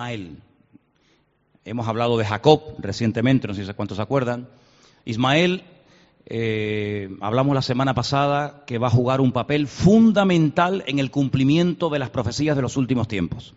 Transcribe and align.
Ismael. 0.00 0.38
Hemos 1.62 1.86
hablado 1.86 2.16
de 2.16 2.24
Jacob 2.24 2.62
recientemente, 2.78 3.46
no 3.46 3.52
sé 3.52 3.74
cuántos 3.74 3.96
se 3.96 4.02
acuerdan. 4.02 4.48
Ismael, 5.04 5.62
eh, 6.24 7.14
hablamos 7.20 7.54
la 7.54 7.60
semana 7.60 7.92
pasada 7.92 8.64
que 8.66 8.78
va 8.78 8.86
a 8.86 8.90
jugar 8.90 9.20
un 9.20 9.32
papel 9.32 9.66
fundamental 9.66 10.84
en 10.86 11.00
el 11.00 11.10
cumplimiento 11.10 11.90
de 11.90 11.98
las 11.98 12.08
profecías 12.08 12.56
de 12.56 12.62
los 12.62 12.78
últimos 12.78 13.08
tiempos. 13.08 13.54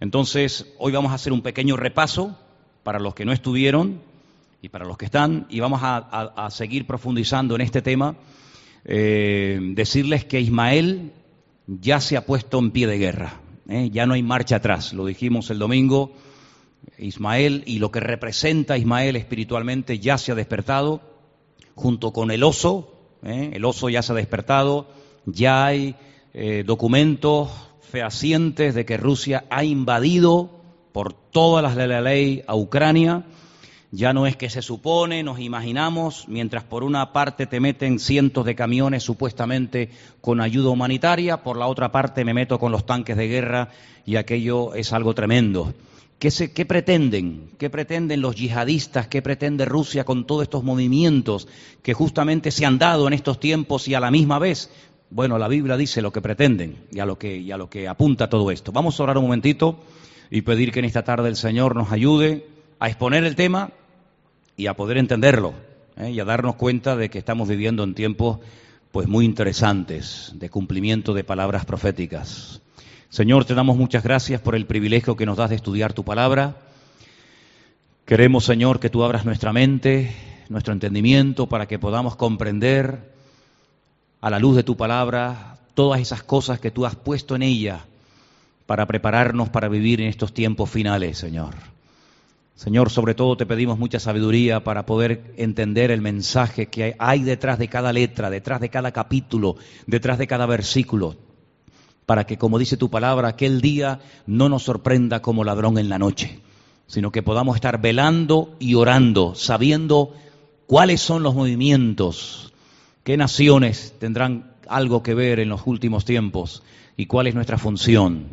Entonces, 0.00 0.74
hoy 0.80 0.90
vamos 0.90 1.12
a 1.12 1.14
hacer 1.14 1.32
un 1.32 1.42
pequeño 1.42 1.76
repaso 1.76 2.36
para 2.82 2.98
los 2.98 3.14
que 3.14 3.24
no 3.24 3.30
estuvieron 3.30 4.00
y 4.62 4.68
para 4.68 4.84
los 4.84 4.98
que 4.98 5.04
están, 5.04 5.46
y 5.48 5.60
vamos 5.60 5.80
a, 5.84 6.48
seguir 6.50 6.88
profundizando 6.88 7.54
en 7.54 7.60
este 7.60 7.82
tema. 7.82 8.16
Eh, 8.84 9.60
decirles 9.76 10.24
que 10.24 10.40
Ismael 10.40 11.12
ya 11.68 12.00
se 12.00 12.16
ha 12.16 12.26
puesto 12.26 12.58
en 12.58 12.72
pie 12.72 12.88
de 12.88 12.98
guerra, 12.98 13.41
¿eh? 13.68 13.90
ya 13.90 14.06
no 14.06 14.14
hay 14.14 14.22
marcha 14.22 14.56
atrás, 14.56 14.92
lo 14.92 15.06
dijimos 15.06 15.50
el 15.50 15.58
domingo, 15.58 16.12
Ismael 16.98 17.62
y 17.66 17.78
lo 17.78 17.90
que 17.90 18.00
representa 18.00 18.76
Ismael 18.76 19.16
espiritualmente 19.16 19.98
ya 19.98 20.18
se 20.18 20.32
ha 20.32 20.34
despertado, 20.34 21.00
junto 21.74 22.12
con 22.12 22.30
el 22.30 22.42
oso, 22.42 22.94
¿eh? 23.22 23.50
el 23.54 23.64
oso 23.64 23.88
ya 23.88 24.02
se 24.02 24.12
ha 24.12 24.16
despertado, 24.16 24.88
ya 25.26 25.66
hay 25.66 25.94
eh, 26.34 26.64
documentos 26.66 27.50
fehacientes 27.80 28.74
de 28.74 28.84
que 28.84 28.96
Rusia 28.96 29.44
ha 29.50 29.64
invadido 29.64 30.62
por 30.92 31.12
todas 31.12 31.62
las 31.62 31.76
de 31.76 31.86
la 31.86 32.00
ley 32.00 32.42
a 32.46 32.54
Ucrania, 32.54 33.24
ya 33.94 34.14
no 34.14 34.26
es 34.26 34.36
que 34.36 34.48
se 34.48 34.62
supone, 34.62 35.22
nos 35.22 35.38
imaginamos, 35.38 36.24
mientras 36.26 36.64
por 36.64 36.82
una 36.82 37.12
parte 37.12 37.46
te 37.46 37.60
meten 37.60 37.98
cientos 37.98 38.46
de 38.46 38.54
camiones 38.54 39.02
supuestamente 39.02 39.90
con 40.22 40.40
ayuda 40.40 40.70
humanitaria, 40.70 41.42
por 41.42 41.58
la 41.58 41.66
otra 41.66 41.92
parte 41.92 42.24
me 42.24 42.32
meto 42.32 42.58
con 42.58 42.72
los 42.72 42.86
tanques 42.86 43.18
de 43.18 43.28
guerra 43.28 43.68
y 44.06 44.16
aquello 44.16 44.74
es 44.74 44.94
algo 44.94 45.14
tremendo. 45.14 45.74
¿Qué, 46.18 46.30
¿Qué, 46.54 46.64
pretenden? 46.64 47.50
¿Qué 47.58 47.68
pretenden 47.68 48.22
los 48.22 48.34
yihadistas? 48.34 49.08
¿Qué 49.08 49.20
pretende 49.20 49.66
Rusia 49.66 50.04
con 50.04 50.26
todos 50.26 50.44
estos 50.44 50.64
movimientos 50.64 51.46
que 51.82 51.92
justamente 51.92 52.50
se 52.50 52.64
han 52.64 52.78
dado 52.78 53.06
en 53.06 53.12
estos 53.12 53.40
tiempos 53.40 53.88
y 53.88 53.94
a 53.94 54.00
la 54.00 54.10
misma 54.10 54.38
vez? 54.38 54.70
Bueno, 55.10 55.36
la 55.36 55.48
Biblia 55.48 55.76
dice 55.76 56.00
lo 56.00 56.12
que 56.12 56.22
pretenden 56.22 56.78
y 56.90 57.00
a 57.00 57.04
lo 57.04 57.18
que, 57.18 57.52
a 57.52 57.58
lo 57.58 57.68
que 57.68 57.88
apunta 57.88 58.30
todo 58.30 58.50
esto. 58.50 58.72
Vamos 58.72 58.98
a 58.98 59.02
orar 59.02 59.18
un 59.18 59.24
momentito 59.24 59.80
y 60.30 60.40
pedir 60.40 60.72
que 60.72 60.78
en 60.78 60.86
esta 60.86 61.04
tarde 61.04 61.28
el 61.28 61.36
Señor 61.36 61.76
nos 61.76 61.92
ayude 61.92 62.46
a 62.78 62.88
exponer 62.88 63.24
el 63.24 63.36
tema 63.36 63.70
y 64.56 64.66
a 64.66 64.74
poder 64.74 64.98
entenderlo 64.98 65.54
¿eh? 65.96 66.10
y 66.10 66.20
a 66.20 66.24
darnos 66.24 66.56
cuenta 66.56 66.96
de 66.96 67.10
que 67.10 67.18
estamos 67.18 67.48
viviendo 67.48 67.84
en 67.84 67.94
tiempos 67.94 68.38
pues 68.90 69.08
muy 69.08 69.24
interesantes 69.24 70.32
de 70.34 70.50
cumplimiento 70.50 71.14
de 71.14 71.24
palabras 71.24 71.64
proféticas. 71.64 72.60
Señor, 73.08 73.44
te 73.44 73.54
damos 73.54 73.76
muchas 73.76 74.02
gracias 74.02 74.40
por 74.40 74.54
el 74.54 74.66
privilegio 74.66 75.16
que 75.16 75.26
nos 75.26 75.36
das 75.36 75.50
de 75.50 75.56
estudiar 75.56 75.92
tu 75.92 76.04
palabra. 76.04 76.56
Queremos, 78.04 78.44
Señor, 78.44 78.80
que 78.80 78.90
tú 78.90 79.02
abras 79.04 79.24
nuestra 79.24 79.52
mente, 79.52 80.14
nuestro 80.48 80.72
entendimiento, 80.72 81.46
para 81.46 81.66
que 81.66 81.78
podamos 81.78 82.16
comprender 82.16 83.12
a 84.20 84.30
la 84.30 84.38
luz 84.38 84.56
de 84.56 84.62
tu 84.62 84.76
palabra 84.76 85.58
todas 85.74 86.00
esas 86.00 86.22
cosas 86.22 86.60
que 86.60 86.70
tú 86.70 86.84
has 86.84 86.96
puesto 86.96 87.34
en 87.36 87.42
ella 87.42 87.84
para 88.66 88.86
prepararnos 88.86 89.48
para 89.48 89.68
vivir 89.68 90.00
en 90.00 90.08
estos 90.08 90.32
tiempos 90.32 90.70
finales, 90.70 91.18
Señor. 91.18 91.71
Señor, 92.54 92.90
sobre 92.90 93.14
todo 93.14 93.36
te 93.36 93.46
pedimos 93.46 93.78
mucha 93.78 93.98
sabiduría 93.98 94.62
para 94.62 94.86
poder 94.86 95.34
entender 95.36 95.90
el 95.90 96.00
mensaje 96.00 96.66
que 96.66 96.94
hay 96.98 97.22
detrás 97.22 97.58
de 97.58 97.68
cada 97.68 97.92
letra, 97.92 98.30
detrás 98.30 98.60
de 98.60 98.68
cada 98.68 98.92
capítulo, 98.92 99.56
detrás 99.86 100.18
de 100.18 100.26
cada 100.26 100.46
versículo, 100.46 101.16
para 102.06 102.24
que, 102.24 102.38
como 102.38 102.58
dice 102.58 102.76
tu 102.76 102.90
palabra, 102.90 103.28
aquel 103.28 103.60
día 103.60 104.00
no 104.26 104.48
nos 104.48 104.64
sorprenda 104.64 105.22
como 105.22 105.44
ladrón 105.44 105.78
en 105.78 105.88
la 105.88 105.98
noche, 105.98 106.40
sino 106.86 107.10
que 107.10 107.22
podamos 107.22 107.56
estar 107.56 107.80
velando 107.80 108.54
y 108.60 108.74
orando, 108.74 109.34
sabiendo 109.34 110.14
cuáles 110.66 111.00
son 111.00 111.22
los 111.22 111.34
movimientos, 111.34 112.52
qué 113.02 113.16
naciones 113.16 113.94
tendrán 113.98 114.52
algo 114.68 115.02
que 115.02 115.14
ver 115.14 115.40
en 115.40 115.48
los 115.48 115.62
últimos 115.66 116.04
tiempos 116.04 116.62
y 116.96 117.06
cuál 117.06 117.26
es 117.26 117.34
nuestra 117.34 117.58
función 117.58 118.28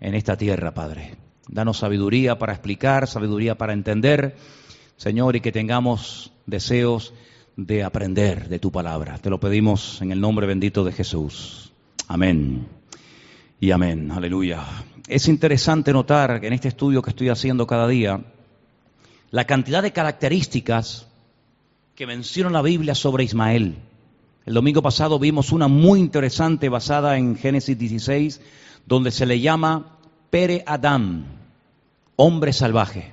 en 0.00 0.14
esta 0.14 0.36
tierra, 0.36 0.74
Padre. 0.74 1.19
Danos 1.52 1.78
sabiduría 1.78 2.38
para 2.38 2.52
explicar, 2.52 3.08
sabiduría 3.08 3.56
para 3.56 3.72
entender, 3.72 4.36
Señor, 4.96 5.34
y 5.34 5.40
que 5.40 5.50
tengamos 5.50 6.32
deseos 6.46 7.12
de 7.56 7.82
aprender 7.82 8.48
de 8.48 8.60
tu 8.60 8.70
palabra. 8.70 9.18
Te 9.18 9.30
lo 9.30 9.40
pedimos 9.40 10.00
en 10.00 10.12
el 10.12 10.20
nombre 10.20 10.46
bendito 10.46 10.84
de 10.84 10.92
Jesús. 10.92 11.72
Amén. 12.06 12.68
Y 13.58 13.72
amén. 13.72 14.12
Aleluya. 14.12 14.64
Es 15.08 15.26
interesante 15.26 15.92
notar 15.92 16.40
que 16.40 16.46
en 16.46 16.52
este 16.52 16.68
estudio 16.68 17.02
que 17.02 17.10
estoy 17.10 17.30
haciendo 17.30 17.66
cada 17.66 17.88
día, 17.88 18.20
la 19.32 19.44
cantidad 19.44 19.82
de 19.82 19.92
características 19.92 21.08
que 21.96 22.06
menciona 22.06 22.50
la 22.50 22.62
Biblia 22.62 22.94
sobre 22.94 23.24
Ismael. 23.24 23.74
El 24.46 24.54
domingo 24.54 24.82
pasado 24.82 25.18
vimos 25.18 25.50
una 25.50 25.66
muy 25.66 25.98
interesante 25.98 26.68
basada 26.68 27.18
en 27.18 27.36
Génesis 27.36 27.76
16, 27.76 28.40
donde 28.86 29.10
se 29.10 29.26
le 29.26 29.40
llama 29.40 29.98
Pere 30.30 30.62
Adam, 30.64 31.39
hombre 32.20 32.52
salvaje. 32.52 33.12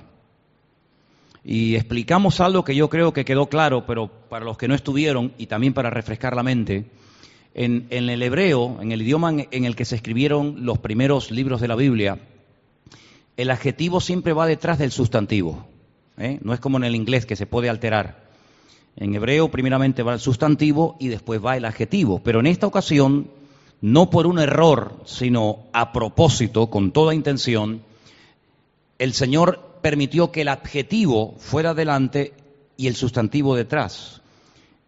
Y 1.46 1.76
explicamos 1.76 2.42
algo 2.42 2.66
que 2.66 2.76
yo 2.76 2.90
creo 2.90 3.14
que 3.14 3.24
quedó 3.24 3.48
claro, 3.48 3.86
pero 3.86 4.10
para 4.10 4.44
los 4.44 4.58
que 4.58 4.68
no 4.68 4.76
estuvieron 4.76 5.32
y 5.38 5.46
también 5.46 5.74
para 5.74 5.90
refrescar 5.90 6.36
la 6.36 6.44
mente, 6.44 6.92
en, 7.54 7.88
el 7.90 8.22
hebreo, 8.22 8.80
en 8.82 8.92
el 8.92 9.02
idioma 9.02 9.32
en, 9.32 9.64
el 9.64 9.78
que 9.78 9.86
se 9.86 9.96
escribieron 9.96 10.66
los 10.66 10.80
primeros 10.80 11.32
libros 11.32 11.62
de 11.62 11.70
la 11.70 11.78
Biblia, 11.78 12.20
el 13.38 13.50
adjetivo 13.50 14.02
siempre 14.02 14.34
va 14.34 14.46
detrás 14.46 14.78
del 14.78 14.92
sustantivo. 14.92 15.66
¿eh? 16.18 16.40
No 16.42 16.54
es 16.54 16.60
como 16.60 16.76
en 16.76 16.84
el 16.84 16.96
inglés 16.96 17.26
que 17.26 17.38
se 17.38 17.46
puede 17.46 17.70
alterar. 17.70 18.28
En 18.98 19.16
hebreo 19.16 19.50
primeramente 19.50 20.04
va 20.04 20.16
el 20.16 20.20
sustantivo 20.20 20.98
y 21.00 21.08
después 21.08 21.44
va 21.44 21.56
el 21.56 21.64
adjetivo. 21.64 22.20
Pero 22.26 22.42
en 22.42 22.48
esta 22.48 22.68
ocasión, 22.68 23.30
no 23.80 24.10
por 24.10 24.28
un 24.28 24.40
error, 24.40 25.00
sino 25.06 25.60
a 25.72 25.94
propósito, 25.94 26.70
con 26.70 26.92
toda 26.92 27.16
intención, 27.16 27.87
el 29.00 29.14
Señor 29.14 29.80
permitió 29.82 30.32
que 30.32 30.42
el 30.42 30.48
adjetivo 30.48 31.36
fuera 31.38 31.74
delante 31.74 32.34
y 32.76 32.88
el 32.88 32.96
sustantivo 32.96 33.56
detrás. 33.56 34.22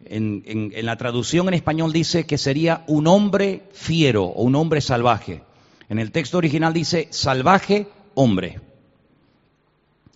En, 0.04 0.72
la 0.82 0.96
traducción 0.96 1.48
en 1.48 1.54
español 1.54 1.92
dice 1.92 2.26
que 2.26 2.38
sería 2.38 2.84
un 2.86 3.06
hombre 3.06 3.64
fiero 3.72 4.24
o 4.24 4.42
un 4.42 4.54
hombre 4.54 4.80
salvaje. 4.80 5.42
En 5.88 5.98
el 5.98 6.10
texto 6.10 6.38
original 6.38 6.72
dice 6.72 7.08
salvaje 7.10 7.88
hombre. 8.14 8.60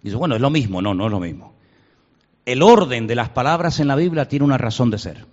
Dice, 0.03 0.17
bueno, 0.17 0.35
es 0.35 0.41
lo 0.41 0.51
mismo. 0.51 0.81
No, 0.81 0.95
no 0.95 1.07
es 1.07 1.11
lo 1.11 1.21
mismo. 1.21 1.55
El 2.47 2.63
orden 2.63 3.07
de 3.07 3.15
las 3.15 3.31
palabras 3.31 3.81
en 3.81 3.89
la 3.89 3.97
Biblia 3.97 4.29
tiene 4.29 4.45
una 4.45 4.59
razón 4.59 4.91
de 4.91 4.99
ser. 4.99 5.27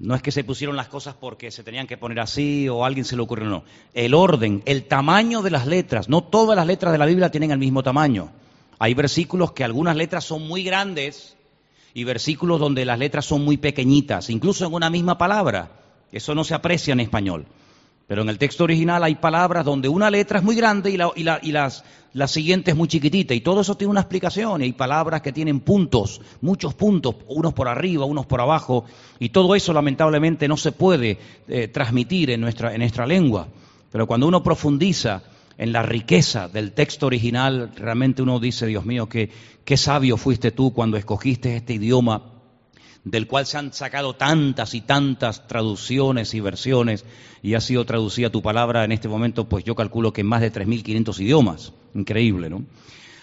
No 0.00 0.14
es 0.14 0.22
que 0.22 0.30
se 0.30 0.44
pusieron 0.44 0.76
las 0.76 0.88
cosas 0.88 1.14
porque 1.18 1.50
se 1.50 1.64
tenían 1.64 1.86
que 1.86 1.96
poner 1.96 2.20
así 2.20 2.68
o 2.68 2.84
a 2.84 2.86
alguien 2.86 3.04
se 3.04 3.16
le 3.16 3.22
ocurrió, 3.22 3.48
no. 3.48 3.64
El 3.94 4.14
orden, 4.14 4.62
el 4.64 4.84
tamaño 4.84 5.42
de 5.42 5.50
las 5.50 5.66
letras. 5.66 6.08
No 6.08 6.22
todas 6.22 6.56
las 6.56 6.66
letras 6.66 6.92
de 6.92 6.98
la 6.98 7.06
Biblia 7.06 7.30
tienen 7.30 7.50
el 7.50 7.58
mismo 7.58 7.82
tamaño. 7.82 8.30
Hay 8.78 8.94
versículos 8.94 9.52
que 9.52 9.64
algunas 9.64 9.96
letras 9.96 10.24
son 10.24 10.46
muy 10.46 10.62
grandes 10.62 11.36
y 11.94 12.04
versículos 12.04 12.60
donde 12.60 12.84
las 12.84 12.98
letras 12.98 13.26
son 13.26 13.44
muy 13.44 13.56
pequeñitas, 13.56 14.30
incluso 14.30 14.64
en 14.66 14.74
una 14.74 14.88
misma 14.88 15.18
palabra. 15.18 15.72
Eso 16.12 16.34
no 16.34 16.44
se 16.44 16.54
aprecia 16.54 16.92
en 16.92 17.00
español. 17.00 17.46
Pero 18.08 18.22
en 18.22 18.30
el 18.30 18.38
texto 18.38 18.64
original 18.64 19.04
hay 19.04 19.16
palabras 19.16 19.66
donde 19.66 19.86
una 19.90 20.10
letra 20.10 20.38
es 20.38 20.44
muy 20.44 20.56
grande 20.56 20.90
y, 20.90 20.96
la, 20.96 21.12
las, 21.42 21.84
la 22.14 22.26
siguiente 22.26 22.70
es 22.70 22.76
muy 22.76 22.88
chiquitita. 22.88 23.34
Y 23.34 23.42
todo 23.42 23.60
eso 23.60 23.76
tiene 23.76 23.90
una 23.90 24.00
explicación. 24.00 24.62
Y 24.62 24.64
hay 24.64 24.72
palabras 24.72 25.20
que 25.20 25.30
tienen 25.30 25.60
puntos, 25.60 26.22
muchos 26.40 26.72
puntos, 26.72 27.16
unos 27.26 27.52
por 27.52 27.68
arriba, 27.68 28.06
unos 28.06 28.24
por 28.24 28.40
abajo. 28.40 28.86
Y 29.18 29.28
todo 29.28 29.54
eso 29.54 29.74
lamentablemente 29.74 30.48
no 30.48 30.56
se 30.56 30.72
puede 30.72 31.18
eh, 31.48 31.68
transmitir 31.68 32.30
en 32.30 32.40
nuestra, 32.40 32.72
en 32.72 32.80
nuestra 32.80 33.04
lengua. 33.04 33.46
Pero 33.92 34.06
cuando 34.06 34.26
uno 34.26 34.42
profundiza 34.42 35.22
en 35.58 35.72
la 35.72 35.82
riqueza 35.82 36.48
del 36.48 36.72
texto 36.72 37.04
original, 37.04 37.72
realmente 37.76 38.22
uno 38.22 38.40
dice, 38.40 38.66
Dios 38.66 38.86
mío, 38.86 39.06
qué, 39.06 39.28
qué 39.66 39.76
sabio 39.76 40.16
fuiste 40.16 40.50
tú 40.50 40.72
cuando 40.72 40.96
escogiste 40.96 41.56
este 41.56 41.74
idioma 41.74 42.37
del 43.10 43.26
cual 43.26 43.46
se 43.46 43.56
han 43.56 43.72
sacado 43.72 44.14
tantas 44.14 44.74
y 44.74 44.82
tantas 44.82 45.46
traducciones 45.46 46.34
y 46.34 46.40
versiones 46.40 47.04
y 47.42 47.54
ha 47.54 47.60
sido 47.60 47.84
traducida 47.84 48.30
tu 48.30 48.42
palabra 48.42 48.84
en 48.84 48.92
este 48.92 49.08
momento, 49.08 49.48
pues 49.48 49.64
yo 49.64 49.74
calculo 49.74 50.12
que 50.12 50.20
en 50.20 50.26
más 50.26 50.40
de 50.40 50.52
3.500 50.52 51.20
idiomas. 51.20 51.72
Increíble, 51.94 52.50
¿no? 52.50 52.64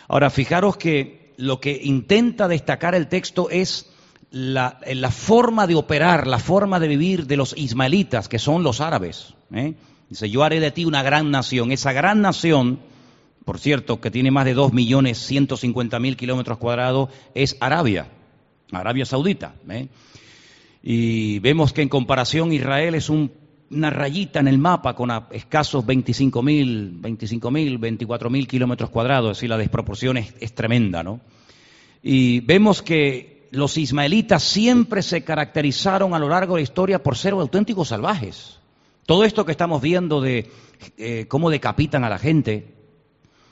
Ahora, 0.07 0.29
fijaros 0.29 0.77
que 0.77 1.33
lo 1.37 1.59
que 1.59 1.79
intenta 1.83 2.47
destacar 2.47 2.95
el 2.95 3.07
texto 3.07 3.49
es 3.49 3.91
la, 4.31 4.79
forma 5.11 5.67
de 5.67 5.75
operar, 5.75 6.27
la 6.27 6.39
forma 6.39 6.79
de 6.79 6.87
vivir 6.87 7.27
de 7.27 7.37
los 7.37 7.55
ismaelitas, 7.57 8.27
que 8.27 8.39
son 8.39 8.63
los 8.63 8.81
árabes. 8.81 9.33
¿eh? 9.53 9.75
Dice, 10.09 10.29
yo 10.29 10.43
haré 10.43 10.59
de 10.59 10.71
ti 10.71 10.85
una 10.85 11.03
gran 11.03 11.31
nación. 11.31 11.71
Esa 11.71 11.93
gran 11.93 12.21
nación, 12.21 12.79
por 13.43 13.59
cierto, 13.59 14.01
que 14.01 14.11
tiene 14.11 14.31
más 14.31 14.45
de 14.45 14.55
2.150.000 14.55 16.15
kilómetros 16.15 16.57
cuadrados, 16.57 17.09
es 17.33 17.57
Arabia. 17.59 18.09
Arabia 18.71 19.05
Saudita. 19.05 19.55
¿eh? 19.69 19.87
Y 20.83 21.39
vemos 21.39 21.73
que 21.73 21.81
en 21.81 21.89
comparación 21.89 22.51
Israel 22.51 22.95
es 22.95 23.09
un 23.09 23.31
una 23.71 23.89
rayita 23.89 24.39
en 24.39 24.47
el 24.47 24.57
mapa 24.57 24.95
con 24.95 25.11
escasos 25.31 25.85
25.000, 25.85 27.01
25.000, 27.01 27.79
24.000 27.79 28.47
kilómetros 28.47 28.89
cuadrados, 28.89 29.31
es 29.31 29.37
decir, 29.37 29.49
la 29.49 29.57
desproporción 29.57 30.17
es, 30.17 30.33
es 30.39 30.53
tremenda, 30.53 31.03
¿no? 31.03 31.19
Y 32.03 32.41
vemos 32.41 32.81
que 32.81 33.47
los 33.51 33.77
ismaelitas 33.77 34.43
siempre 34.43 35.01
se 35.01 35.23
caracterizaron 35.23 36.13
a 36.13 36.19
lo 36.19 36.29
largo 36.29 36.55
de 36.55 36.59
la 36.59 36.63
historia 36.63 37.01
por 37.01 37.17
ser 37.17 37.33
auténticos 37.33 37.87
salvajes. 37.87 38.59
Todo 39.05 39.23
esto 39.23 39.45
que 39.45 39.51
estamos 39.51 39.81
viendo 39.81 40.21
de 40.21 40.49
eh, 40.97 41.25
cómo 41.27 41.49
decapitan 41.49 42.03
a 42.03 42.09
la 42.09 42.19
gente, 42.19 42.74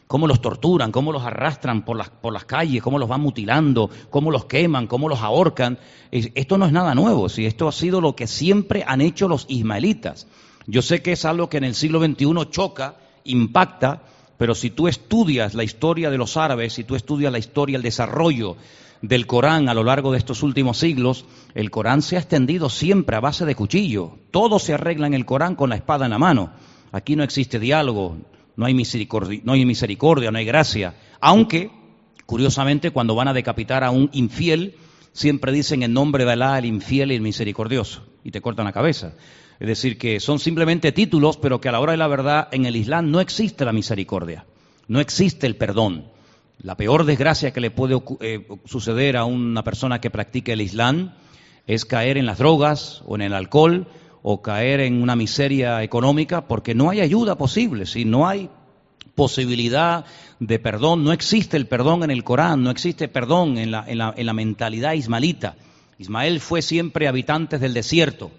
cómo 0.07 0.27
los 0.27 0.41
torturan, 0.41 0.91
cómo 0.91 1.11
los 1.11 1.23
arrastran 1.23 1.83
por 1.83 1.97
las, 1.97 2.09
por 2.09 2.33
las 2.33 2.45
calles, 2.45 2.81
cómo 2.81 2.99
los 2.99 3.09
van 3.09 3.21
mutilando, 3.21 3.89
cómo 4.09 4.31
los 4.31 4.45
queman, 4.45 4.87
cómo 4.87 5.09
los 5.09 5.21
ahorcan, 5.21 5.79
esto 6.11 6.57
no 6.57 6.65
es 6.65 6.71
nada 6.71 6.93
nuevo, 6.95 7.29
si 7.29 7.45
esto 7.45 7.67
ha 7.67 7.71
sido 7.71 8.01
lo 8.01 8.15
que 8.15 8.27
siempre 8.27 8.83
han 8.85 9.01
hecho 9.01 9.27
los 9.27 9.45
ismaelitas. 9.49 10.27
Yo 10.67 10.81
sé 10.81 11.01
que 11.01 11.13
es 11.13 11.25
algo 11.25 11.49
que 11.49 11.57
en 11.57 11.63
el 11.63 11.75
siglo 11.75 12.03
XXI 12.03 12.49
choca, 12.49 12.95
impacta, 13.23 14.03
pero 14.37 14.55
si 14.55 14.69
tú 14.69 14.87
estudias 14.87 15.53
la 15.53 15.63
historia 15.63 16.09
de 16.09 16.17
los 16.17 16.37
árabes, 16.37 16.73
si 16.73 16.83
tú 16.83 16.95
estudias 16.95 17.31
la 17.31 17.39
historia, 17.39 17.77
el 17.77 17.83
desarrollo 17.83 18.57
del 19.01 19.27
Corán 19.27 19.67
a 19.67 19.73
lo 19.73 19.83
largo 19.83 20.11
de 20.11 20.17
estos 20.17 20.43
últimos 20.43 20.77
siglos, 20.77 21.25
el 21.55 21.69
Corán 21.71 22.01
se 22.01 22.15
ha 22.15 22.19
extendido 22.19 22.69
siempre 22.69 23.15
a 23.15 23.19
base 23.19 23.45
de 23.45 23.55
cuchillo. 23.55 24.17
Todo 24.31 24.59
se 24.59 24.73
arregla 24.73 25.07
en 25.07 25.13
el 25.13 25.25
Corán 25.25 25.55
con 25.55 25.69
la 25.69 25.75
espada 25.75 26.05
en 26.05 26.11
la 26.11 26.19
mano. 26.19 26.51
Aquí 26.91 27.15
no 27.15 27.23
existe 27.23 27.59
diálogo, 27.59 28.17
no 28.55 28.65
hay 28.65 28.73
misericordia, 28.73 29.41
no 29.43 29.53
hay, 29.53 29.65
misericordia, 29.65 30.31
no 30.31 30.37
hay 30.37 30.45
gracia. 30.45 30.95
Aunque, 31.19 31.71
curiosamente, 32.25 32.91
cuando 32.91 33.15
van 33.15 33.27
a 33.27 33.33
decapitar 33.33 33.83
a 33.83 33.91
un 33.91 34.09
infiel, 34.13 34.75
siempre 35.11 35.51
dicen 35.51 35.83
en 35.83 35.93
nombre 35.93 36.25
de 36.25 36.33
Alá 36.33 36.57
el 36.59 36.65
infiel 36.65 37.11
y 37.11 37.15
el 37.15 37.21
misericordioso, 37.21 38.05
y 38.23 38.31
te 38.31 38.41
cortan 38.41 38.65
la 38.65 38.73
cabeza. 38.73 39.13
Es 39.59 39.67
decir, 39.67 39.97
que 39.97 40.19
son 40.19 40.39
simplemente 40.39 40.91
títulos, 40.91 41.37
pero 41.37 41.61
que 41.61 41.69
a 41.69 41.71
la 41.71 41.79
hora 41.79 41.93
de 41.93 41.97
la 41.97 42.07
verdad 42.07 42.49
en 42.51 42.65
el 42.65 42.75
Islam 42.75 43.11
no 43.11 43.19
existe 43.19 43.65
la 43.65 43.71
misericordia, 43.71 44.45
no 44.87 44.99
existe 44.99 45.47
el 45.47 45.55
perdón. 45.55 46.11
La 46.61 46.77
peor 46.77 47.05
desgracia 47.05 47.51
que 47.51 47.61
le 47.61 47.71
puede 47.71 48.01
eh, 48.21 48.47
suceder 48.65 49.17
a 49.17 49.25
una 49.25 49.63
persona 49.63 49.99
que 49.99 50.09
practique 50.09 50.53
el 50.53 50.61
Islam 50.61 51.13
es 51.65 51.85
caer 51.85 52.17
en 52.17 52.25
las 52.25 52.37
drogas 52.37 53.01
o 53.05 53.15
en 53.15 53.21
el 53.21 53.33
alcohol 53.33 53.87
o 54.23 54.41
caer 54.41 54.79
en 54.79 55.01
una 55.01 55.15
miseria 55.15 55.83
económica 55.83 56.47
porque 56.47 56.73
no 56.73 56.89
hay 56.89 57.01
ayuda 57.01 57.37
posible, 57.37 57.85
si 57.85 58.05
no 58.05 58.27
hay 58.27 58.49
posibilidad 59.15 60.05
de 60.39 60.59
perdón, 60.59 61.03
no 61.03 61.11
existe 61.11 61.57
el 61.57 61.67
perdón 61.67 62.03
en 62.03 62.09
el 62.09 62.23
Corán, 62.23 62.63
no 62.63 62.71
existe 62.71 63.07
perdón 63.09 63.57
en 63.57 63.69
la, 63.69 63.83
en 63.87 63.97
la, 63.99 64.13
en 64.15 64.25
la 64.25 64.33
mentalidad 64.33 64.93
ismaelita. 64.93 65.55
Ismael 65.99 66.39
fue 66.39 66.61
siempre 66.61 67.07
habitantes 67.07 67.61
del 67.61 67.73
desierto, 67.73 68.31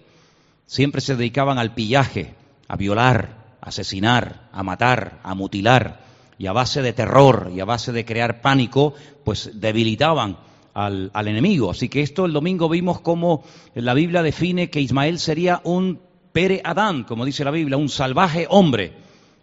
siempre 0.65 1.01
se 1.01 1.15
dedicaban 1.15 1.59
al 1.59 1.73
pillaje, 1.73 2.33
a 2.67 2.75
violar, 2.75 3.57
a 3.61 3.69
asesinar, 3.69 4.49
a 4.51 4.63
matar, 4.63 5.19
a 5.23 5.33
mutilar. 5.35 6.03
Y 6.37 6.47
a 6.47 6.51
base 6.51 6.81
de 6.81 6.91
terror 6.91 7.49
y 7.55 7.61
a 7.61 7.65
base 7.65 7.93
de 7.93 8.03
crear 8.03 8.41
pánico, 8.41 8.93
pues 9.23 9.51
debilitaban 9.53 10.37
al, 10.75 11.27
enemigo. 11.27 11.71
Así 11.71 11.89
que 11.89 12.01
esto 12.01 12.25
el 12.25 12.33
domingo 12.33 12.69
vimos 12.69 12.99
cómo 12.99 13.43
la 13.73 13.93
Biblia 13.93 14.21
define 14.21 14.69
que 14.69 14.81
Ismael 14.81 15.19
sería 15.19 15.61
un 15.63 15.99
pere 16.33 16.61
Adán, 16.63 17.05
como 17.05 17.25
dice 17.25 17.45
la 17.45 17.51
Biblia, 17.51 17.77
un 17.77 17.89
salvaje 17.89 18.45
hombre, 18.49 18.93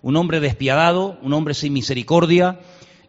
un 0.02 0.16
hombre 0.16 0.40
despiadado, 0.40 1.18
un 1.22 1.32
hombre 1.32 1.54
sin 1.54 1.72
misericordia, 1.72 2.60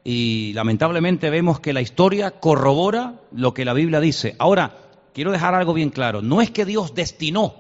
y 0.06 0.54
lamentablemente 0.54 1.30
vemos 1.30 1.60
que 1.60 1.74
la 1.74 1.82
historia 1.82 2.32
corrobora 2.32 3.22
lo 3.34 3.54
que 3.54 3.66
la 3.66 3.74
Biblia 3.74 4.00
dice. 4.00 4.36
Ahora, 4.40 4.78
quiero 5.14 5.32
dejar 5.32 5.54
algo 5.54 5.74
bien 5.74 5.90
claro, 5.90 6.22
no 6.22 6.42
es 6.42 6.50
que 6.50 6.66
Dios 6.66 6.96
destinó 6.96 7.56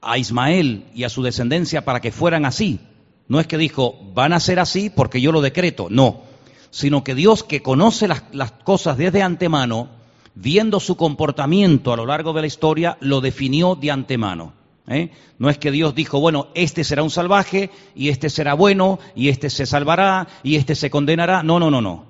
a 0.00 0.18
Ismael 0.18 0.84
y 0.94 1.02
a 1.02 1.08
su 1.08 1.22
descendencia 1.22 1.84
para 1.84 2.00
que 2.00 2.12
fueran 2.12 2.44
así, 2.44 2.78
no 3.26 3.40
es 3.40 3.48
que 3.48 3.58
dijo, 3.58 3.98
van 4.14 4.32
a 4.32 4.40
ser 4.40 4.60
así 4.60 4.88
porque 4.88 5.20
yo 5.20 5.32
lo 5.32 5.40
decreto, 5.40 5.88
no, 5.90 6.22
sino 6.74 7.04
que 7.04 7.14
Dios 7.14 7.44
que 7.44 7.62
conoce 7.62 8.08
las, 8.08 8.22
cosas 8.64 8.98
desde 8.98 9.22
antemano, 9.22 9.90
viendo 10.34 10.80
su 10.80 10.96
comportamiento 10.96 11.92
a 11.92 11.96
lo 11.96 12.04
largo 12.04 12.32
de 12.32 12.40
la 12.40 12.48
historia, 12.48 12.98
lo 12.98 13.20
definió 13.20 13.76
de 13.76 13.92
antemano. 13.92 14.54
¿eh? 14.88 15.12
No 15.38 15.50
es 15.50 15.58
que 15.58 15.70
Dios 15.70 15.94
dijo, 15.94 16.18
bueno, 16.18 16.48
este 16.56 16.82
será 16.82 17.04
un 17.04 17.10
salvaje 17.10 17.70
y 17.94 18.08
este 18.08 18.28
será 18.28 18.54
bueno 18.54 18.98
y 19.14 19.28
este 19.28 19.50
se 19.50 19.66
salvará 19.66 20.26
y 20.42 20.56
este 20.56 20.74
se 20.74 20.90
condenará. 20.90 21.44
No, 21.44 21.60
no, 21.60 21.70
no, 21.70 21.80
no. 21.80 22.06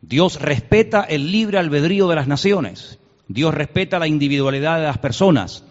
Dios 0.00 0.40
respeta 0.40 1.02
el 1.02 1.30
libre 1.30 1.58
albedrío 1.58 2.08
de 2.08 2.16
las 2.16 2.26
naciones. 2.26 2.98
Dios 3.28 3.52
respeta 3.52 3.98
la 3.98 4.06
individualidad 4.06 4.78
de 4.78 4.86
las 4.86 4.96
personas. 4.96 5.64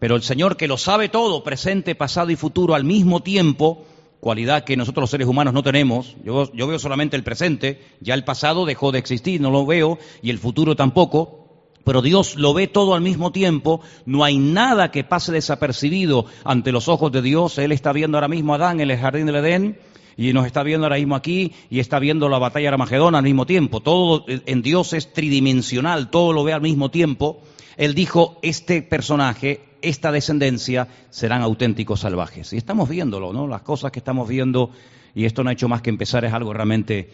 Pero 0.00 0.16
el 0.16 0.22
Señor 0.22 0.56
que 0.56 0.66
lo 0.66 0.78
sabe 0.78 1.08
todo, 1.08 1.44
presente, 1.44 1.94
pasado 1.94 2.32
y 2.32 2.36
futuro 2.36 2.74
al 2.74 2.82
mismo 2.82 3.20
tiempo, 3.20 3.86
cualidad 4.20 4.64
que 4.64 4.76
nosotros 4.76 5.02
los 5.02 5.10
seres 5.10 5.26
humanos 5.26 5.54
no 5.54 5.62
tenemos. 5.62 6.16
Yo, 6.24 6.50
veo 6.52 6.78
solamente 6.78 7.16
el 7.16 7.22
presente, 7.22 7.80
ya 8.00 8.14
el 8.14 8.24
pasado 8.24 8.64
dejó 8.64 8.92
de 8.92 8.98
existir, 8.98 9.40
no 9.40 9.50
lo 9.50 9.66
veo, 9.66 9.98
y 10.22 10.30
el 10.30 10.38
futuro 10.38 10.76
tampoco. 10.76 11.46
Pero 11.84 12.02
Dios 12.02 12.36
lo 12.36 12.52
ve 12.52 12.66
todo 12.66 12.94
al 12.94 13.00
mismo 13.00 13.32
tiempo, 13.32 13.80
no 14.04 14.22
hay 14.22 14.36
nada 14.38 14.90
que 14.90 15.04
pase 15.04 15.32
desapercibido 15.32 16.26
ante 16.44 16.70
los 16.70 16.86
ojos 16.88 17.10
de 17.12 17.22
Dios. 17.22 17.56
Él 17.56 17.72
está 17.72 17.92
viendo 17.92 18.18
ahora 18.18 18.28
mismo 18.28 18.52
a 18.52 18.56
Adán 18.56 18.80
en 18.80 18.90
el 18.90 18.98
jardín 18.98 19.26
del 19.26 19.36
Edén, 19.36 19.78
y 20.18 20.32
nos 20.32 20.46
está 20.46 20.64
viendo 20.64 20.84
ahora 20.84 20.96
mismo 20.96 21.14
aquí 21.14 21.52
y 21.70 21.78
está 21.78 22.00
viendo 22.00 22.28
la 22.28 22.40
batalla 22.40 22.64
de 22.64 22.74
Armagedón 22.74 23.14
al 23.14 23.22
mismo 23.22 23.46
tiempo. 23.46 23.80
Todo 23.80 24.24
en 24.26 24.62
Dios 24.62 24.92
es 24.92 25.12
tridimensional, 25.12 26.10
todo 26.10 26.32
lo 26.32 26.42
ve 26.42 26.52
al 26.52 26.60
mismo 26.60 26.90
tiempo. 26.90 27.40
Él 27.76 27.94
dijo, 27.94 28.40
este 28.42 28.82
personaje 28.82 29.67
esta 29.82 30.12
descendencia 30.12 30.88
serán 31.10 31.42
auténticos 31.42 32.00
salvajes. 32.00 32.52
Y 32.52 32.56
estamos 32.56 32.88
viéndolo, 32.88 33.32
¿no? 33.32 33.46
Las 33.46 33.62
cosas 33.62 33.92
que 33.92 33.98
estamos 33.98 34.28
viendo, 34.28 34.70
y 35.14 35.24
esto 35.24 35.42
no 35.42 35.50
ha 35.50 35.52
hecho 35.52 35.68
más 35.68 35.82
que 35.82 35.90
empezar, 35.90 36.24
es 36.24 36.32
algo 36.32 36.52
realmente 36.52 37.10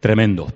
tremendo. 0.00 0.52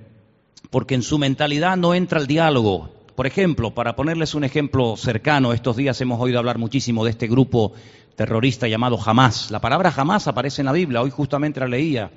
Porque 0.71 0.95
en 0.95 1.03
su 1.03 1.19
mentalidad 1.19 1.77
no 1.77 1.95
entra 1.95 2.21
el 2.21 2.27
diálogo. 2.27 2.91
Por 3.15 3.27
ejemplo, 3.27 3.75
para 3.75 3.97
ponerles 3.97 4.35
un 4.35 4.45
ejemplo 4.45 4.97
cercano, 4.97 5.53
estos 5.53 5.77
días 5.77 6.01
hemos 6.01 6.21
oído 6.21 6.39
hablar 6.39 6.59
muchísimo 6.59 7.05
de 7.05 7.11
este 7.11 7.27
grupo 7.27 7.73
terrorista 8.15 8.69
llamado 8.69 8.99
Hamas. 9.05 9.51
La 9.51 9.61
palabra 9.61 9.93
Hamas 9.97 10.29
aparece 10.29 10.63
en 10.63 10.67
la 10.67 10.73
Biblia, 10.73 11.03
hoy 11.03 11.11
justamente 11.11 11.61
la 11.61 11.69
leía. 11.69 12.11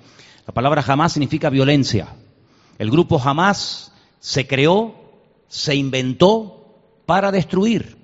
La 0.45 0.53
palabra 0.53 0.83
Hamas 0.85 1.13
significa 1.13 1.49
violencia. 1.49 2.15
El 2.77 2.89
grupo 2.89 3.21
Hamas 3.23 3.93
se 4.19 4.47
creó, 4.47 4.95
se 5.47 5.75
inventó 5.75 6.75
para 7.05 7.31
destruir. 7.31 8.00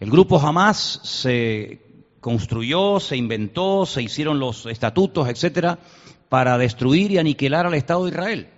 El 0.00 0.10
grupo 0.10 0.38
jamás 0.38 1.00
se 1.02 1.80
construyó, 2.20 3.00
se 3.00 3.16
inventó, 3.16 3.86
se 3.86 4.02
hicieron 4.02 4.38
los 4.38 4.66
estatutos, 4.66 5.28
etcétera, 5.28 5.78
para 6.28 6.58
destruir 6.58 7.12
y 7.12 7.18
aniquilar 7.18 7.66
al 7.66 7.74
Estado 7.74 8.04
de 8.04 8.10
Israel. 8.10 8.48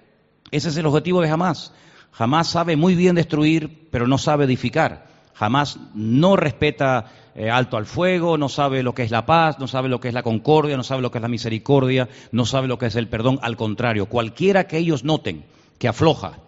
Ese 0.51 0.69
es 0.69 0.77
el 0.77 0.87
objetivo 0.87 1.21
de 1.21 1.29
Hamas. 1.29 1.73
Jamás 2.13 2.49
sabe 2.49 2.77
muy 2.77 2.95
bien 2.95 3.17
destruir, 3.17 3.89
pero 3.91 4.07
no 4.07 4.19
sabe 4.19 4.45
edificar. 4.45 5.07
Jamás 5.35 5.79
no 5.95 6.37
respeta 6.37 7.13
eh, 7.35 7.51
alto 7.51 7.77
al 7.77 7.85
fuego, 7.85 8.39
no 8.39 8.49
sabe 8.49 8.83
lo 8.83 8.95
que 8.95 9.03
es 9.03 9.11
la 9.11 9.27
paz, 9.27 9.59
no 9.59 9.69
sabe 9.69 9.91
lo 9.91 10.01
que 10.01 10.09
es 10.09 10.15
la 10.15 10.23
concordia, 10.23 10.79
no 10.79 10.83
sabe 10.83 11.03
lo 11.03 11.11
que 11.11 11.19
es 11.19 11.23
la 11.23 11.29
misericordia, 11.29 12.09
no 12.33 12.47
sabe 12.47 12.69
lo 12.69 12.79
que 12.79 12.87
es 12.87 12.97
el 12.97 13.09
perdón. 13.09 13.39
Al 13.43 13.57
contrario, 13.57 14.07
cualquiera 14.07 14.67
que 14.67 14.79
ellos 14.79 15.05
noten 15.05 15.45
que 15.79 15.89
afloja, 15.89 16.39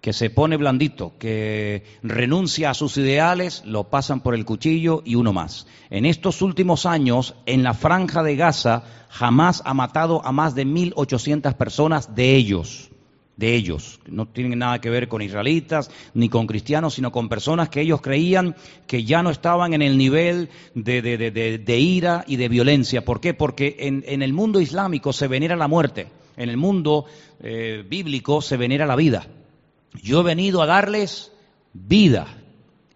que 0.00 0.12
se 0.12 0.30
pone 0.30 0.56
blandito, 0.56 1.12
que 1.18 1.84
renuncia 2.02 2.70
a 2.70 2.74
sus 2.74 2.96
ideales, 2.96 3.62
lo 3.66 3.84
pasan 3.84 4.20
por 4.20 4.34
el 4.34 4.44
cuchillo 4.44 5.02
y 5.04 5.14
uno 5.14 5.32
más. 5.32 5.66
En 5.90 6.06
estos 6.06 6.40
últimos 6.42 6.86
años, 6.86 7.34
en 7.46 7.62
la 7.62 7.74
franja 7.74 8.22
de 8.22 8.36
Gaza, 8.36 8.82
jamás 9.10 9.62
ha 9.64 9.74
matado 9.74 10.24
a 10.24 10.32
más 10.32 10.54
de 10.54 10.66
1.800 10.66 11.54
personas 11.54 12.14
de 12.14 12.34
ellos, 12.34 12.90
de 13.36 13.54
ellos. 13.54 14.00
No 14.06 14.26
tienen 14.26 14.58
nada 14.58 14.80
que 14.80 14.88
ver 14.88 15.08
con 15.08 15.20
israelitas 15.20 15.90
ni 16.14 16.30
con 16.30 16.46
cristianos, 16.46 16.94
sino 16.94 17.12
con 17.12 17.28
personas 17.28 17.68
que 17.68 17.82
ellos 17.82 18.00
creían 18.00 18.56
que 18.86 19.04
ya 19.04 19.22
no 19.22 19.30
estaban 19.30 19.74
en 19.74 19.82
el 19.82 19.98
nivel 19.98 20.48
de, 20.74 21.78
ira 21.78 22.24
y 22.26 22.36
de 22.36 22.48
violencia. 22.48 23.04
¿Por 23.04 23.20
qué? 23.20 23.34
Porque 23.34 23.76
en, 23.80 24.22
el 24.22 24.32
mundo 24.32 24.62
islámico 24.62 25.12
se 25.12 25.28
venera 25.28 25.56
la 25.56 25.68
muerte, 25.68 26.06
en 26.38 26.48
el 26.48 26.56
mundo 26.56 27.04
eh, 27.42 27.84
bíblico 27.86 28.40
se 28.40 28.56
venera 28.56 28.86
la 28.86 28.96
vida. 28.96 29.26
Yo 30.02 30.20
he 30.20 30.24
venido 30.24 30.62
a 30.62 30.66
darles 30.66 31.32
vida 31.72 32.26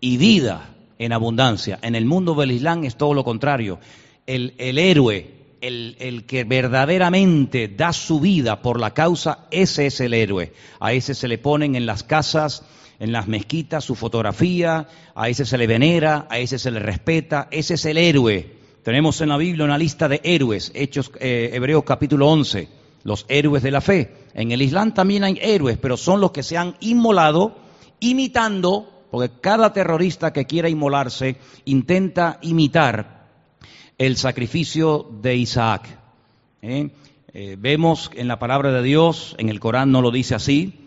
y 0.01 0.17
vida 0.17 0.75
en 0.99 1.13
abundancia. 1.13 1.79
En 1.83 1.95
el 1.95 2.05
mundo 2.05 2.35
del 2.35 2.53
Islam 2.53 2.85
es 2.85 2.97
todo 2.97 3.15
lo 3.15 3.25
contrario. 3.25 3.79
El, 4.27 4.55
héroe, 4.59 5.57
el, 5.61 5.97
el, 5.99 6.25
que 6.25 6.45
verdaderamente 6.45 7.69
da 7.69 7.93
su 7.93 8.21
vida 8.21 8.63
por 8.63 8.81
la 8.81 8.95
causa, 8.95 9.47
ese 9.51 9.87
es 9.87 10.01
el 10.01 10.15
héroe. 10.15 10.53
A 10.81 10.93
ese 10.93 11.15
se 11.15 11.29
le 11.29 11.39
ponen 11.39 11.75
en 11.75 11.87
las 11.87 12.05
casas, 12.05 12.63
en 12.99 13.13
las 13.13 13.29
mezquitas, 13.29 13.85
su 13.85 13.95
fotografía, 13.95 14.89
a 15.15 15.29
ese 15.29 15.45
se 15.45 15.59
le 15.59 15.67
venera, 15.67 16.27
a 16.31 16.39
ese 16.39 16.59
se 16.59 16.71
le 16.71 16.79
respeta, 16.79 17.49
ese 17.51 17.75
es 17.75 17.85
el 17.85 17.99
héroe. 17.99 18.55
Tenemos 18.83 19.21
en 19.21 19.31
la 19.31 19.37
Biblia 19.37 19.65
una 19.65 19.79
lista 19.79 20.09
de 20.09 20.21
héroes, 20.23 20.71
Hechos 20.75 21.11
eh, 21.21 21.51
Hebreos 21.53 21.85
capítulo 21.85 22.29
11 22.29 22.85
los 23.05 23.27
héroes 23.29 23.63
de 23.63 23.71
la 23.71 23.81
fe. 23.81 24.11
En 24.35 24.50
el 24.50 24.62
Islam 24.62 24.93
también 24.93 25.25
hay 25.25 25.38
héroes, 25.41 25.79
pero 25.79 25.97
son 25.97 26.21
los 26.21 26.33
que 26.33 26.43
se 26.43 26.57
han 26.57 26.75
inmolado 26.81 27.57
imitando, 28.00 29.07
porque 29.11 29.33
cada 29.41 29.73
terrorista 29.73 30.33
que 30.33 30.45
quiera 30.45 30.69
inmolarse 30.69 31.37
intenta 31.64 32.38
imitar 32.43 33.29
el 33.97 34.17
sacrificio 34.17 35.09
de 35.23 35.37
Isaac. 35.37 35.87
¿eh? 36.62 36.91
Eh, 37.33 37.57
vemos 37.59 38.11
en 38.14 38.29
la 38.29 38.38
palabra 38.38 38.73
de 38.73 38.83
Dios, 38.83 39.37
en 39.38 39.49
el 39.49 39.61
Corán 39.61 39.93
no 39.93 40.03
lo 40.03 40.11
dice 40.11 40.35
así, 40.35 40.85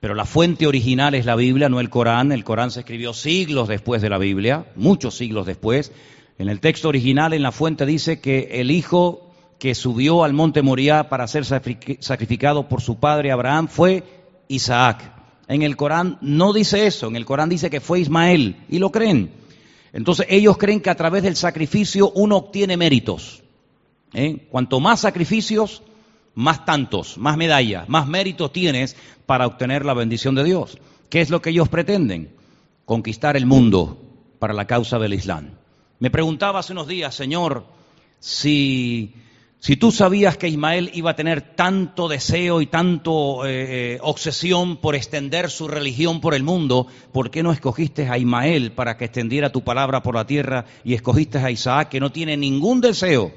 pero 0.00 0.14
la 0.14 0.26
fuente 0.26 0.66
original 0.66 1.14
es 1.14 1.24
la 1.24 1.34
Biblia, 1.34 1.70
no 1.70 1.80
el 1.80 1.88
Corán. 1.88 2.30
El 2.30 2.44
Corán 2.44 2.70
se 2.70 2.80
escribió 2.80 3.14
siglos 3.14 3.68
después 3.68 4.02
de 4.02 4.10
la 4.10 4.18
Biblia, 4.18 4.66
muchos 4.76 5.16
siglos 5.16 5.46
después. 5.46 5.92
En 6.38 6.50
el 6.50 6.60
texto 6.60 6.88
original, 6.88 7.32
en 7.32 7.42
la 7.42 7.52
fuente, 7.52 7.86
dice 7.86 8.20
que 8.20 8.60
el 8.60 8.70
hijo 8.70 9.33
que 9.58 9.74
subió 9.74 10.24
al 10.24 10.32
monte 10.32 10.62
Moriah 10.62 11.08
para 11.08 11.26
ser 11.26 11.44
sacrificado 11.44 12.68
por 12.68 12.80
su 12.80 12.98
padre 12.98 13.32
Abraham 13.32 13.68
fue 13.68 14.04
Isaac. 14.48 15.12
En 15.48 15.62
el 15.62 15.76
Corán 15.76 16.18
no 16.20 16.52
dice 16.52 16.86
eso, 16.86 17.08
en 17.08 17.16
el 17.16 17.26
Corán 17.26 17.48
dice 17.48 17.70
que 17.70 17.80
fue 17.80 18.00
Ismael, 18.00 18.56
y 18.68 18.78
lo 18.78 18.90
creen. 18.90 19.32
Entonces 19.92 20.26
ellos 20.28 20.58
creen 20.58 20.80
que 20.80 20.90
a 20.90 20.96
través 20.96 21.22
del 21.22 21.36
sacrificio 21.36 22.10
uno 22.14 22.36
obtiene 22.36 22.76
méritos. 22.76 23.42
¿eh? 24.12 24.48
Cuanto 24.50 24.80
más 24.80 25.00
sacrificios, 25.00 25.82
más 26.34 26.64
tantos, 26.64 27.18
más 27.18 27.36
medallas, 27.36 27.88
más 27.88 28.06
méritos 28.08 28.52
tienes 28.52 28.96
para 29.26 29.46
obtener 29.46 29.84
la 29.84 29.94
bendición 29.94 30.34
de 30.34 30.44
Dios. 30.44 30.78
¿Qué 31.08 31.20
es 31.20 31.30
lo 31.30 31.40
que 31.40 31.50
ellos 31.50 31.68
pretenden? 31.68 32.34
Conquistar 32.84 33.36
el 33.36 33.46
mundo 33.46 33.98
para 34.38 34.52
la 34.52 34.66
causa 34.66 34.98
del 34.98 35.14
Islam. 35.14 35.52
Me 36.00 36.10
preguntaba 36.10 36.58
hace 36.58 36.72
unos 36.72 36.88
días, 36.88 37.14
Señor, 37.14 37.64
si, 38.18 39.14
si 39.64 39.76
tú 39.78 39.92
sabías 39.92 40.36
que 40.36 40.46
Ismael 40.46 40.90
iba 40.92 41.12
a 41.12 41.16
tener 41.16 41.40
tanto 41.40 42.06
deseo 42.06 42.60
y 42.60 42.66
tanto 42.66 43.46
eh, 43.46 43.94
eh, 43.94 43.98
obsesión 44.02 44.76
por 44.76 44.94
extender 44.94 45.48
su 45.48 45.68
religión 45.68 46.20
por 46.20 46.34
el 46.34 46.42
mundo, 46.42 46.86
¿por 47.12 47.30
qué 47.30 47.42
no 47.42 47.50
escogiste 47.50 48.06
a 48.06 48.18
Ismael 48.18 48.72
para 48.72 48.98
que 48.98 49.06
extendiera 49.06 49.52
tu 49.52 49.64
palabra 49.64 50.02
por 50.02 50.16
la 50.16 50.26
tierra 50.26 50.66
y 50.84 50.92
escogiste 50.92 51.38
a 51.38 51.50
Isaac 51.50 51.88
que 51.88 51.98
no 51.98 52.12
tiene 52.12 52.36
ningún 52.36 52.82
deseo 52.82 53.32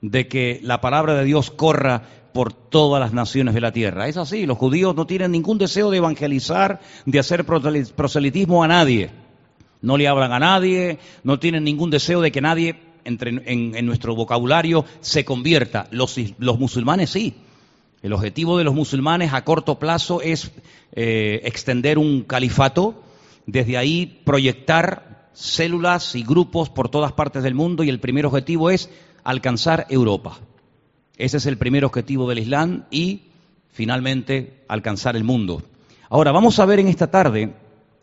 de 0.00 0.26
que 0.26 0.58
la 0.60 0.80
palabra 0.80 1.14
de 1.14 1.24
Dios 1.24 1.52
corra 1.52 2.02
por 2.32 2.52
todas 2.52 3.00
las 3.00 3.12
naciones 3.12 3.54
de 3.54 3.60
la 3.60 3.70
tierra. 3.70 4.08
Es 4.08 4.16
así, 4.16 4.46
los 4.46 4.58
judíos 4.58 4.96
no 4.96 5.06
tienen 5.06 5.30
ningún 5.30 5.58
deseo 5.58 5.88
de 5.92 5.98
evangelizar, 5.98 6.80
de 7.06 7.18
hacer 7.20 7.44
proselitismo 7.44 8.64
a 8.64 8.66
nadie. 8.66 9.12
No 9.82 9.98
le 9.98 10.08
hablan 10.08 10.32
a 10.32 10.40
nadie, 10.40 10.98
no 11.22 11.38
tienen 11.38 11.62
ningún 11.62 11.90
deseo 11.90 12.20
de 12.22 12.32
que 12.32 12.40
nadie 12.40 12.74
entre, 13.04 13.30
en, 13.44 13.86
nuestro 13.86 14.14
vocabulario 14.14 14.84
se 15.00 15.24
convierta. 15.24 15.88
Los, 15.90 16.16
los, 16.38 16.58
musulmanes 16.58 17.10
sí. 17.10 17.34
El 18.02 18.12
objetivo 18.12 18.58
de 18.58 18.64
los 18.64 18.74
musulmanes 18.74 19.32
a 19.32 19.44
corto 19.44 19.78
plazo 19.78 20.20
es 20.20 20.52
eh, 20.92 21.40
extender 21.44 21.98
un 21.98 22.22
califato, 22.22 23.02
desde 23.46 23.78
ahí 23.78 24.20
proyectar 24.24 25.28
células 25.32 26.14
y 26.14 26.22
grupos 26.22 26.70
por 26.70 26.88
todas 26.88 27.12
partes 27.12 27.42
del 27.42 27.54
mundo 27.54 27.82
y 27.82 27.88
el 27.88 28.00
primer 28.00 28.26
objetivo 28.26 28.70
es 28.70 28.90
alcanzar 29.24 29.86
Europa. 29.88 30.38
Ese 31.16 31.36
es 31.36 31.46
el 31.46 31.58
primer 31.58 31.84
objetivo 31.84 32.28
del 32.28 32.40
Islam 32.40 32.84
y 32.90 33.22
finalmente 33.70 34.64
alcanzar 34.68 35.16
el 35.16 35.24
mundo. 35.24 35.62
Ahora 36.08 36.32
vamos 36.32 36.58
a 36.58 36.66
ver 36.66 36.78
en 36.80 36.88
esta 36.88 37.10
tarde 37.10 37.54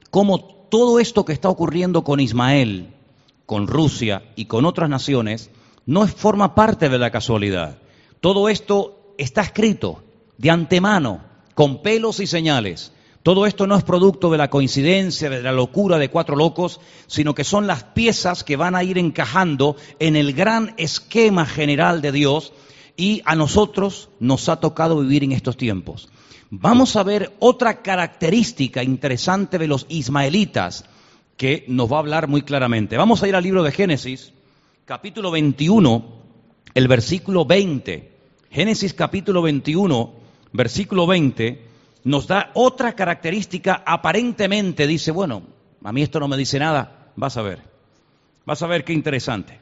cómo 0.10 0.39
todo 0.70 1.00
esto 1.00 1.25
que 1.25 1.34
está 1.34 1.50
ocurriendo 1.50 2.03
con 2.03 2.20
Ismael, 2.20 2.93
con 3.51 3.67
Rusia 3.67 4.24
y 4.38 4.46
con 4.46 4.63
otras 4.63 4.89
naciones 4.89 5.50
no 5.86 6.08
forma 6.08 6.55
parte 6.55 6.88
de 6.88 6.98
la 6.98 7.12
casualidad. 7.12 7.79
Todo 8.22 8.48
esto 8.48 9.13
está 9.17 9.41
escrito 9.41 10.01
de 10.38 10.50
antemano, 10.50 11.20
con 11.53 11.81
pelos 11.81 12.22
y 12.22 12.27
señales. 12.27 12.93
Todo 13.24 13.46
esto 13.46 13.67
no 13.67 13.75
es 13.75 13.84
producto 13.84 14.31
de 14.31 14.38
la 14.38 14.50
coincidencia, 14.50 15.29
de 15.29 15.43
la 15.43 15.51
locura 15.51 15.98
de 15.98 16.10
cuatro 16.10 16.38
locos, 16.38 16.79
sino 17.08 17.36
que 17.36 17.43
son 17.43 17.67
las 17.67 17.84
piezas 17.84 18.46
que 18.46 18.55
van 18.55 18.74
a 18.74 18.86
ir 18.86 18.98
encajando 18.98 19.75
en 20.00 20.15
el 20.15 20.31
gran 20.31 20.74
esquema 20.77 21.46
general 21.46 22.01
de 22.01 22.13
Dios 22.13 22.53
y 22.96 23.22
a 23.25 23.36
nosotros 23.36 24.12
nos 24.22 24.48
ha 24.48 24.62
tocado 24.62 25.01
vivir 25.01 25.25
en 25.25 25.34
estos 25.34 25.58
tiempos. 25.58 26.08
Vamos 26.51 26.96
a 26.96 27.03
ver 27.03 27.36
otra 27.39 27.81
característica 27.81 28.81
interesante 28.81 29.58
de 29.58 29.67
los 29.67 29.88
ismaelitas 29.89 30.86
que 31.42 31.66
nos 31.68 31.92
va 31.92 31.96
a 31.96 32.02
hablar 32.02 32.28
muy 32.28 32.44
claramente. 32.44 32.98
Vamos 32.98 33.24
a 33.24 33.28
ir 33.28 33.36
al 33.36 33.42
libro 33.42 33.64
de 33.64 33.72
Génesis, 33.72 34.32
capítulo 34.86 35.32
21, 35.32 36.06
el 36.76 36.88
versículo 36.88 37.46
20. 37.46 38.12
Génesis 38.52 38.94
capítulo 38.94 39.42
21, 39.42 40.14
versículo 40.54 41.08
20 41.08 41.66
nos 42.04 42.28
da 42.28 42.52
otra 42.54 42.94
característica, 42.94 43.82
aparentemente 43.84 44.86
dice, 44.86 45.10
bueno, 45.10 45.42
a 45.84 45.92
mí 45.92 46.04
esto 46.04 46.20
no 46.20 46.28
me 46.28 46.38
dice 46.38 46.60
nada, 46.60 47.12
vas 47.16 47.38
a 47.38 47.42
ver, 47.42 47.64
vas 48.46 48.62
a 48.62 48.68
ver 48.68 48.84
qué 48.84 48.94
interesante. 48.94 49.58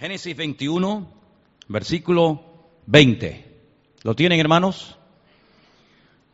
Génesis 0.00 0.36
21, 0.36 1.06
versículo 1.68 2.42
20. 2.86 3.46
¿Lo 4.02 4.16
tienen, 4.16 4.40
hermanos? 4.40 4.98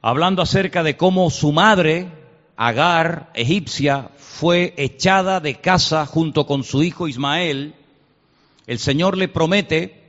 Hablando 0.00 0.40
acerca 0.40 0.82
de 0.82 0.96
cómo 0.96 1.28
su 1.28 1.52
madre, 1.52 2.23
Agar, 2.56 3.30
egipcia, 3.34 4.10
fue 4.16 4.74
echada 4.76 5.40
de 5.40 5.56
casa 5.56 6.06
junto 6.06 6.46
con 6.46 6.64
su 6.64 6.82
hijo 6.82 7.08
Ismael, 7.08 7.74
el 8.66 8.78
Señor 8.78 9.16
le 9.16 9.28
promete 9.28 10.02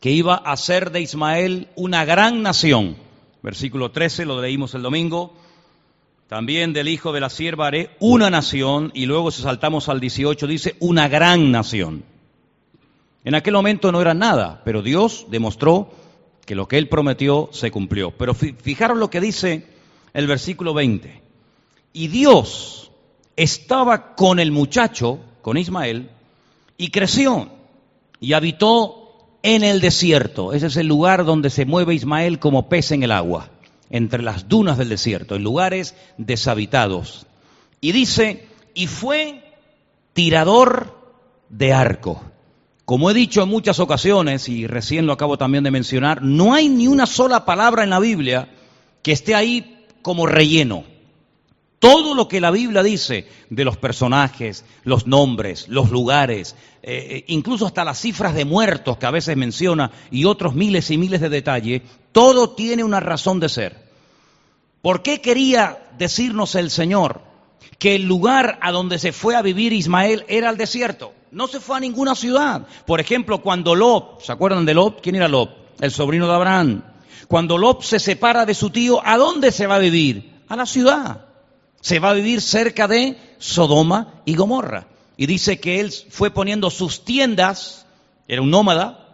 que 0.00 0.10
iba 0.10 0.34
a 0.34 0.56
ser 0.56 0.90
de 0.90 1.00
Ismael 1.00 1.68
una 1.76 2.04
gran 2.04 2.42
nación. 2.42 2.96
Versículo 3.42 3.90
13, 3.90 4.24
lo 4.24 4.40
leímos 4.40 4.74
el 4.74 4.82
domingo. 4.82 5.34
También 6.28 6.72
del 6.72 6.88
hijo 6.88 7.12
de 7.12 7.20
la 7.20 7.30
sierva 7.30 7.68
haré 7.68 7.90
una 8.00 8.30
nación, 8.30 8.90
y 8.94 9.06
luego 9.06 9.30
si 9.30 9.42
saltamos 9.42 9.88
al 9.88 10.00
18 10.00 10.46
dice 10.46 10.76
una 10.80 11.08
gran 11.08 11.50
nación. 11.50 12.04
En 13.24 13.34
aquel 13.34 13.54
momento 13.54 13.92
no 13.92 14.00
era 14.00 14.14
nada, 14.14 14.62
pero 14.64 14.82
Dios 14.82 15.26
demostró 15.30 15.90
que 16.44 16.54
lo 16.54 16.66
que 16.68 16.78
él 16.78 16.88
prometió 16.88 17.48
se 17.52 17.70
cumplió. 17.70 18.10
Pero 18.10 18.34
fijaros 18.34 18.98
lo 18.98 19.10
que 19.10 19.20
dice 19.20 19.66
el 20.14 20.26
versículo 20.26 20.74
20. 20.74 21.27
Y 21.98 22.06
Dios 22.06 22.92
estaba 23.34 24.14
con 24.14 24.38
el 24.38 24.52
muchacho, 24.52 25.18
con 25.42 25.56
Ismael, 25.56 26.10
y 26.76 26.92
creció 26.92 27.50
y 28.20 28.34
habitó 28.34 29.26
en 29.42 29.64
el 29.64 29.80
desierto. 29.80 30.52
Ese 30.52 30.68
es 30.68 30.76
el 30.76 30.86
lugar 30.86 31.24
donde 31.24 31.50
se 31.50 31.66
mueve 31.66 31.96
Ismael 31.96 32.38
como 32.38 32.68
pez 32.68 32.92
en 32.92 33.02
el 33.02 33.10
agua, 33.10 33.50
entre 33.90 34.22
las 34.22 34.48
dunas 34.48 34.78
del 34.78 34.90
desierto, 34.90 35.34
en 35.34 35.42
lugares 35.42 35.96
deshabitados. 36.18 37.26
Y 37.80 37.90
dice, 37.90 38.46
y 38.74 38.86
fue 38.86 39.42
tirador 40.12 40.96
de 41.48 41.72
arco. 41.72 42.22
Como 42.84 43.10
he 43.10 43.14
dicho 43.14 43.42
en 43.42 43.48
muchas 43.48 43.80
ocasiones, 43.80 44.48
y 44.48 44.68
recién 44.68 45.04
lo 45.04 45.14
acabo 45.14 45.36
también 45.36 45.64
de 45.64 45.72
mencionar, 45.72 46.22
no 46.22 46.54
hay 46.54 46.68
ni 46.68 46.86
una 46.86 47.06
sola 47.06 47.44
palabra 47.44 47.82
en 47.82 47.90
la 47.90 47.98
Biblia 47.98 48.50
que 49.02 49.10
esté 49.10 49.34
ahí 49.34 49.84
como 50.00 50.28
relleno. 50.28 50.84
Todo 51.78 52.14
lo 52.14 52.26
que 52.26 52.40
la 52.40 52.50
Biblia 52.50 52.82
dice 52.82 53.28
de 53.50 53.64
los 53.64 53.76
personajes, 53.76 54.64
los 54.82 55.06
nombres, 55.06 55.68
los 55.68 55.90
lugares, 55.90 56.56
eh, 56.82 57.06
eh, 57.10 57.24
incluso 57.28 57.66
hasta 57.66 57.84
las 57.84 58.00
cifras 58.00 58.34
de 58.34 58.44
muertos 58.44 58.96
que 58.96 59.06
a 59.06 59.12
veces 59.12 59.36
menciona 59.36 59.92
y 60.10 60.24
otros 60.24 60.54
miles 60.54 60.90
y 60.90 60.98
miles 60.98 61.20
de 61.20 61.28
detalles, 61.28 61.82
todo 62.10 62.50
tiene 62.50 62.82
una 62.82 62.98
razón 62.98 63.38
de 63.38 63.48
ser. 63.48 63.88
¿Por 64.82 65.02
qué 65.02 65.20
quería 65.20 65.78
decirnos 65.96 66.56
el 66.56 66.70
Señor 66.70 67.20
que 67.78 67.94
el 67.94 68.06
lugar 68.06 68.58
a 68.60 68.72
donde 68.72 68.98
se 68.98 69.12
fue 69.12 69.36
a 69.36 69.42
vivir 69.42 69.72
Ismael 69.72 70.24
era 70.26 70.50
el 70.50 70.56
desierto? 70.56 71.12
No 71.30 71.46
se 71.46 71.60
fue 71.60 71.76
a 71.76 71.80
ninguna 71.80 72.16
ciudad. 72.16 72.66
Por 72.86 72.98
ejemplo, 72.98 73.40
cuando 73.40 73.76
Lot, 73.76 74.22
¿se 74.22 74.32
acuerdan 74.32 74.64
de 74.64 74.74
Lot? 74.74 75.00
¿Quién 75.00 75.14
era 75.14 75.28
Lot? 75.28 75.76
El 75.78 75.92
sobrino 75.92 76.26
de 76.26 76.34
Abraham. 76.34 76.82
Cuando 77.28 77.56
Lot 77.56 77.82
se 77.82 78.00
separa 78.00 78.46
de 78.46 78.54
su 78.54 78.70
tío, 78.70 79.00
¿a 79.06 79.16
dónde 79.16 79.52
se 79.52 79.68
va 79.68 79.76
a 79.76 79.80
vivir? 79.80 80.42
A 80.48 80.56
la 80.56 80.66
ciudad 80.66 81.27
se 81.80 81.98
va 81.98 82.10
a 82.10 82.14
vivir 82.14 82.40
cerca 82.40 82.88
de 82.88 83.16
Sodoma 83.38 84.22
y 84.24 84.34
Gomorra. 84.34 84.88
Y 85.16 85.26
dice 85.26 85.58
que 85.58 85.80
él 85.80 85.92
fue 86.10 86.30
poniendo 86.30 86.70
sus 86.70 87.04
tiendas, 87.04 87.86
era 88.28 88.42
un 88.42 88.50
nómada, 88.50 89.08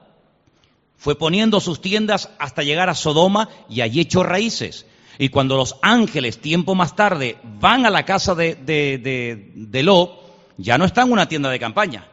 fue 0.96 1.16
poniendo 1.16 1.60
sus 1.60 1.80
tiendas 1.80 2.30
hasta 2.38 2.62
llegar 2.62 2.88
a 2.88 2.94
Sodoma 2.94 3.48
y 3.68 3.80
allí 3.80 4.00
echó 4.00 4.22
raíces. 4.22 4.86
Y 5.18 5.28
cuando 5.28 5.56
los 5.56 5.76
ángeles, 5.82 6.40
tiempo 6.40 6.74
más 6.74 6.96
tarde, 6.96 7.36
van 7.60 7.86
a 7.86 7.90
la 7.90 8.04
casa 8.04 8.34
de, 8.34 8.54
de, 8.54 9.52
de, 9.54 9.82
Lot, 9.82 10.10
ya 10.56 10.76
no 10.76 10.84
está 10.84 11.02
en 11.02 11.12
una 11.12 11.28
tienda 11.28 11.50
de 11.50 11.60
campaña, 11.60 12.08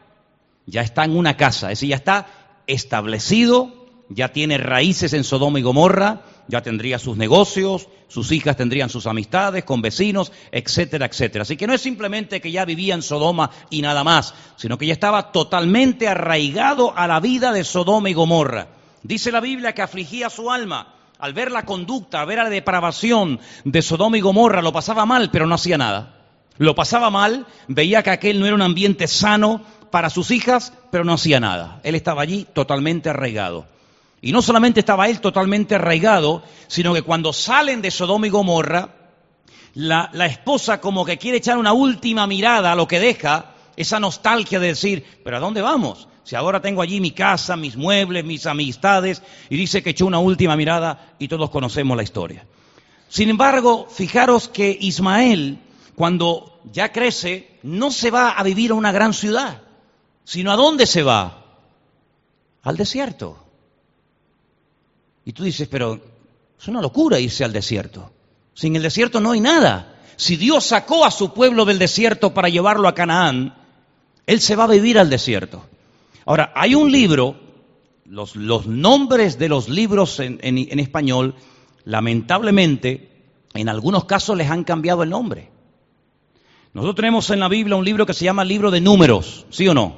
ya 0.66 0.82
está 0.82 1.04
en 1.04 1.16
una 1.16 1.36
casa, 1.36 1.72
es 1.72 1.78
decir, 1.78 1.88
ya 1.88 1.96
está 1.96 2.26
establecido, 2.66 3.88
ya 4.08 4.28
tiene 4.28 4.58
raíces 4.58 5.12
en 5.14 5.24
Sodoma 5.24 5.58
y 5.58 5.62
Gomorra, 5.62 6.22
ya 6.48 6.62
tendría 6.62 6.98
sus 6.98 7.16
negocios, 7.16 7.88
sus 8.08 8.30
hijas 8.32 8.56
tendrían 8.56 8.90
sus 8.90 9.06
amistades 9.06 9.64
con 9.64 9.80
vecinos, 9.82 10.32
etcétera, 10.50 11.06
etcétera. 11.06 11.42
Así 11.42 11.56
que 11.56 11.66
no 11.66 11.74
es 11.74 11.80
simplemente 11.80 12.40
que 12.40 12.52
ya 12.52 12.64
vivía 12.64 12.94
en 12.94 13.02
Sodoma 13.02 13.50
y 13.70 13.82
nada 13.82 14.04
más, 14.04 14.34
sino 14.56 14.78
que 14.78 14.86
ya 14.86 14.92
estaba 14.92 15.32
totalmente 15.32 16.08
arraigado 16.08 16.96
a 16.96 17.06
la 17.06 17.20
vida 17.20 17.52
de 17.52 17.64
Sodoma 17.64 18.10
y 18.10 18.14
Gomorra. 18.14 18.68
Dice 19.02 19.32
la 19.32 19.40
Biblia 19.40 19.74
que 19.74 19.82
afligía 19.82 20.30
su 20.30 20.50
alma 20.50 20.94
al 21.18 21.34
ver 21.34 21.52
la 21.52 21.64
conducta, 21.64 22.20
al 22.20 22.26
ver 22.26 22.38
la 22.38 22.50
depravación 22.50 23.38
de 23.64 23.80
Sodoma 23.80 24.18
y 24.18 24.20
Gomorra, 24.20 24.60
lo 24.60 24.72
pasaba 24.72 25.06
mal, 25.06 25.30
pero 25.30 25.46
no 25.46 25.54
hacía 25.54 25.78
nada. 25.78 26.16
Lo 26.58 26.74
pasaba 26.74 27.10
mal, 27.10 27.46
veía 27.68 28.02
que 28.02 28.10
aquel 28.10 28.40
no 28.40 28.46
era 28.46 28.56
un 28.56 28.62
ambiente 28.62 29.06
sano 29.06 29.62
para 29.92 30.10
sus 30.10 30.32
hijas, 30.32 30.72
pero 30.90 31.04
no 31.04 31.12
hacía 31.12 31.38
nada. 31.38 31.80
Él 31.84 31.94
estaba 31.94 32.22
allí 32.22 32.46
totalmente 32.52 33.08
arraigado. 33.08 33.66
Y 34.22 34.32
no 34.32 34.40
solamente 34.40 34.80
estaba 34.80 35.08
él 35.08 35.20
totalmente 35.20 35.74
arraigado, 35.74 36.44
sino 36.68 36.94
que 36.94 37.02
cuando 37.02 37.32
salen 37.32 37.82
de 37.82 37.90
Sodoma 37.90 38.28
y 38.28 38.30
Gomorra, 38.30 38.88
la, 39.74 40.08
la, 40.12 40.26
esposa 40.26 40.80
como 40.80 41.04
que 41.04 41.18
quiere 41.18 41.38
echar 41.38 41.58
una 41.58 41.72
última 41.72 42.26
mirada 42.26 42.72
a 42.72 42.76
lo 42.76 42.86
que 42.86 43.00
deja, 43.00 43.54
esa 43.76 43.98
nostalgia 43.98 44.60
de 44.60 44.68
decir, 44.68 45.04
pero 45.24 45.36
¿a 45.36 45.40
dónde 45.40 45.60
vamos? 45.60 46.08
Si 46.22 46.36
ahora 46.36 46.62
tengo 46.62 46.82
allí 46.82 47.00
mi 47.00 47.10
casa, 47.10 47.56
mis 47.56 47.76
muebles, 47.76 48.24
mis 48.24 48.46
amistades, 48.46 49.22
y 49.50 49.56
dice 49.56 49.82
que 49.82 49.90
echó 49.90 50.06
una 50.06 50.20
última 50.20 50.56
mirada 50.56 51.14
y 51.18 51.26
todos 51.26 51.50
conocemos 51.50 51.96
la 51.96 52.04
historia. 52.04 52.46
Sin 53.08 53.28
embargo, 53.28 53.88
fijaros 53.90 54.48
que 54.48 54.76
Ismael, 54.80 55.58
cuando 55.96 56.60
ya 56.72 56.92
crece, 56.92 57.58
no 57.62 57.90
se 57.90 58.10
va 58.10 58.30
a 58.30 58.42
vivir 58.44 58.70
a 58.70 58.74
una 58.74 58.92
gran 58.92 59.14
ciudad, 59.14 59.62
sino 60.24 60.52
a 60.52 60.56
dónde 60.56 60.86
se 60.86 61.02
va? 61.02 61.44
Al 62.62 62.76
desierto. 62.76 63.41
Y 65.24 65.32
tú 65.32 65.44
dices, 65.44 65.68
pero 65.68 66.00
es 66.58 66.68
una 66.68 66.80
locura 66.80 67.18
irse 67.18 67.44
al 67.44 67.52
desierto. 67.52 68.10
Sin 68.54 68.76
el 68.76 68.82
desierto 68.82 69.20
no 69.20 69.32
hay 69.32 69.40
nada. 69.40 70.00
Si 70.16 70.36
Dios 70.36 70.64
sacó 70.64 71.04
a 71.04 71.10
su 71.10 71.32
pueblo 71.32 71.64
del 71.64 71.78
desierto 71.78 72.34
para 72.34 72.48
llevarlo 72.48 72.88
a 72.88 72.94
Canaán, 72.94 73.54
Él 74.26 74.40
se 74.40 74.56
va 74.56 74.64
a 74.64 74.68
vivir 74.68 74.98
al 74.98 75.10
desierto. 75.10 75.64
Ahora, 76.26 76.52
hay 76.54 76.74
un 76.74 76.92
libro, 76.92 77.36
los, 78.04 78.36
nombres 78.66 79.38
de 79.38 79.48
los 79.48 79.68
libros 79.68 80.20
en 80.20 80.78
español, 80.78 81.34
lamentablemente, 81.84 83.10
en 83.54 83.68
algunos 83.68 84.04
casos 84.04 84.36
les 84.36 84.50
han 84.50 84.64
cambiado 84.64 85.02
el 85.02 85.10
nombre. 85.10 85.50
Nosotros 86.74 86.96
tenemos 86.96 87.28
en 87.30 87.40
la 87.40 87.48
Biblia 87.48 87.76
un 87.76 87.84
libro 87.84 88.06
que 88.06 88.14
se 88.14 88.24
llama 88.24 88.44
libro 88.44 88.70
de 88.70 88.80
números, 88.80 89.46
¿sí 89.50 89.68
o 89.68 89.74
no? 89.74 89.96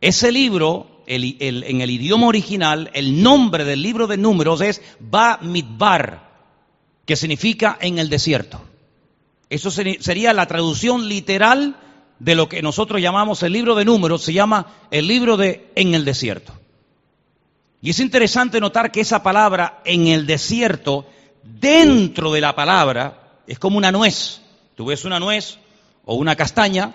Ese 0.00 0.30
libro, 0.30 0.91
en 1.06 1.80
el 1.80 1.90
idioma 1.90 2.26
original, 2.26 2.90
el 2.94 3.22
nombre 3.22 3.64
del 3.64 3.82
libro 3.82 4.06
de 4.06 4.16
números 4.16 4.60
es 4.60 4.82
Ba 5.00 5.38
Midbar, 5.42 6.30
que 7.04 7.16
significa 7.16 7.78
en 7.80 7.98
el 7.98 8.08
desierto. 8.08 8.60
Eso 9.50 9.70
sería 9.70 10.32
la 10.32 10.46
traducción 10.46 11.08
literal 11.08 11.76
de 12.18 12.34
lo 12.34 12.48
que 12.48 12.62
nosotros 12.62 13.02
llamamos 13.02 13.42
el 13.42 13.52
libro 13.52 13.74
de 13.74 13.84
números, 13.84 14.22
se 14.22 14.32
llama 14.32 14.66
el 14.90 15.06
libro 15.06 15.36
de 15.36 15.70
en 15.74 15.94
el 15.94 16.04
desierto. 16.04 16.52
Y 17.82 17.90
es 17.90 17.98
interesante 17.98 18.60
notar 18.60 18.92
que 18.92 19.00
esa 19.00 19.22
palabra 19.22 19.82
en 19.84 20.06
el 20.06 20.24
desierto, 20.24 21.04
dentro 21.42 22.32
de 22.32 22.40
la 22.40 22.54
palabra, 22.54 23.40
es 23.46 23.58
como 23.58 23.76
una 23.76 23.90
nuez. 23.90 24.40
Tú 24.76 24.86
ves 24.86 25.04
una 25.04 25.18
nuez 25.18 25.58
o 26.04 26.14
una 26.14 26.36
castaña 26.36 26.94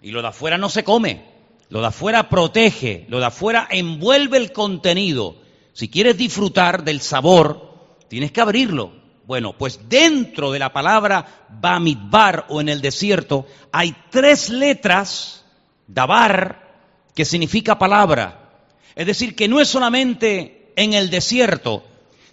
y 0.00 0.10
lo 0.10 0.22
de 0.22 0.28
afuera 0.28 0.56
no 0.56 0.70
se 0.70 0.82
come. 0.82 1.31
Lo 1.72 1.80
de 1.80 1.86
afuera 1.86 2.28
protege, 2.28 3.06
lo 3.08 3.18
de 3.18 3.24
afuera 3.24 3.66
envuelve 3.70 4.36
el 4.36 4.52
contenido. 4.52 5.36
Si 5.72 5.88
quieres 5.88 6.18
disfrutar 6.18 6.84
del 6.84 7.00
sabor, 7.00 7.96
tienes 8.08 8.30
que 8.30 8.42
abrirlo. 8.42 8.92
Bueno, 9.26 9.56
pues 9.56 9.80
dentro 9.88 10.52
de 10.52 10.58
la 10.58 10.70
palabra 10.74 11.46
Bamidbar 11.48 12.44
o 12.50 12.60
en 12.60 12.68
el 12.68 12.82
desierto 12.82 13.46
hay 13.72 13.96
tres 14.10 14.50
letras, 14.50 15.46
Dabar, 15.86 16.74
que 17.14 17.24
significa 17.24 17.78
palabra. 17.78 18.50
Es 18.94 19.06
decir, 19.06 19.34
que 19.34 19.48
no 19.48 19.58
es 19.58 19.68
solamente 19.68 20.74
en 20.76 20.92
el 20.92 21.08
desierto, 21.08 21.84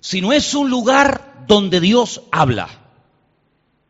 sino 0.01 0.34
es 0.34 0.53
un 0.53 0.69
lugar 0.69 1.46
donde 1.48 1.80
Dios 1.80 2.23
habla. 2.34 2.67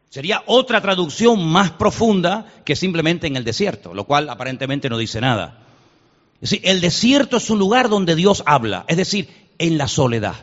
Sería 0.09 0.41
otra 0.47 0.81
traducción 0.81 1.45
más 1.47 1.71
profunda 1.71 2.45
que 2.65 2.75
simplemente 2.75 3.27
en 3.27 3.35
el 3.35 3.43
desierto, 3.43 3.93
lo 3.93 4.05
cual 4.05 4.29
aparentemente 4.29 4.89
no 4.89 4.97
dice 4.97 5.21
nada. 5.21 5.59
Es 6.41 6.49
decir, 6.49 6.61
el 6.63 6.81
desierto 6.81 7.37
es 7.37 7.49
un 7.49 7.59
lugar 7.59 7.89
donde 7.89 8.15
Dios 8.15 8.41
habla, 8.45 8.85
es 8.87 8.97
decir, 8.97 9.29
en 9.59 9.77
la 9.77 9.87
soledad. 9.87 10.35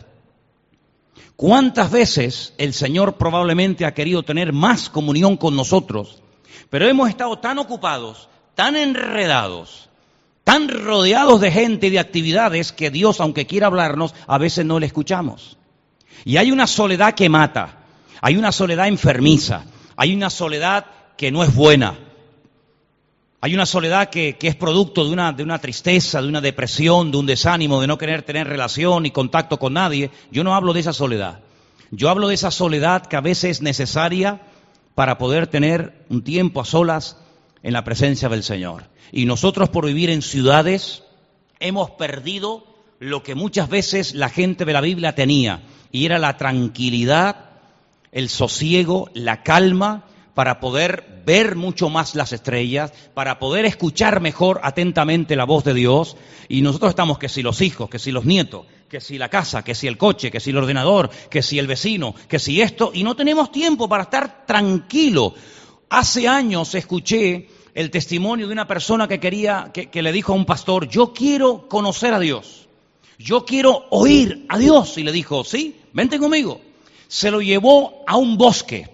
¿Cuántas 1.35 1.91
veces 1.91 2.55
el 2.59 2.75
Señor 2.75 3.17
probablemente 3.17 3.85
ha 3.85 3.95
querido 3.95 4.23
tener 4.23 4.53
más 4.53 4.89
comunión 4.89 5.37
con 5.37 5.57
nosotros? 5.57 6.23
Pero 6.71 6.87
hemos 6.87 7.09
estado 7.09 7.39
tan 7.39 7.59
ocupados, 7.59 8.29
tan 8.55 8.77
enredados, 8.77 9.91
tan 10.45 10.69
rodeados 10.69 11.41
de 11.41 11.51
gente 11.51 11.89
y 11.89 11.91
de 11.91 11.99
actividades 11.99 12.73
que 12.73 12.91
Dios, 12.91 13.21
aunque 13.21 13.47
quiera 13.47 13.67
hablarnos, 13.67 14.15
a 14.29 14.39
veces 14.39 14.65
no 14.65 14.79
le 14.79 14.87
escuchamos. 14.87 15.59
Y 16.25 16.37
hay 16.37 16.53
una 16.53 16.67
soledad 16.67 17.15
que 17.15 17.29
mata, 17.29 17.86
hay 18.21 18.37
una 18.37 18.53
soledad 18.53 18.89
enfermiza, 18.89 19.65
hay 19.97 20.15
una 20.15 20.31
soledad 20.31 20.87
que 21.17 21.31
no 21.31 21.43
es 21.43 21.55
buena. 21.55 21.99
Hay 23.41 23.55
una 23.55 23.67
soledad 23.67 24.11
que, 24.11 24.37
es 24.41 24.57
producto 24.57 25.05
de 25.05 25.13
una, 25.13 25.33
de 25.33 25.43
una, 25.43 25.61
tristeza, 25.61 26.21
de 26.21 26.29
una 26.29 26.41
depresión, 26.41 27.11
de 27.11 27.19
un 27.19 27.27
desánimo, 27.27 27.81
de 27.81 27.87
no 27.87 27.99
querer 27.99 28.23
tener 28.23 28.49
relación 28.49 29.07
y 29.07 29.11
contacto 29.11 29.59
con 29.59 29.75
nadie. 29.75 30.11
Yo 30.33 30.43
no 30.43 30.55
hablo 30.55 30.73
de 30.73 30.81
esa 30.81 30.93
soledad. 30.93 31.41
Yo 31.91 32.09
hablo 32.09 32.29
de 32.29 32.35
esa 32.35 32.51
soledad 32.51 33.07
que 33.07 33.17
a 33.17 33.21
veces 33.21 33.59
es 33.59 33.63
necesaria 33.63 34.41
para 34.95 35.19
poder 35.19 35.47
tener 35.47 36.07
un 36.09 36.25
tiempo 36.25 36.61
a 36.61 36.65
solas 36.65 37.19
en 37.63 37.73
la 37.73 37.85
presencia 37.85 38.29
del 38.29 38.43
Señor. 38.43 38.85
Y 39.13 39.27
nosotros 39.27 39.69
por 39.69 39.87
vivir 39.87 40.11
en 40.11 40.23
ciudades 40.23 41.05
hemos 41.61 41.91
perdido 41.91 42.65
lo 42.99 43.23
que 43.23 43.35
muchas 43.35 43.69
veces 43.69 44.15
la 44.15 44.29
gente 44.29 44.65
de 44.65 44.73
la 44.73 44.81
Biblia 44.81 45.15
tenía, 45.15 45.63
y 45.93 46.07
era 46.07 46.19
la 46.19 46.37
tranquilidad, 46.37 47.46
el 48.17 48.31
sosiego, 48.31 49.11
la 49.13 49.43
calma 49.43 50.07
para 50.33 50.59
poder 50.59 51.23
ver 51.27 51.55
mucho 51.55 51.91
más 51.91 52.15
las 52.15 52.33
estrellas, 52.33 52.91
para 53.13 53.39
poder 53.39 53.67
escuchar 53.67 54.23
mejor 54.23 54.59
atentamente 54.63 55.37
la 55.37 55.45
voz 55.45 55.65
de 55.65 55.75
Dios. 55.75 56.17
Y 56.49 56.63
nosotros 56.63 56.89
estamos 56.89 57.19
que 57.19 57.29
si 57.29 57.43
los 57.43 57.61
hijos, 57.61 57.91
que 57.91 57.99
si 57.99 58.13
los 58.13 58.25
nietos, 58.25 58.65
que 58.89 59.03
si 59.03 59.19
la 59.19 59.29
casa, 59.29 59.63
que 59.63 59.75
si 59.75 59.87
el 59.87 59.99
coche, 59.99 60.31
que 60.31 60.41
si 60.41 60.49
el 60.49 60.57
ordenador, 60.57 61.11
que 61.29 61.43
si 61.43 61.59
el 61.59 61.67
vecino, 61.67 62.15
que 62.27 62.39
si 62.39 62.63
esto, 62.63 62.91
y 62.95 63.03
no 63.03 63.15
tenemos 63.17 63.53
tiempo 63.53 63.87
para 63.87 64.05
estar 64.05 64.47
tranquilo. 64.47 65.35
Hace 65.91 66.27
años 66.27 66.75
escuché 66.75 67.51
el 67.75 67.91
testimonio 67.91 68.47
de 68.47 68.55
una 68.55 68.67
persona 68.67 69.07
que 69.07 69.21
quería, 69.21 69.71
que, 69.75 69.91
que 69.91 70.01
le 70.01 70.11
dijo 70.11 70.33
a 70.33 70.37
un 70.37 70.47
pastor, 70.47 70.89
yo 70.89 71.13
quiero 71.13 71.69
conocer 71.69 72.15
a 72.15 72.19
Dios, 72.19 72.67
yo 73.19 73.45
quiero 73.45 73.85
oír 73.91 74.47
a 74.49 74.57
Dios. 74.57 74.97
Y 74.97 75.03
le 75.03 75.13
dijo, 75.13 75.45
sí, 75.45 75.77
vente 75.93 76.19
conmigo. 76.19 76.63
Se 77.09 77.31
lo 77.31 77.41
llevó 77.41 78.05
a 78.07 78.17
un 78.17 78.37
bosque 78.37 78.89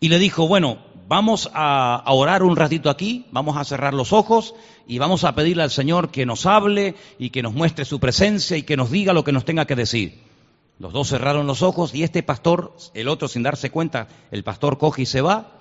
y 0.00 0.08
le 0.08 0.18
dijo, 0.18 0.48
bueno, 0.48 0.78
vamos 1.10 1.50
a, 1.54 2.04
orar 2.06 2.44
un 2.44 2.54
ratito 2.54 2.88
aquí, 2.88 3.26
vamos 3.32 3.56
a 3.56 3.64
cerrar 3.64 3.94
los 3.94 4.12
ojos 4.12 4.54
y 4.86 4.98
vamos 4.98 5.24
a 5.24 5.34
pedirle 5.34 5.64
al 5.64 5.70
Señor 5.72 6.10
que 6.10 6.24
nos 6.24 6.46
hable 6.46 6.94
y 7.18 7.30
que 7.30 7.42
nos 7.42 7.52
muestre 7.52 7.84
su 7.84 7.98
presencia 7.98 8.56
y 8.56 8.62
que 8.62 8.76
nos 8.76 8.92
diga 8.92 9.12
lo 9.12 9.24
que 9.24 9.32
nos 9.32 9.44
tenga 9.44 9.66
que 9.66 9.74
decir. 9.74 10.20
Los 10.78 10.92
dos 10.92 11.08
cerraron 11.08 11.48
los 11.48 11.62
ojos 11.62 11.94
y 11.96 12.04
este 12.04 12.22
pastor, 12.22 12.76
el 12.94 13.08
otro 13.08 13.26
sin 13.26 13.42
darse 13.42 13.70
cuenta, 13.70 14.06
el 14.30 14.44
pastor 14.44 14.78
coge 14.78 15.02
y 15.02 15.06
se 15.06 15.20
va 15.20 15.52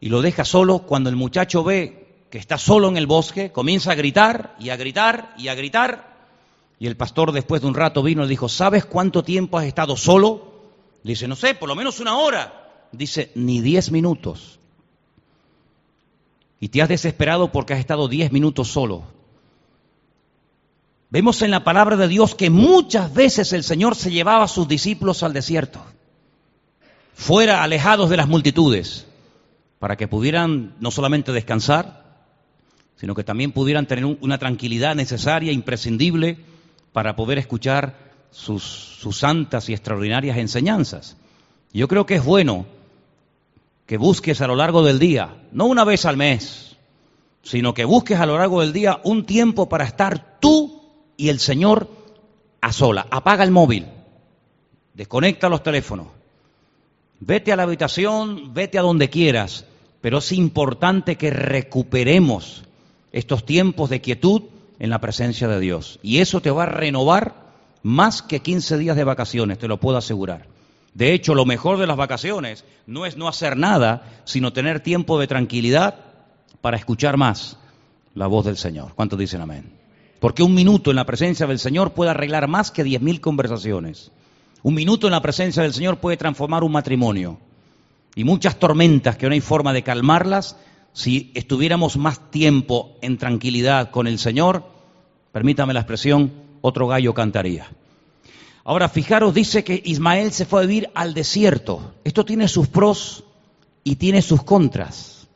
y 0.00 0.08
lo 0.08 0.22
deja 0.22 0.46
solo. 0.46 0.80
Cuando 0.80 1.10
el 1.10 1.16
muchacho 1.16 1.62
ve 1.62 2.24
que 2.30 2.38
está 2.38 2.56
solo 2.56 2.88
en 2.88 2.96
el 2.96 3.06
bosque, 3.06 3.52
comienza 3.52 3.92
a 3.92 3.96
gritar 3.96 4.56
y 4.58 4.70
a 4.70 4.76
gritar 4.76 5.34
y 5.36 5.48
a 5.48 5.54
gritar. 5.54 6.16
Y 6.80 6.86
el 6.86 6.96
pastor 6.96 7.32
después 7.32 7.60
de 7.60 7.68
un 7.68 7.74
rato 7.74 8.02
vino 8.02 8.24
y 8.24 8.28
dijo, 8.28 8.48
¿sabes 8.48 8.86
cuánto 8.86 9.22
tiempo 9.22 9.58
has 9.58 9.66
estado 9.66 9.96
solo? 9.96 10.47
Dice, 11.08 11.26
no 11.26 11.36
sé, 11.36 11.54
por 11.54 11.70
lo 11.70 11.74
menos 11.74 12.00
una 12.00 12.18
hora 12.18 12.86
dice, 12.92 13.32
ni 13.34 13.62
diez 13.62 13.90
minutos. 13.90 14.58
Y 16.60 16.68
te 16.68 16.82
has 16.82 16.88
desesperado 16.90 17.50
porque 17.50 17.72
has 17.72 17.80
estado 17.80 18.08
diez 18.08 18.30
minutos 18.30 18.68
solo. 18.68 19.04
Vemos 21.08 21.40
en 21.40 21.50
la 21.50 21.64
palabra 21.64 21.96
de 21.96 22.08
Dios 22.08 22.34
que 22.34 22.50
muchas 22.50 23.14
veces 23.14 23.54
el 23.54 23.64
Señor 23.64 23.94
se 23.94 24.10
llevaba 24.10 24.44
a 24.44 24.48
sus 24.48 24.68
discípulos 24.68 25.22
al 25.22 25.32
desierto, 25.32 25.82
fuera 27.14 27.62
alejados 27.62 28.10
de 28.10 28.18
las 28.18 28.28
multitudes, 28.28 29.06
para 29.78 29.96
que 29.96 30.08
pudieran 30.08 30.74
no 30.78 30.90
solamente 30.90 31.32
descansar, 31.32 32.26
sino 32.96 33.14
que 33.14 33.24
también 33.24 33.52
pudieran 33.52 33.86
tener 33.86 34.04
una 34.04 34.36
tranquilidad 34.36 34.94
necesaria, 34.94 35.52
imprescindible, 35.52 36.36
para 36.92 37.16
poder 37.16 37.38
escuchar 37.38 38.07
sus, 38.30 38.98
santas 39.12 39.68
y 39.68 39.72
extraordinarias 39.72 40.36
enseñanzas. 40.38 41.16
Yo 41.72 41.88
creo 41.88 42.06
que 42.06 42.16
es 42.16 42.24
bueno 42.24 42.66
que 43.86 43.96
busques 43.96 44.40
a 44.40 44.46
lo 44.46 44.56
largo 44.56 44.82
del 44.82 44.98
día, 44.98 45.36
no 45.52 45.66
una 45.66 45.84
vez 45.84 46.04
al 46.04 46.16
mes, 46.16 46.76
sino 47.42 47.74
que 47.74 47.84
busques 47.84 48.18
a 48.20 48.26
lo 48.26 48.36
largo 48.36 48.60
del 48.60 48.72
día 48.72 49.00
un 49.04 49.24
tiempo 49.24 49.68
para 49.68 49.84
estar 49.84 50.38
tú 50.40 50.82
y 51.16 51.30
el 51.30 51.40
Señor 51.40 51.88
a 52.60 52.72
sola. 52.72 53.06
Apaga 53.10 53.44
el 53.44 53.50
móvil, 53.50 53.86
desconecta 54.94 55.48
los 55.48 55.62
teléfonos, 55.62 56.08
vete 57.20 57.52
a 57.52 57.56
la 57.56 57.62
habitación, 57.62 58.52
vete 58.52 58.78
a 58.78 58.82
donde 58.82 59.08
quieras, 59.08 59.64
pero 60.00 60.18
es 60.18 60.32
importante 60.32 61.16
que 61.16 61.30
recuperemos 61.30 62.64
estos 63.12 63.44
tiempos 63.46 63.90
de 63.90 64.00
quietud 64.00 64.42
en 64.78 64.90
la 64.90 65.00
presencia 65.00 65.48
de 65.48 65.60
Dios. 65.60 65.98
Y 66.02 66.18
eso 66.18 66.40
te 66.40 66.50
va 66.50 66.64
a 66.64 66.66
renovar 66.66 67.47
más 67.82 68.22
que 68.22 68.40
15 68.40 68.78
días 68.78 68.96
de 68.96 69.04
vacaciones, 69.04 69.58
te 69.58 69.68
lo 69.68 69.78
puedo 69.78 69.98
asegurar. 69.98 70.46
De 70.94 71.12
hecho, 71.12 71.34
lo 71.34 71.44
mejor 71.44 71.78
de 71.78 71.86
las 71.86 71.96
vacaciones 71.96 72.64
no 72.86 73.06
es 73.06 73.16
no 73.16 73.28
hacer 73.28 73.56
nada, 73.56 74.20
sino 74.24 74.52
tener 74.52 74.80
tiempo 74.80 75.18
de 75.20 75.26
tranquilidad 75.26 75.94
para 76.60 76.76
escuchar 76.76 77.16
más 77.16 77.56
la 78.14 78.26
voz 78.26 78.44
del 78.46 78.56
Señor. 78.56 78.94
¿Cuántos 78.94 79.18
dicen 79.18 79.40
amén? 79.40 79.72
Porque 80.20 80.42
un 80.42 80.54
minuto 80.54 80.90
en 80.90 80.96
la 80.96 81.06
presencia 81.06 81.46
del 81.46 81.60
Señor 81.60 81.92
puede 81.92 82.10
arreglar 82.10 82.48
más 82.48 82.70
que 82.70 82.82
diez 82.82 83.00
mil 83.00 83.20
conversaciones. 83.20 84.10
Un 84.62 84.74
minuto 84.74 85.06
en 85.06 85.12
la 85.12 85.22
presencia 85.22 85.62
del 85.62 85.72
Señor 85.72 85.98
puede 85.98 86.16
transformar 86.16 86.64
un 86.64 86.72
matrimonio. 86.72 87.38
Y 88.16 88.24
muchas 88.24 88.58
tormentas 88.58 89.16
que 89.16 89.28
no 89.28 89.34
hay 89.34 89.40
forma 89.40 89.72
de 89.72 89.84
calmarlas, 89.84 90.56
si 90.92 91.30
estuviéramos 91.34 91.96
más 91.96 92.30
tiempo 92.32 92.96
en 93.00 93.18
tranquilidad 93.18 93.90
con 93.90 94.08
el 94.08 94.18
Señor, 94.18 94.64
permítame 95.30 95.74
la 95.74 95.80
expresión, 95.80 96.32
otro 96.60 96.86
gallo 96.86 97.14
cantaría. 97.14 97.68
Ahora, 98.64 98.88
fijaros, 98.88 99.32
dice 99.32 99.64
que 99.64 99.80
Ismael 99.84 100.32
se 100.32 100.44
fue 100.44 100.62
a 100.62 100.66
vivir 100.66 100.90
al 100.94 101.14
desierto. 101.14 101.94
Esto 102.04 102.24
tiene 102.24 102.48
sus 102.48 102.68
pros 102.68 103.24
y 103.82 103.96
tiene 103.96 104.20
sus 104.20 104.42
contras. 104.42 105.26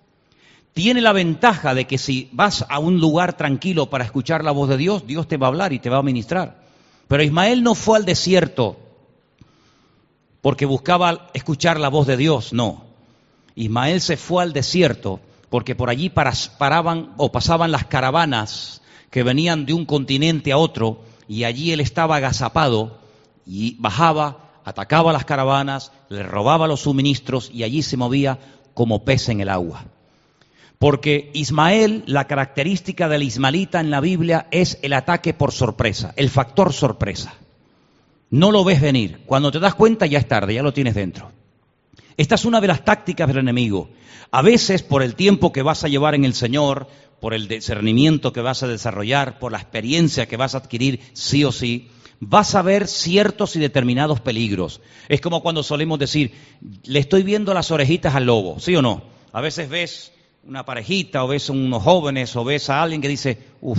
Tiene 0.75 1.01
la 1.01 1.13
ventaja 1.13 1.75
de 1.75 1.87
que 1.87 1.99
si 1.99 2.29
vas 2.33 2.65
a 2.69 2.79
un 2.79 2.99
lugar 2.99 3.37
tranquilo 3.37 3.89
para 3.89 4.05
escuchar 4.05 4.45
la 4.45 4.53
voz 4.53 4.69
de 4.69 4.77
Dios, 4.77 5.07
Dios 5.07 5.29
te 5.29 5.37
va 5.37 5.47
a 5.47 5.49
hablar 5.49 5.73
y 5.73 5.79
te 5.79 5.91
va 5.91 5.99
a 5.99 6.03
ministrar. 6.03 6.63
Pero 7.09 7.23
Ismael 7.23 7.63
no 7.63 7.75
fue 7.75 7.99
al 7.99 8.05
desierto 8.05 8.79
porque 10.43 10.67
buscaba 10.67 11.31
escuchar 11.35 11.79
la 11.79 11.89
voz 11.89 12.07
de 12.07 12.17
Dios, 12.17 12.53
no. 12.53 12.85
Ismael 13.55 14.01
se 14.01 14.17
fue 14.17 14.43
al 14.43 14.53
desierto 14.53 15.21
porque 15.51 15.75
por 15.75 15.91
allí 15.91 16.11
paraban 16.11 17.13
o 17.17 17.31
pasaban 17.31 17.71
las 17.71 17.85
caravanas 17.85 18.81
que 19.11 19.23
venían 19.23 19.67
de 19.67 19.75
un 19.75 19.85
continente 19.85 20.53
a 20.53 20.57
otro 20.57 21.01
y 21.29 21.45
allí 21.45 21.73
él 21.73 21.81
estaba 21.81 22.17
agazapado 22.17 22.99
y 23.47 23.77
bajaba, 23.79 24.51
atacaba 24.65 25.13
las 25.13 25.25
caravanas, 25.25 25.93
le 26.09 26.23
robaba 26.23 26.67
los 26.67 26.81
suministros 26.81 27.51
y 27.53 27.65
allí 27.65 27.83
se 27.83 27.97
movía 27.97 28.39
como 28.75 29.05
pez 29.05 29.29
en 29.29 29.41
el 29.41 29.49
agua. 29.49 29.85
Porque 30.79 31.31
Ismael, 31.35 32.03
la 32.07 32.27
característica 32.27 33.09
del 33.09 33.23
ismaelita 33.23 33.81
en 33.81 33.91
la 33.91 34.01
Biblia 34.01 34.49
es 34.51 34.79
el 34.83 34.93
ataque 34.95 35.33
por 35.33 35.53
sorpresa, 35.53 36.13
el 36.17 36.29
factor 36.29 36.73
sorpresa. 36.73 37.35
No 38.31 38.51
lo 38.51 38.65
ves 38.65 38.81
venir. 38.81 39.21
Cuando 39.27 39.53
te 39.53 39.61
das 39.61 39.75
cuenta 39.75 40.07
ya 40.07 40.19
es 40.19 40.27
tarde, 40.27 40.55
ya 40.55 40.63
lo 40.63 40.73
tienes 40.73 40.95
dentro. 40.95 41.31
Esta 42.17 42.35
es 42.35 42.45
una 42.45 42.61
de 42.61 42.67
las 42.67 42.85
tácticas 42.85 43.29
del 43.29 43.39
enemigo. 43.39 43.91
A 44.31 44.43
veces 44.43 44.83
por 44.83 45.03
el 45.03 45.15
tiempo 45.15 45.53
que 45.53 45.63
vas 45.63 45.85
a 45.85 45.89
llevar 45.89 46.15
en 46.15 46.25
el 46.25 46.35
Señor, 46.35 46.89
por 47.23 47.35
el 47.35 47.47
discernimiento 47.47 48.33
que 48.33 48.41
vas 48.41 48.65
a 48.65 48.67
desarrollar, 48.67 49.39
por 49.39 49.53
la 49.53 49.59
experiencia 49.59 50.27
que 50.27 50.37
vas 50.37 50.57
a 50.57 50.59
adquirir 50.59 50.99
sí 51.13 51.45
o 51.45 51.53
sí, 51.53 51.89
vas 52.19 52.57
a 52.57 52.63
ver 52.63 52.89
ciertos 52.89 53.55
y 53.55 53.61
determinados 53.61 54.19
peligros. 54.19 54.81
Es 55.09 55.21
como 55.21 55.41
cuando 55.41 55.63
solemos 55.63 56.01
decir, 56.01 56.33
le 56.83 56.99
estoy 56.99 57.23
viendo 57.23 57.55
las 57.55 57.71
orejitas 57.71 58.17
al 58.17 58.27
lobo, 58.27 58.59
¿sí 58.59 58.75
o 58.75 58.83
no? 58.83 59.05
A 59.33 59.41
veces 59.41 59.69
ves 59.69 60.11
una 60.43 60.65
parejita 60.65 61.23
o 61.23 61.29
ves 61.29 61.49
unos 61.49 61.85
jóvenes 61.85 62.35
o 62.35 62.43
ves 62.43 62.69
a 62.71 62.83
alguien 62.83 63.01
que 63.01 63.07
dice, 63.09 63.39
uff, 63.61 63.79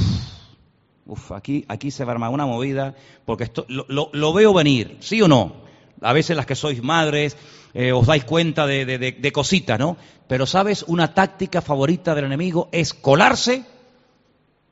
Uf, 1.05 1.33
aquí, 1.33 1.65
aquí 1.67 1.91
se 1.91 2.05
va 2.05 2.11
a 2.11 2.15
armar 2.15 2.29
una 2.29 2.45
movida, 2.45 2.95
porque 3.25 3.43
esto, 3.43 3.65
lo, 3.67 4.33
veo 4.33 4.53
venir, 4.53 4.95
¿sí 5.01 5.21
o 5.21 5.27
no? 5.27 5.63
A 5.99 6.13
veces 6.13 6.37
las 6.37 6.45
que 6.45 6.55
sois 6.55 6.81
madres 6.81 7.35
eh, 7.73 7.91
os 7.91 8.05
dais 8.05 8.23
cuenta 8.23 8.67
de, 8.67 9.31
cositas, 9.33 9.79
¿no? 9.79 9.97
Pero 10.27 10.45
sabes, 10.45 10.83
una 10.87 11.13
táctica 11.13 11.61
favorita 11.61 12.13
del 12.13 12.25
enemigo 12.25 12.69
es 12.71 12.93
colarse 12.93 13.63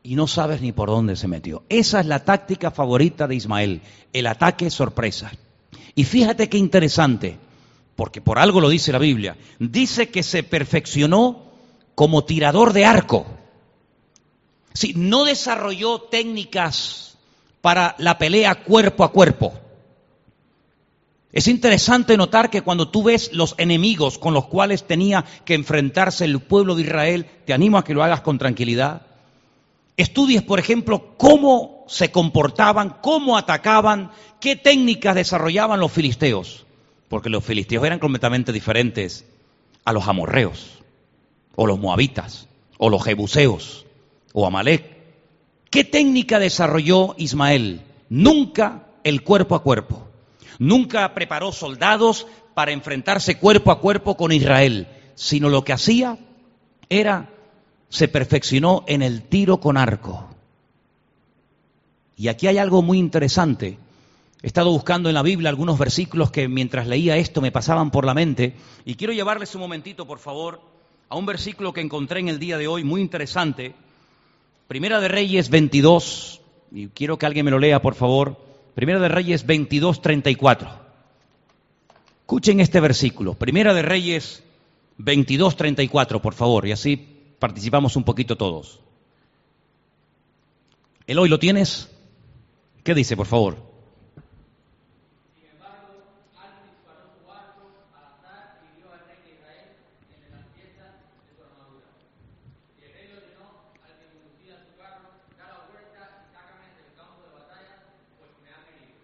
y 0.04 0.16
no 0.16 0.28
sabes 0.28 0.62
ni 0.62 0.72
por 0.72 0.90
dónde 0.90 1.16
se 1.16 1.28
metió. 1.28 1.64
Esa 1.70 2.00
es 2.00 2.06
la 2.06 2.24
táctica 2.24 2.72
favorita 2.72 3.28
de 3.28 3.36
Ismael, 3.36 3.82
el 4.14 4.28
ataque 4.28 4.70
sorpresa. 4.70 5.32
Y 5.96 6.04
fíjate 6.04 6.50
qué 6.50 6.58
interesante, 6.58 7.38
porque 7.96 8.22
por 8.22 8.40
algo 8.40 8.62
lo 8.62 8.70
dice 8.70 8.92
la 8.92 9.00
Biblia, 9.00 9.36
dice 9.60 10.10
que 10.10 10.24
se 10.24 10.44
perfeccionó 10.44 11.52
como 11.96 12.24
tirador 12.24 12.74
de 12.74 12.86
arco. 12.86 13.26
Sí, 14.74 14.94
no 14.96 15.26
desarrolló 15.26 16.02
técnicas 16.02 17.18
para 17.62 17.96
la 17.98 18.18
pelea 18.18 18.64
cuerpo 18.64 19.04
a 19.04 19.12
cuerpo. 19.12 19.54
Es 21.34 21.48
interesante 21.48 22.18
notar 22.18 22.50
que 22.50 22.62
cuando 22.62 22.90
tú 22.90 23.04
ves 23.04 23.32
los 23.34 23.56
enemigos 23.58 24.18
con 24.18 24.34
los 24.34 24.48
cuales 24.48 24.86
tenía 24.86 25.24
que 25.46 25.54
enfrentarse 25.54 26.26
el 26.26 26.40
pueblo 26.40 26.76
de 26.76 26.84
Israel, 26.84 27.26
te 27.46 27.54
animo 27.54 27.78
a 27.78 27.84
que 27.84 27.94
lo 27.94 28.04
hagas 28.04 28.22
con 28.22 28.38
tranquilidad. 28.38 29.04
Estudies, 29.96 30.42
por 30.42 30.60
ejemplo, 30.60 31.16
cómo 31.18 31.86
se 31.88 32.12
comportaban, 32.12 32.98
cómo 33.02 33.38
atacaban, 33.38 34.12
qué 34.40 34.56
técnicas 34.56 35.16
desarrollaban 35.16 35.80
los 35.80 35.92
filisteos. 35.92 36.66
Porque 37.08 37.30
los 37.30 37.44
filisteos 37.44 37.86
eran 37.86 38.00
completamente 38.00 38.52
diferentes 38.52 39.26
a 39.86 39.94
los 39.94 40.08
amorreos, 40.08 40.80
o 41.56 41.66
los 41.66 41.80
moabitas, 41.80 42.48
o 42.78 42.90
los 42.90 43.04
jebuseos 43.04 43.86
o 44.34 44.46
Amalek. 44.46 44.98
¿Qué 45.70 45.84
técnica 45.84 46.40
desarrolló 46.40 47.16
Ismael? 47.18 47.82
Nunca 48.10 48.88
el 49.04 49.24
cuerpo 49.24 49.56
a 49.56 49.64
cuerpo. 49.64 50.08
Nunca 50.62 51.14
preparó 51.16 51.52
soldados 51.52 52.28
para 52.54 52.72
enfrentarse 52.72 53.40
cuerpo 53.40 53.72
a 53.72 53.80
cuerpo 53.80 54.16
con 54.16 54.32
Israel, 54.32 54.88
sino 55.16 55.50
lo 55.50 55.64
que 55.64 55.74
hacía 55.74 56.20
era, 56.88 57.30
se 57.90 58.08
perfeccionó 58.08 58.84
en 58.86 59.02
el 59.02 59.24
tiro 59.24 59.60
con 59.60 59.76
arco. 59.76 60.30
Y 62.16 62.28
aquí 62.28 62.46
hay 62.46 62.60
algo 62.60 62.84
muy 62.84 63.00
interesante. 63.00 63.80
He 64.44 64.46
estado 64.46 64.70
buscando 64.70 65.10
en 65.10 65.16
la 65.16 65.24
Biblia 65.24 65.50
algunos 65.50 65.80
versículos 65.80 66.30
que 66.30 66.48
mientras 66.48 66.86
leía 66.86 67.18
esto 67.18 67.42
me 67.42 67.52
pasaban 67.52 67.90
por 67.90 68.06
la 68.06 68.14
mente 68.14 68.54
y 68.86 68.94
quiero 68.94 69.14
llevarles 69.14 69.56
un 69.56 69.62
momentito, 69.62 70.06
por 70.06 70.20
favor, 70.20 70.62
a 71.10 71.16
un 71.16 71.26
versículo 71.26 71.74
que 71.74 71.82
encontré 71.82 72.20
en 72.20 72.28
el 72.28 72.38
día 72.38 72.60
de 72.60 72.68
hoy 72.68 72.84
muy 72.84 73.02
interesante 73.02 73.74
Primera 74.72 75.02
de 75.02 75.10
Reyes 75.10 75.50
22, 75.50 76.40
y 76.72 76.88
quiero 76.90 77.18
que 77.18 77.26
alguien 77.26 77.44
me 77.44 77.52
lo 77.52 77.60
lea, 77.60 77.82
por 77.82 77.94
favor. 77.94 78.51
Primera 78.76 79.00
de 79.00 79.10
Reyes 79.10 79.46
22, 79.46 80.02
34. 80.02 80.70
Escuchen 82.22 82.60
este 82.60 82.80
versículo. 82.80 83.34
Primera 83.34 83.74
de 83.74 83.82
Reyes 83.82 84.44
22, 84.98 85.58
34, 85.58 86.22
por 86.22 86.34
favor, 86.34 86.68
y 86.68 86.72
así 86.72 86.96
participamos 87.40 87.96
un 87.96 88.04
poquito 88.04 88.38
todos. 88.38 88.80
Eloy, 91.08 91.28
¿lo 91.28 91.40
tienes? 91.40 91.90
¿Qué 92.84 92.94
dice, 92.94 93.18
por 93.18 93.28
favor? 93.28 93.71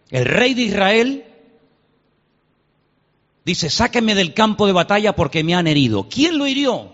El 0.10 0.26
rey 0.26 0.54
de 0.54 0.62
Israel 0.62 1.26
dice, 3.43 3.70
sáquenme 3.70 4.15
del 4.15 4.34
campo 4.34 4.65
de 4.67 4.74
batalla 4.74 5.15
porque 5.15 5.43
me 5.43 5.56
han 5.56 5.67
herido. 5.67 6.08
¿Quién 6.10 6.38
lo 6.38 6.48
hirió? 6.48 6.93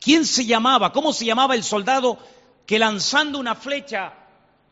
¿Quién 0.00 0.24
se 0.24 0.46
llamaba? 0.46 0.92
¿Cómo 0.92 1.12
se 1.12 1.24
llamaba 1.24 1.54
el 1.54 1.62
soldado 1.62 2.18
que 2.66 2.78
lanzando 2.78 3.38
una 3.38 3.54
flecha, 3.54 4.12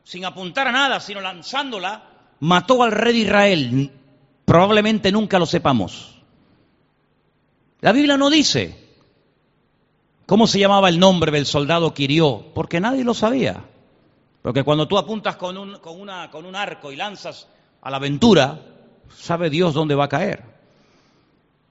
sin 0.05 0.25
apuntar 0.25 0.69
a 0.69 0.73
nada, 0.73 1.01
sino 1.01 1.21
lanzándola, 1.21 2.05
mató 2.41 2.83
al 2.83 2.93
rey 2.93 3.13
de 3.13 3.19
Israel? 3.21 3.93
Probablemente 4.45 5.11
nunca 5.11 5.39
lo 5.39 5.47
sepamos. 5.47 6.21
La 7.81 7.93
Biblia 7.93 8.17
no 8.17 8.31
dice 8.31 8.85
cómo 10.27 10.47
se 10.47 10.59
llamaba 10.59 10.89
el 10.89 10.99
nombre 10.99 11.31
del 11.31 11.47
soldado 11.47 11.95
que 11.95 12.05
hirió, 12.05 12.47
porque 12.55 12.81
nadie 12.81 13.05
lo 13.05 13.15
sabía. 13.15 13.65
Porque 14.43 14.63
cuando 14.63 14.87
tú 14.87 14.97
apuntas 14.97 15.37
con 15.37 15.59
un, 15.59 15.79
con 15.79 16.47
un 16.47 16.57
arco 16.57 16.93
y 16.93 16.97
lanzas 16.97 17.49
a 17.87 17.91
la 17.91 17.99
aventura, 17.99 18.63
sabe 19.17 19.49
Dios 19.49 19.73
dónde 19.73 19.95
va 19.95 20.07
a 20.07 20.09
caer. 20.09 20.43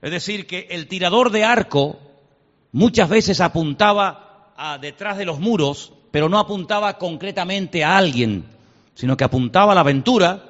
Es 0.02 0.12
decir, 0.12 0.48
que 0.48 0.66
el 0.70 0.88
tirador 0.88 1.30
de 1.30 1.44
arco 1.44 2.00
muchas 2.72 3.10
veces 3.10 3.42
apuntaba 3.42 4.54
a 4.56 4.78
detrás 4.78 5.18
de 5.18 5.26
los 5.26 5.42
muros, 5.42 5.92
pero 6.12 6.30
no 6.30 6.40
apuntaba 6.40 6.98
concretamente 6.98 7.84
a 7.84 7.98
alguien, 7.98 8.46
sino 8.94 9.18
que 9.18 9.26
apuntaba 9.26 9.74
a 9.74 9.76
la 9.76 9.82
aventura 9.82 10.46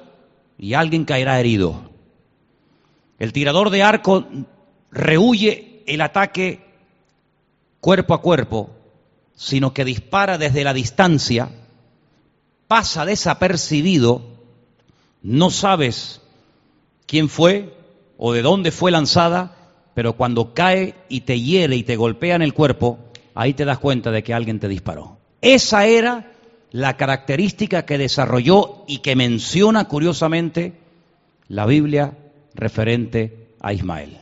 y 0.56 0.74
alguien 0.74 1.04
caerá 1.04 1.40
herido. 1.40 1.90
El 3.18 3.32
tirador 3.32 3.70
de 3.70 3.82
arco 3.82 4.24
rehuye 4.92 5.82
el 5.88 6.00
ataque 6.00 6.64
cuerpo 7.80 8.14
a 8.14 8.20
cuerpo, 8.20 8.70
sino 9.34 9.74
que 9.74 9.84
dispara 9.84 10.38
desde 10.38 10.62
la 10.62 10.72
distancia, 10.72 11.50
pasa 12.68 13.04
desapercibido 13.04 14.35
no 15.26 15.50
sabes 15.50 16.20
quién 17.04 17.28
fue 17.28 17.74
o 18.16 18.32
de 18.32 18.42
dónde 18.42 18.70
fue 18.70 18.92
lanzada, 18.92 19.56
pero 19.92 20.12
cuando 20.12 20.54
cae 20.54 20.94
y 21.08 21.22
te 21.22 21.40
hiere 21.40 21.74
y 21.74 21.82
te 21.82 21.96
golpea 21.96 22.36
en 22.36 22.42
el 22.42 22.54
cuerpo, 22.54 23.00
ahí 23.34 23.52
te 23.52 23.64
das 23.64 23.78
cuenta 23.80 24.12
de 24.12 24.22
que 24.22 24.32
alguien 24.32 24.60
te 24.60 24.68
disparó. 24.68 25.18
Esa 25.40 25.84
era 25.86 26.30
la 26.70 26.96
característica 26.96 27.84
que 27.84 27.98
desarrolló 27.98 28.84
y 28.86 28.98
que 28.98 29.16
menciona 29.16 29.88
curiosamente 29.88 30.74
la 31.48 31.66
Biblia 31.66 32.16
referente 32.54 33.48
a 33.60 33.72
Ismael. 33.72 34.18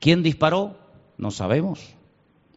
¿Quién 0.00 0.22
disparó? 0.22 0.76
No 1.16 1.30
sabemos. 1.30 1.80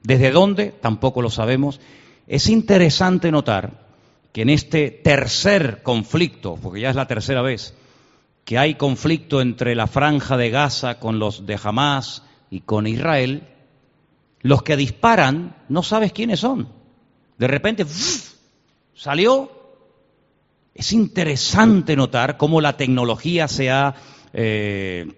¿Desde 0.04 0.32
dónde? 0.32 0.74
Tampoco 0.82 1.22
lo 1.22 1.30
sabemos. 1.30 1.80
Es 2.28 2.50
interesante 2.50 3.32
notar 3.32 3.81
que 4.32 4.42
en 4.42 4.50
este 4.50 4.90
tercer 4.92 5.84
conflicto, 5.84 6.58
porque 6.62 6.82
ya 6.82 6.90
es 6.90 6.96
la 6.96 7.08
tercera 7.08 7.42
vez, 7.42 7.74
que 8.46 8.58
hay 8.58 8.76
conflicto 8.76 9.42
entre 9.42 9.76
la 9.76 9.88
franja 9.88 10.38
de 10.38 10.50
Gaza 10.50 11.00
con 11.00 11.20
los 11.20 11.46
de 11.46 11.60
Hamas 11.62 12.24
y 12.50 12.62
con 12.62 12.88
Israel, 12.88 13.48
los 14.42 14.64
que 14.64 14.76
disparan 14.76 15.56
no 15.70 15.84
sabes 15.84 16.14
quiénes 16.14 16.40
son. 16.40 16.68
De 17.38 17.48
repente 17.48 17.86
salió. 18.96 19.52
Es 20.74 20.94
interesante 20.94 21.96
notar 21.96 22.38
cómo 22.38 22.62
la 22.62 22.78
tecnología 22.78 23.48
se 23.48 23.70
ha 23.70 23.96
eh, 24.34 25.12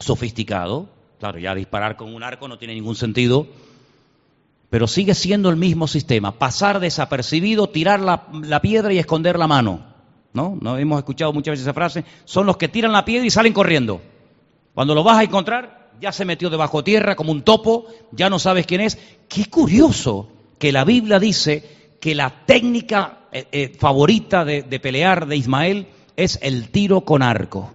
sofisticado. 0.00 0.88
Claro, 1.20 1.38
ya 1.38 1.54
disparar 1.54 1.96
con 1.96 2.14
un 2.14 2.22
arco 2.22 2.48
no 2.48 2.58
tiene 2.58 2.74
ningún 2.74 2.96
sentido, 2.96 3.46
pero 4.70 4.86
sigue 4.86 5.14
siendo 5.14 5.50
el 5.50 5.56
mismo 5.56 5.86
sistema. 5.86 6.32
Pasar 6.38 6.80
desapercibido, 6.80 7.68
tirar 7.68 8.00
la, 8.00 8.60
piedra 8.60 8.92
y 8.92 8.98
esconder 8.98 9.38
la 9.38 9.46
mano. 9.46 9.94
¿No? 10.32 10.58
Hemos 10.78 10.98
escuchado 10.98 11.32
muchas 11.32 11.52
veces 11.52 11.66
esa 11.66 11.74
frase. 11.74 12.04
Son 12.24 12.44
los 12.46 12.56
que 12.56 12.68
tiran 12.68 12.92
la 12.92 13.04
piedra 13.04 13.26
y 13.26 13.30
salen 13.30 13.52
corriendo. 13.52 14.00
Cuando 14.74 14.94
lo 14.94 15.04
vas 15.04 15.18
a 15.18 15.22
encontrar, 15.22 15.92
ya 16.00 16.10
se 16.10 16.24
metió 16.24 16.50
debajo 16.50 16.82
tierra 16.82 17.14
como 17.14 17.30
un 17.30 17.42
topo, 17.42 17.86
ya 18.10 18.28
no 18.28 18.40
sabes 18.40 18.66
quién 18.66 18.80
es. 18.80 18.98
Qué 19.28 19.46
curioso 19.46 20.28
que 20.58 20.72
la 20.72 20.84
Biblia 20.84 21.20
dice 21.20 21.96
que 22.00 22.16
la 22.16 22.44
técnica 22.44 23.18
eh, 23.30 23.46
eh, 23.52 23.72
favorita 23.78 24.44
de 24.44 24.80
pelear 24.80 25.26
de 25.26 25.36
Ismael 25.36 25.86
es 26.16 26.38
el 26.42 26.70
tiro 26.70 27.02
con 27.02 27.22
arco. 27.22 27.72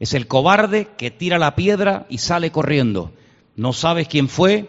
Es 0.00 0.14
el 0.14 0.26
cobarde 0.26 0.88
que 0.96 1.10
tira 1.10 1.38
la 1.38 1.54
piedra 1.54 2.06
y 2.08 2.18
sale 2.18 2.50
corriendo. 2.50 3.12
No 3.54 3.72
sabes 3.72 4.08
quién 4.08 4.28
fue, 4.28 4.68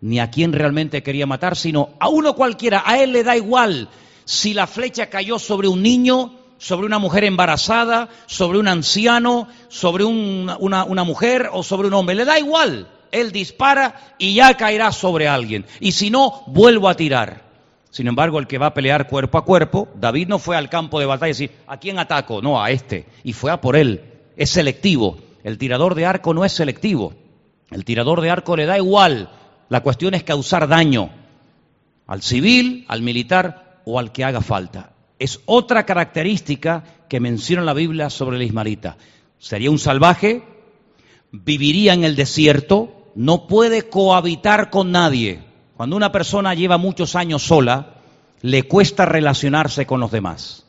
ni 0.00 0.18
a 0.18 0.30
quién 0.30 0.52
realmente 0.52 1.02
quería 1.02 1.26
matar, 1.26 1.56
sino 1.56 1.90
a 1.98 2.08
uno 2.08 2.34
cualquiera. 2.34 2.82
A 2.84 3.02
él 3.02 3.12
le 3.12 3.24
da 3.24 3.36
igual 3.36 3.88
si 4.24 4.54
la 4.54 4.66
flecha 4.66 5.06
cayó 5.06 5.38
sobre 5.38 5.68
un 5.68 5.82
niño, 5.82 6.34
sobre 6.58 6.86
una 6.86 6.98
mujer 6.98 7.24
embarazada, 7.24 8.08
sobre 8.26 8.58
un 8.58 8.68
anciano, 8.68 9.48
sobre 9.68 10.04
una, 10.04 10.56
una, 10.58 11.04
mujer 11.04 11.50
o 11.52 11.62
sobre 11.62 11.88
un 11.88 11.94
hombre. 11.94 12.16
Le 12.16 12.24
da 12.24 12.38
igual. 12.38 12.88
Él 13.12 13.32
dispara 13.32 14.14
y 14.18 14.34
ya 14.34 14.56
caerá 14.56 14.92
sobre 14.92 15.28
alguien. 15.28 15.64
Y 15.80 15.92
si 15.92 16.10
no, 16.10 16.42
vuelvo 16.46 16.88
a 16.88 16.96
tirar. 16.96 17.46
Sin 17.90 18.08
embargo, 18.08 18.38
el 18.38 18.46
que 18.46 18.58
va 18.58 18.66
a 18.66 18.74
pelear 18.74 19.08
cuerpo 19.08 19.38
a 19.38 19.44
cuerpo, 19.44 19.88
David 19.94 20.28
no 20.28 20.38
fue 20.38 20.56
al 20.56 20.68
campo 20.68 21.00
de 21.00 21.06
batalla 21.06 21.28
y 21.28 21.30
decir, 21.30 21.52
¿a 21.66 21.78
quién 21.78 21.98
ataco? 21.98 22.42
No, 22.42 22.62
a 22.62 22.70
este. 22.70 23.06
Y 23.24 23.32
fue 23.32 23.50
a 23.50 23.60
por 23.60 23.76
él. 23.76 24.02
Es 24.36 24.50
selectivo. 24.50 25.18
El 25.44 25.56
tirador 25.56 25.94
de 25.94 26.04
arco 26.04 26.34
no 26.34 26.44
es 26.44 26.52
selectivo. 26.52 27.14
El 27.70 27.84
tirador 27.84 28.20
de 28.20 28.30
arco 28.30 28.56
le 28.56 28.66
da 28.66 28.76
igual. 28.76 29.30
La 29.68 29.82
cuestión 29.82 30.14
es 30.14 30.22
causar 30.22 30.68
daño 30.68 31.10
al 32.06 32.22
civil, 32.22 32.84
al 32.88 33.02
militar 33.02 33.80
o 33.84 33.98
al 33.98 34.12
que 34.12 34.24
haga 34.24 34.40
falta 34.40 34.92
es 35.18 35.40
otra 35.46 35.86
característica 35.86 36.84
que 37.08 37.20
menciona 37.20 37.62
la 37.62 37.72
Biblia 37.72 38.10
sobre 38.10 38.36
el 38.36 38.42
ismaelita. 38.42 38.96
Sería 39.38 39.70
un 39.70 39.78
salvaje, 39.78 40.42
viviría 41.32 41.94
en 41.94 42.04
el 42.04 42.16
desierto, 42.16 43.10
no 43.14 43.46
puede 43.46 43.88
cohabitar 43.88 44.70
con 44.70 44.92
nadie. 44.92 45.42
Cuando 45.76 45.96
una 45.96 46.12
persona 46.12 46.54
lleva 46.54 46.78
muchos 46.78 47.16
años 47.16 47.42
sola, 47.42 47.94
le 48.42 48.64
cuesta 48.64 49.06
relacionarse 49.06 49.86
con 49.86 50.00
los 50.00 50.10
demás. 50.10 50.65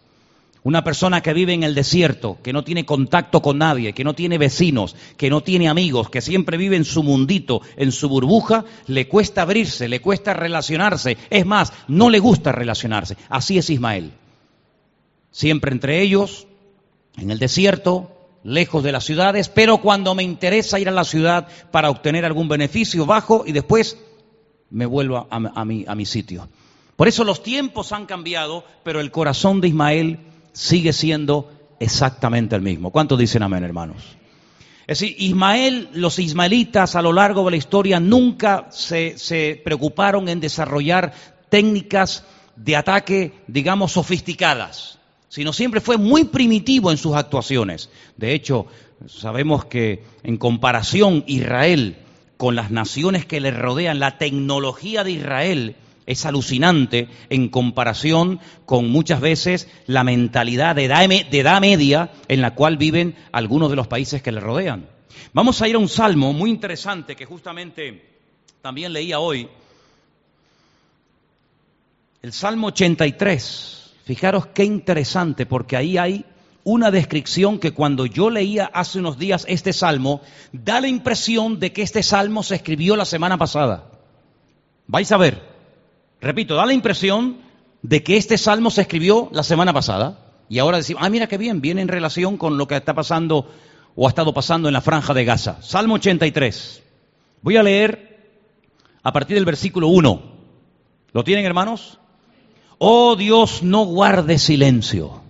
Una 0.67 0.83
persona 0.83 1.21
que 1.21 1.33
vive 1.33 1.53
en 1.53 1.63
el 1.63 1.73
desierto, 1.73 2.37
que 2.43 2.51
no 2.51 2.63
tiene 2.63 2.85
contacto 2.85 3.41
con 3.41 3.57
nadie, 3.57 3.93
que 3.93 4.03
no 4.03 4.13
tiene 4.13 4.37
vecinos, 4.37 4.95
que 5.15 5.29
no 5.29 5.41
tiene 5.41 5.69
amigos, 5.69 6.09
que 6.09 6.21
siempre 6.21 6.57
vive 6.57 6.75
en 6.75 6.83
su 6.83 7.03
mundito, 7.03 7.61
en 7.77 7.91
su 7.91 8.09
burbuja, 8.09 8.65
le 8.87 9.07
cuesta 9.07 9.43
abrirse, 9.43 9.87
le 9.87 10.01
cuesta 10.01 10.33
relacionarse. 10.33 11.17
Es 11.29 11.45
más, 11.45 11.71
no 11.87 12.09
le 12.09 12.19
gusta 12.19 12.51
relacionarse. 12.51 13.15
Así 13.29 13.57
es 13.57 13.69
Ismael 13.69 14.11
siempre 15.37 15.71
entre 15.71 16.01
ellos, 16.01 16.47
en 17.15 17.29
el 17.29 17.37
desierto, 17.37 18.11
lejos 18.43 18.83
de 18.83 18.91
las 18.91 19.03
ciudades, 19.03 19.49
pero 19.49 19.77
cuando 19.77 20.15
me 20.15 20.23
interesa 20.23 20.79
ir 20.79 20.89
a 20.89 20.91
la 20.91 21.03
ciudad 21.03 21.47
para 21.69 21.91
obtener 21.91 22.25
algún 22.25 22.47
beneficio, 22.47 23.05
bajo 23.05 23.43
y 23.45 23.51
después 23.51 23.99
me 24.71 24.87
vuelvo 24.87 25.27
a, 25.29 25.63
mi, 25.63 25.85
a 25.87 25.93
mi 25.93 26.07
sitio. 26.07 26.49
Por 26.95 27.07
eso 27.07 27.23
los 27.23 27.43
tiempos 27.43 27.91
han 27.91 28.07
cambiado, 28.07 28.63
pero 28.83 28.99
el 28.99 29.11
corazón 29.11 29.61
de 29.61 29.67
Ismael 29.67 30.19
sigue 30.57 30.91
siendo 30.91 31.51
exactamente 31.79 32.55
el 32.55 32.61
mismo. 32.61 32.91
¿Cuántos 32.91 33.19
dicen 33.19 33.43
amén, 33.43 33.63
hermanos? 33.63 33.97
Es 34.87 34.99
decir, 34.99 35.15
Ismael, 35.19 35.89
los 35.93 36.17
ismaelitas 36.17 36.95
a 36.95 37.01
lo 37.01 37.13
largo 37.13 37.45
de 37.45 37.51
la 37.51 37.57
historia 37.57 37.99
nunca 37.99 38.67
se, 38.71 39.17
se 39.17 39.61
preocuparon 39.63 40.29
en 40.29 40.39
desarrollar 40.39 41.13
técnicas 41.49 42.23
de 42.55 42.75
ataque, 42.75 43.33
digamos, 43.47 43.91
sofisticadas 43.91 44.97
sino 45.29 45.53
siempre 45.53 45.81
fue 45.81 45.97
muy 45.97 46.23
primitivo 46.23 46.89
en 46.89 46.97
sus 46.97 47.15
actuaciones. 47.15 47.89
De 48.15 48.33
hecho, 48.33 48.67
sabemos 49.07 49.65
que 49.65 50.03
en 50.23 50.37
comparación 50.37 51.23
Israel 51.27 51.97
con 52.37 52.55
las 52.55 52.71
naciones 52.71 53.25
que 53.25 53.39
le 53.39 53.51
rodean, 53.51 53.99
la 53.99 54.17
tecnología 54.17 55.03
de 55.03 55.11
Israel 55.11 55.75
es 56.07 56.25
alucinante 56.25 57.09
en 57.29 57.49
comparación 57.49 58.39
con 58.65 58.89
muchas 58.89 59.21
veces 59.21 59.69
la 59.85 60.03
mentalidad 60.03 60.75
de 60.75 60.85
edad, 60.85 61.07
de 61.07 61.39
edad 61.39 61.61
media 61.61 62.11
en 62.27 62.41
la 62.41 62.55
cual 62.55 62.77
viven 62.77 63.15
algunos 63.31 63.69
de 63.69 63.75
los 63.75 63.87
países 63.87 64.23
que 64.23 64.31
le 64.31 64.39
rodean. 64.39 64.89
Vamos 65.33 65.61
a 65.61 65.67
ir 65.67 65.75
a 65.75 65.79
un 65.79 65.89
salmo 65.89 66.33
muy 66.33 66.49
interesante 66.49 67.15
que 67.15 67.25
justamente 67.25 68.17
también 68.61 68.91
leía 68.93 69.19
hoy, 69.19 69.47
el 72.21 72.33
Salmo 72.33 72.67
83. 72.67 73.93
Fijaros 74.03 74.47
qué 74.47 74.63
interesante, 74.63 75.45
porque 75.45 75.77
ahí 75.77 75.97
hay 75.97 76.25
una 76.63 76.91
descripción 76.91 77.59
que 77.59 77.71
cuando 77.71 78.05
yo 78.05 78.29
leía 78.29 78.69
hace 78.73 78.99
unos 78.99 79.17
días 79.17 79.45
este 79.47 79.71
salmo, 79.71 80.21
da 80.51 80.81
la 80.81 80.89
impresión 80.89 81.59
de 81.59 81.71
que 81.71 81.81
este 81.81 82.03
salmo 82.03 82.43
se 82.43 82.55
escribió 82.55 82.95
la 82.97 83.05
semana 83.05 83.37
pasada. 83.37 83.91
Vais 84.87 85.09
a 85.11 85.17
ver, 85.17 85.41
repito, 86.21 86.55
da 86.55 86.65
la 86.65 86.73
impresión 86.73 87.37
de 87.81 88.03
que 88.03 88.17
este 88.17 88.37
salmo 88.37 88.69
se 88.69 88.81
escribió 88.81 89.29
la 89.31 89.43
semana 89.43 89.73
pasada. 89.73 90.19
Y 90.49 90.59
ahora 90.59 90.77
decimos, 90.77 91.03
ah, 91.05 91.09
mira 91.09 91.27
qué 91.27 91.37
bien, 91.37 91.61
viene 91.61 91.81
en 91.81 91.87
relación 91.87 92.37
con 92.37 92.57
lo 92.57 92.67
que 92.67 92.75
está 92.75 92.93
pasando 92.93 93.49
o 93.95 94.07
ha 94.07 94.09
estado 94.09 94.33
pasando 94.33 94.69
en 94.69 94.73
la 94.73 94.81
franja 94.81 95.13
de 95.13 95.25
Gaza. 95.25 95.61
Salmo 95.61 95.95
83. 95.95 96.83
Voy 97.41 97.57
a 97.57 97.63
leer 97.63 98.07
a 99.03 99.11
partir 99.11 99.35
del 99.35 99.45
versículo 99.45 99.87
1. 99.87 100.21
¿Lo 101.13 101.23
tienen, 101.23 101.45
hermanos? 101.45 101.99
Oh 102.77 103.15
Dios, 103.15 103.63
no 103.63 103.85
guardes 103.85 104.43
silencio. 104.43 105.21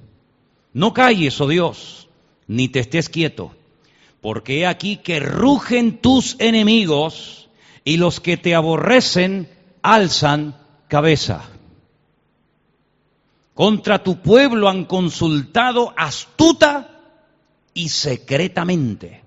No 0.74 0.94
calles, 0.94 1.40
oh 1.42 1.48
Dios, 1.48 2.10
ni 2.48 2.68
te 2.68 2.80
estés 2.80 3.10
quieto, 3.10 3.56
porque 4.22 4.60
he 4.60 4.68
aquí 4.68 4.98
que 4.98 5.20
rugen 5.20 6.00
tus 6.00 6.36
enemigos 6.40 7.50
y 7.84 7.98
los 7.98 8.20
que 8.20 8.38
te 8.38 8.54
aborrecen 8.54 9.50
alzan 9.82 10.56
cabeza. 10.88 11.44
Contra 13.54 14.04
tu 14.04 14.22
pueblo 14.22 14.70
han 14.70 14.86
consultado 14.86 15.94
astuta 15.98 16.90
y 17.74 17.90
secretamente. 17.90 19.24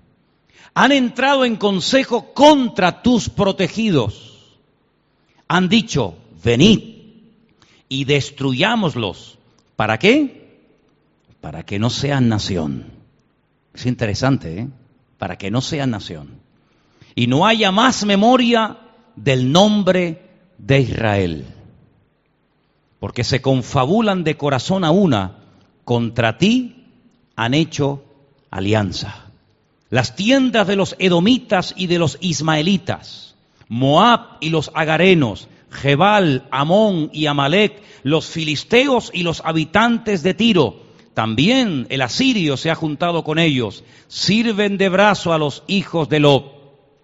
Han 0.73 0.93
entrado 0.93 1.43
en 1.43 1.57
consejo 1.57 2.33
contra 2.33 3.01
tus 3.01 3.29
protegidos. 3.29 4.57
Han 5.49 5.67
dicho, 5.67 6.15
venid 6.43 6.79
y 7.89 8.05
destruyámoslos. 8.05 9.37
¿Para 9.75 9.99
qué? 9.99 10.61
Para 11.41 11.63
que 11.63 11.77
no 11.77 11.89
sean 11.89 12.29
nación. 12.29 12.85
Es 13.73 13.85
interesante, 13.85 14.59
¿eh? 14.59 14.67
Para 15.17 15.37
que 15.37 15.51
no 15.51 15.59
sean 15.59 15.91
nación. 15.91 16.39
Y 17.15 17.27
no 17.27 17.45
haya 17.45 17.71
más 17.73 18.05
memoria 18.05 18.77
del 19.17 19.51
nombre 19.51 20.30
de 20.65 20.79
Israel. 20.79 21.45
Porque 22.99 23.23
se 23.23 23.41
confabulan 23.41 24.23
de 24.23 24.37
corazón 24.37 24.83
a 24.83 24.91
una, 24.91 25.39
contra 25.83 26.37
ti 26.37 26.85
han 27.35 27.53
hecho 27.53 28.03
alianza. 28.51 29.31
Las 29.89 30.15
tiendas 30.15 30.67
de 30.67 30.75
los 30.75 30.95
edomitas 30.99 31.73
y 31.75 31.87
de 31.87 31.99
los 31.99 32.17
ismaelitas, 32.21 33.35
Moab 33.67 34.37
y 34.39 34.49
los 34.49 34.71
agarenos, 34.73 35.47
Jebal, 35.71 36.47
Amón 36.51 37.09
y 37.13 37.25
Amalek, 37.25 37.81
los 38.03 38.27
filisteos 38.27 39.09
y 39.13 39.23
los 39.23 39.41
habitantes 39.43 40.23
de 40.23 40.33
Tiro. 40.33 40.83
También 41.13 41.87
el 41.89 42.01
asirio 42.01 42.55
se 42.55 42.69
ha 42.69 42.75
juntado 42.75 43.23
con 43.23 43.39
ellos. 43.39 43.83
Sirven 44.07 44.77
de 44.77 44.89
brazo 44.89 45.33
a 45.33 45.37
los 45.37 45.63
hijos 45.67 46.07
de 46.07 46.19
Lob. 46.19 46.43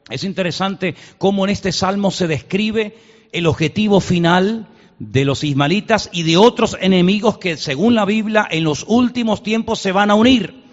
Es 0.10 0.24
interesante 0.24 0.96
cómo 1.18 1.46
en 1.46 1.50
este 1.50 1.72
salmo 1.72 2.12
se 2.12 2.28
describe 2.28 2.96
el 3.32 3.48
objetivo 3.48 4.00
final 4.00 4.68
de 5.00 5.26
los 5.26 5.44
ismaelitas 5.44 6.10
y 6.12 6.24
de 6.24 6.38
otros 6.38 6.78
enemigos 6.80 7.38
que 7.38 7.58
según 7.58 7.96
la 7.96 8.06
Biblia 8.06 8.48
en 8.50 8.64
los 8.64 8.86
últimos 8.88 9.44
tiempos 9.44 9.80
se 9.80 9.92
van 9.92 10.12
a 10.12 10.16
unir. 10.16 10.64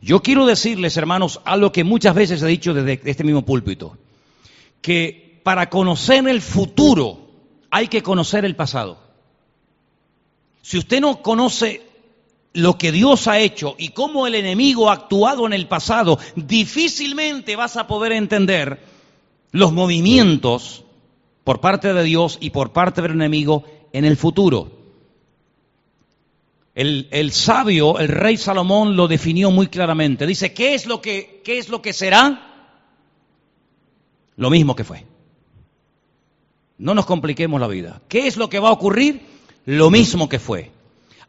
Yo 0.00 0.22
quiero 0.22 0.46
decirles, 0.46 0.96
hermanos, 0.96 1.40
algo 1.44 1.72
que 1.72 1.84
muchas 1.84 2.14
veces 2.14 2.42
he 2.42 2.46
dicho 2.46 2.74
desde 2.74 3.00
este 3.08 3.24
mismo 3.24 3.42
púlpito, 3.42 3.96
que 4.80 5.40
para 5.42 5.70
conocer 5.70 6.26
el 6.28 6.40
futuro 6.42 7.30
hay 7.70 7.88
que 7.88 8.02
conocer 8.02 8.44
el 8.44 8.56
pasado. 8.56 8.98
Si 10.62 10.78
usted 10.78 11.00
no 11.00 11.22
conoce 11.22 11.82
lo 12.54 12.78
que 12.78 12.92
Dios 12.92 13.26
ha 13.28 13.38
hecho 13.40 13.74
y 13.78 13.88
cómo 13.90 14.26
el 14.26 14.34
enemigo 14.34 14.88
ha 14.88 14.94
actuado 14.94 15.46
en 15.46 15.52
el 15.52 15.66
pasado, 15.66 16.18
difícilmente 16.36 17.56
vas 17.56 17.76
a 17.76 17.86
poder 17.86 18.12
entender 18.12 18.80
los 19.52 19.72
movimientos 19.72 20.83
por 21.44 21.60
parte 21.60 21.92
de 21.92 22.02
Dios 22.02 22.38
y 22.40 22.50
por 22.50 22.72
parte 22.72 23.02
del 23.02 23.12
enemigo 23.12 23.64
en 23.92 24.04
el 24.04 24.16
futuro. 24.16 24.72
El, 26.74 27.30
sabio, 27.30 28.00
el 28.00 28.08
rey 28.08 28.36
Salomón, 28.36 28.96
lo 28.96 29.06
definió 29.06 29.52
muy 29.52 29.68
claramente. 29.68 30.26
Dice, 30.26 30.52
¿qué 30.52 30.74
es, 30.74 30.86
lo 30.86 31.00
que, 31.00 31.40
¿qué 31.44 31.58
es 31.58 31.68
lo 31.68 31.80
que 31.80 31.92
será? 31.92 32.72
Lo 34.36 34.50
mismo 34.50 34.74
que 34.74 34.82
fue. 34.82 35.04
No 36.78 36.94
nos 36.94 37.06
compliquemos 37.06 37.60
la 37.60 37.68
vida. 37.68 38.02
¿Qué 38.08 38.26
es 38.26 38.36
lo 38.36 38.48
que 38.48 38.58
va 38.58 38.70
a 38.70 38.72
ocurrir? 38.72 39.22
Lo 39.66 39.90
mismo 39.90 40.28
que 40.28 40.40
fue. 40.40 40.72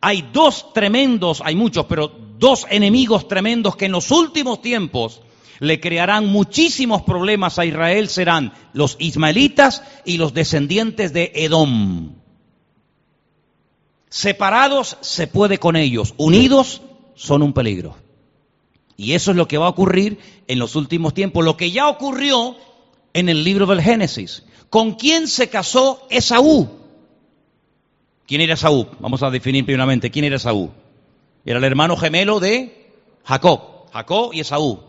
Hay 0.01 0.30
dos 0.34 0.73
tremendos, 0.73 1.41
hay 1.45 1.56
muchos, 1.56 1.86
pero 1.86 2.12
dos 2.39 2.65
enemigos 2.71 3.28
tremendos 3.28 3.75
que 3.75 3.86
en 3.86 3.91
los 3.91 4.10
últimos 4.10 4.62
tiempos 4.62 5.21
le 5.60 5.80
crearán 5.80 6.28
muchísimos 6.28 7.02
problemas 7.04 7.60
a 7.60 7.65
Israel, 7.65 8.10
serán 8.10 8.54
los 8.74 8.96
ismaelitas 9.00 9.84
y 10.06 10.18
los 10.18 10.34
descendientes 10.34 11.13
de 11.13 11.32
Edom. 11.36 12.15
Separados 14.10 14.98
se 15.02 15.28
puede 15.28 15.58
con 15.58 15.76
ellos, 15.76 16.13
unidos 16.18 16.82
son 17.15 17.41
un 17.41 17.54
peligro. 17.54 17.98
Y 18.98 19.13
eso 19.13 19.32
es 19.32 19.38
lo 19.38 19.48
que 19.48 19.58
va 19.58 19.65
a 19.65 19.70
ocurrir 19.70 20.20
en 20.48 20.60
los 20.60 20.76
últimos 20.76 21.13
tiempos, 21.13 21.44
lo 21.44 21.58
que 21.58 21.72
ya 21.72 21.88
ocurrió 21.88 22.56
en 23.13 23.30
el 23.30 23.44
libro 23.44 23.65
del 23.65 23.82
Génesis. 23.82 24.44
¿Con 24.70 24.94
quién 24.96 25.28
se 25.28 25.50
casó 25.50 26.08
Esaú? 26.10 26.70
¿Quién 28.26 28.41
era 28.41 28.54
Esaú? 28.54 28.88
Vamos 29.00 29.22
a 29.24 29.30
definir 29.30 29.65
primeramente 29.65 30.10
quién 30.12 30.26
era 30.26 30.38
Esaú. 30.38 30.72
Era 31.46 31.60
el 31.60 31.63
hermano 31.63 31.96
gemelo 31.96 32.39
de 32.39 32.91
Jacob. 33.24 33.89
Jacob 33.91 34.34
y 34.34 34.39
Esaú. 34.39 34.80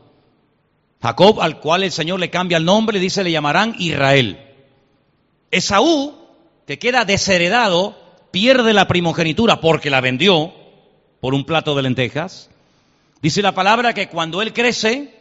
Jacob, 1.03 1.41
al 1.41 1.61
cual 1.61 1.83
el 1.83 1.93
Señor 1.93 2.21
le 2.21 2.31
cambia 2.31 2.59
el 2.59 2.65
nombre, 2.65 2.99
dice, 2.99 3.23
le 3.23 3.31
llamarán 3.31 3.77
Israel. 3.79 4.39
Esaú, 5.51 6.15
que 6.67 6.79
queda 6.79 7.05
desheredado, 7.05 7.97
pierde 8.31 8.73
la 8.73 8.89
primogenitura 8.89 9.61
porque 9.61 9.91
la 9.91 10.01
vendió 10.01 10.53
por 11.21 11.35
un 11.35 11.45
plato 11.45 11.75
de 11.75 11.83
lentejas. 11.83 12.51
Dice 13.23 13.43
la 13.43 13.55
palabra 13.55 13.95
que 13.95 14.09
cuando 14.09 14.43
él 14.43 14.53
crece, 14.53 15.15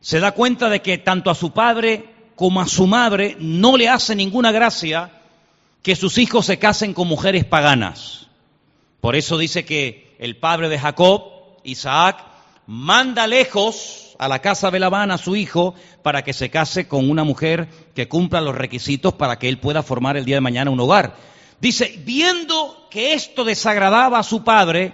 se 0.00 0.20
da 0.20 0.32
cuenta 0.32 0.68
de 0.68 0.80
que 0.80 0.98
tanto 0.98 1.30
a 1.30 1.34
su 1.34 1.52
padre 1.52 2.04
como 2.36 2.60
a 2.60 2.66
su 2.66 2.86
madre 2.86 3.36
no 3.38 3.76
le 3.76 3.88
hace 3.88 4.14
ninguna 4.14 4.52
gracia 4.52 5.10
que 5.82 5.96
sus 5.96 6.18
hijos 6.18 6.46
se 6.46 6.58
casen 6.58 6.94
con 6.94 7.08
mujeres 7.08 7.44
paganas. 7.44 8.28
Por 9.00 9.16
eso 9.16 9.38
dice 9.38 9.64
que 9.64 10.14
el 10.18 10.36
padre 10.36 10.68
de 10.68 10.78
Jacob, 10.78 11.22
Isaac, 11.64 12.24
manda 12.66 13.26
lejos 13.26 13.99
a 14.20 14.28
la 14.28 14.40
casa 14.40 14.70
de 14.70 14.78
Labán 14.78 15.10
a 15.10 15.16
su 15.16 15.34
hijo 15.34 15.74
para 16.02 16.22
que 16.22 16.34
se 16.34 16.50
case 16.50 16.86
con 16.86 17.08
una 17.08 17.24
mujer 17.24 17.68
que 17.94 18.06
cumpla 18.06 18.42
los 18.42 18.54
requisitos 18.54 19.14
para 19.14 19.38
que 19.38 19.48
él 19.48 19.58
pueda 19.58 19.82
formar 19.82 20.18
el 20.18 20.26
día 20.26 20.36
de 20.36 20.42
mañana 20.42 20.70
un 20.70 20.78
hogar. 20.78 21.16
Dice, 21.58 21.98
viendo 22.04 22.86
que 22.90 23.14
esto 23.14 23.44
desagradaba 23.44 24.18
a 24.18 24.22
su 24.22 24.44
padre, 24.44 24.92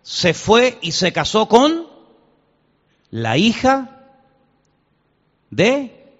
se 0.00 0.32
fue 0.32 0.78
y 0.80 0.92
se 0.92 1.12
casó 1.12 1.48
con 1.48 1.86
la 3.10 3.36
hija 3.36 4.06
de 5.50 6.14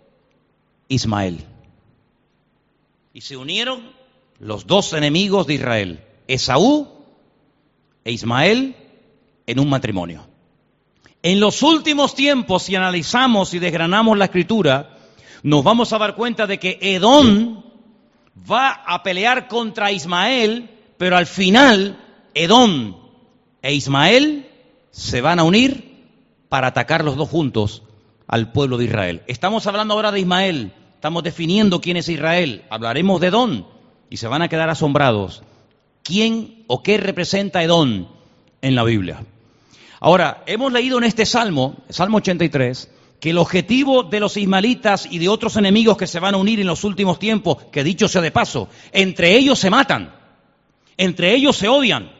Ismael. 0.88 1.46
Y 3.14 3.22
se 3.22 3.38
unieron 3.38 3.92
los 4.40 4.66
dos 4.66 4.92
enemigos 4.92 5.46
de 5.46 5.54
Israel, 5.54 6.04
Esaú 6.28 6.86
e 8.04 8.12
Ismael, 8.12 8.76
en 9.46 9.58
un 9.58 9.70
matrimonio. 9.70 10.32
En 11.22 11.38
los 11.38 11.62
últimos 11.62 12.14
tiempos, 12.14 12.64
si 12.64 12.74
analizamos 12.74 13.54
y 13.54 13.61
desgranamos 13.61 14.18
la 14.18 14.24
escritura, 14.24 14.96
nos 15.44 15.62
vamos 15.62 15.92
a 15.92 15.98
dar 15.98 16.16
cuenta 16.16 16.46
de 16.48 16.58
que 16.58 16.78
Edom 16.80 17.62
va 18.50 18.82
a 18.87 19.02
pelear 19.04 19.46
contra 19.46 19.92
Ismael, 19.92 20.68
pero 20.98 21.16
al 21.16 21.26
final 21.26 21.98
Edom 22.35 22.96
e 23.62 23.72
Ismael 23.72 24.48
se 24.90 25.20
van 25.20 25.38
a 25.38 25.44
unir 25.44 26.06
para 26.48 26.68
atacar 26.68 27.04
los 27.04 27.16
dos 27.16 27.28
juntos 27.28 27.82
al 28.26 28.50
pueblo 28.50 28.76
de 28.76 28.87
Israel. 28.87 29.22
Estamos 29.28 29.66
hablando 29.66 29.94
ahora 29.94 30.11
de 30.11 30.20
Ismael, 30.20 30.72
estamos 30.94 31.22
definiendo 31.22 31.80
quién 31.80 31.96
es 31.96 32.08
Israel, 32.08 32.64
hablaremos 32.68 33.20
de 33.20 33.28
Edom, 33.28 33.64
y 34.11 34.16
se 34.16 34.26
van 34.26 34.42
a 34.42 34.48
quedar 34.48 34.68
asombrados. 34.70 35.42
¿Quién 36.02 36.64
o 36.66 36.82
qué 36.82 36.98
representa 36.98 37.62
Edom 37.62 38.08
en 38.61 38.74
la 38.74 38.82
Biblia? 38.82 39.24
Ahora, 40.04 40.42
hemos 40.46 40.72
leído 40.72 40.98
en 40.98 41.04
este 41.04 41.24
Salmo, 41.24 41.76
Salmo 41.88 42.16
83, 42.16 42.90
que 43.20 43.30
el 43.30 43.38
objetivo 43.38 44.02
de 44.02 44.18
los 44.18 44.36
ismaelitas 44.36 45.06
y 45.08 45.20
de 45.20 45.28
otros 45.28 45.56
enemigos 45.56 45.96
que 45.96 46.08
se 46.08 46.18
van 46.18 46.34
a 46.34 46.38
unir 46.38 46.58
en 46.58 46.66
los 46.66 46.82
últimos 46.82 47.20
tiempos, 47.20 47.58
que 47.70 47.84
dicho 47.84 48.08
sea 48.08 48.20
de 48.20 48.32
paso, 48.32 48.68
entre 48.90 49.36
ellos 49.36 49.60
se 49.60 49.70
matan, 49.70 50.12
entre 50.96 51.32
ellos 51.32 51.54
se 51.54 51.68
odian, 51.68 52.10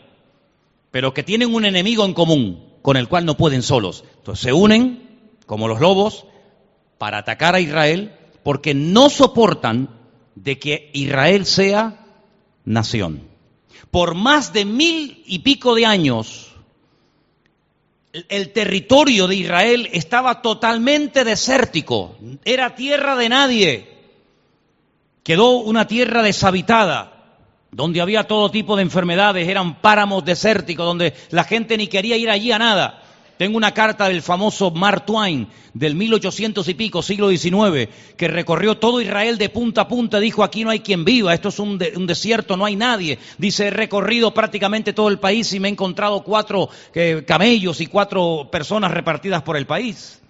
pero 0.93 1.13
que 1.13 1.25
tienen 1.25 1.53
un 1.53 1.65
enemigo 1.65 2.05
en 2.05 2.15
común 2.15 2.69
con 2.83 2.97
el 2.97 3.09
cual 3.09 3.25
no 3.25 3.37
pueden 3.37 3.63
solos. 3.63 4.05
Entonces 4.19 4.45
se 4.45 4.53
unen, 4.53 5.33
como 5.47 5.67
los 5.67 5.81
lobos, 5.81 6.25
para 6.99 7.19
atacar 7.19 7.57
a 7.57 7.61
Israel, 7.61 8.13
porque 8.45 8.75
no 8.75 9.11
soportan 9.11 9.91
de 10.37 10.61
que 10.61 10.89
Israel 10.93 11.47
sea 11.47 12.07
nación. 12.65 13.27
Por 13.91 14.15
más 14.15 14.53
de 14.53 14.67
mil 14.67 15.25
y 15.27 15.41
pico 15.41 15.75
de 15.75 15.85
años, 15.85 16.52
el 18.13 18.53
territorio 18.53 19.27
de 19.27 19.37
Israel 19.37 19.89
estaba 19.93 20.43
totalmente 20.43 21.25
desértico, 21.25 22.17
era 22.45 22.75
tierra 22.75 23.17
de 23.17 23.29
nadie. 23.29 23.93
Quedó 25.23 25.59
una 25.59 25.87
tierra 25.87 26.23
deshabitada, 26.23 27.13
donde 27.71 28.01
había 28.01 28.25
todo 28.25 28.51
tipo 28.51 28.77
de 28.77 28.83
enfermedades, 28.83 29.49
eran 29.49 29.81
páramos 29.81 30.25
desérticos, 30.25 30.85
donde 30.85 31.15
la 31.31 31.45
gente 31.45 31.77
ni 31.77 31.87
quería 31.87 32.17
ir 32.17 32.29
allí 32.29 32.53
a 32.53 32.59
nada. 32.59 33.02
Tengo 33.43 33.57
una 33.57 33.75
carta 33.75 34.09
del 34.09 34.23
famoso 34.23 34.71
Mark 34.71 35.05
Twain 35.05 35.49
del 35.75 35.97
1800 35.97 36.69
y 36.69 36.75
pico, 36.75 37.03
siglo 37.03 37.29
XIX, 37.29 37.89
que 38.17 38.29
recorrió 38.29 38.77
todo 38.77 39.01
Israel 39.01 39.37
de 39.37 39.49
punta 39.49 39.81
a 39.81 39.89
punta, 39.89 40.21
dijo 40.21 40.45
aquí 40.45 40.63
no 40.63 40.71
hay 40.71 40.79
quien 40.79 41.05
viva, 41.05 41.35
esto 41.35 41.49
es 41.49 41.59
un, 41.59 41.77
desierto, 41.77 42.57
no 42.57 42.65
hay 42.65 42.77
nadie. 42.77 43.19
Dice, 43.39 43.67
he 43.67 43.71
recorrido 43.71 44.33
prácticamente 44.33 44.93
todo 44.93 45.09
el 45.09 45.19
país 45.19 45.53
y 45.53 45.59
me 45.59 45.67
he 45.67 45.73
encontrado 45.73 46.23
cuatro 46.23 46.69
eh, 46.95 47.25
camellos 47.27 47.81
y 47.81 47.89
cuatro 47.89 48.49
personas 48.49 48.93
repartidas 48.93 49.43
por 49.43 49.57
el 49.57 49.67
país. 49.67 50.21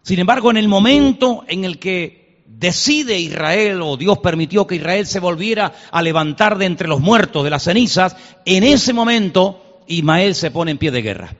Sin 0.00 0.18
embargo, 0.18 0.50
en 0.50 0.56
el 0.56 0.66
momento 0.66 1.44
en 1.46 1.66
el 1.66 1.78
que 1.78 2.40
decide 2.46 3.20
Israel, 3.20 3.82
o 3.82 3.98
Dios 3.98 4.16
permitió 4.20 4.66
que 4.66 4.76
Israel 4.76 5.06
se 5.06 5.20
volviera 5.20 5.74
a 5.92 6.00
levantar 6.00 6.56
de 6.56 6.64
entre 6.64 6.88
los 6.88 7.00
muertos, 7.00 7.44
de 7.44 7.50
las 7.50 7.64
cenizas, 7.64 8.16
en 8.46 8.64
ese 8.64 8.94
momento 8.94 9.82
Ismael 9.88 10.34
se 10.34 10.50
pone 10.50 10.70
en 10.70 10.78
pie 10.78 10.90
de 10.90 11.02
guerra. 11.02 11.36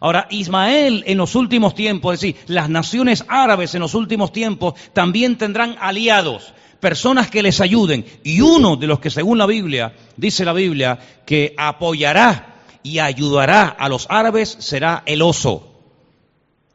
Ahora, 0.00 0.26
Ismael 0.30 1.04
en 1.06 1.18
los 1.18 1.34
últimos 1.34 1.74
tiempos, 1.74 2.14
es 2.14 2.20
decir, 2.20 2.36
las 2.46 2.70
naciones 2.70 3.22
árabes 3.28 3.74
en 3.74 3.82
los 3.82 3.94
últimos 3.94 4.32
tiempos 4.32 4.74
también 4.94 5.36
tendrán 5.36 5.76
aliados, 5.78 6.54
personas 6.80 7.30
que 7.30 7.42
les 7.42 7.60
ayuden. 7.60 8.06
Y 8.24 8.40
uno 8.40 8.76
de 8.76 8.86
los 8.86 8.98
que 8.98 9.10
según 9.10 9.36
la 9.36 9.44
Biblia, 9.44 9.94
dice 10.16 10.46
la 10.46 10.54
Biblia, 10.54 10.98
que 11.26 11.54
apoyará 11.58 12.62
y 12.82 12.98
ayudará 12.98 13.68
a 13.68 13.90
los 13.90 14.06
árabes 14.08 14.56
será 14.58 15.02
el 15.04 15.20
oso. 15.20 15.82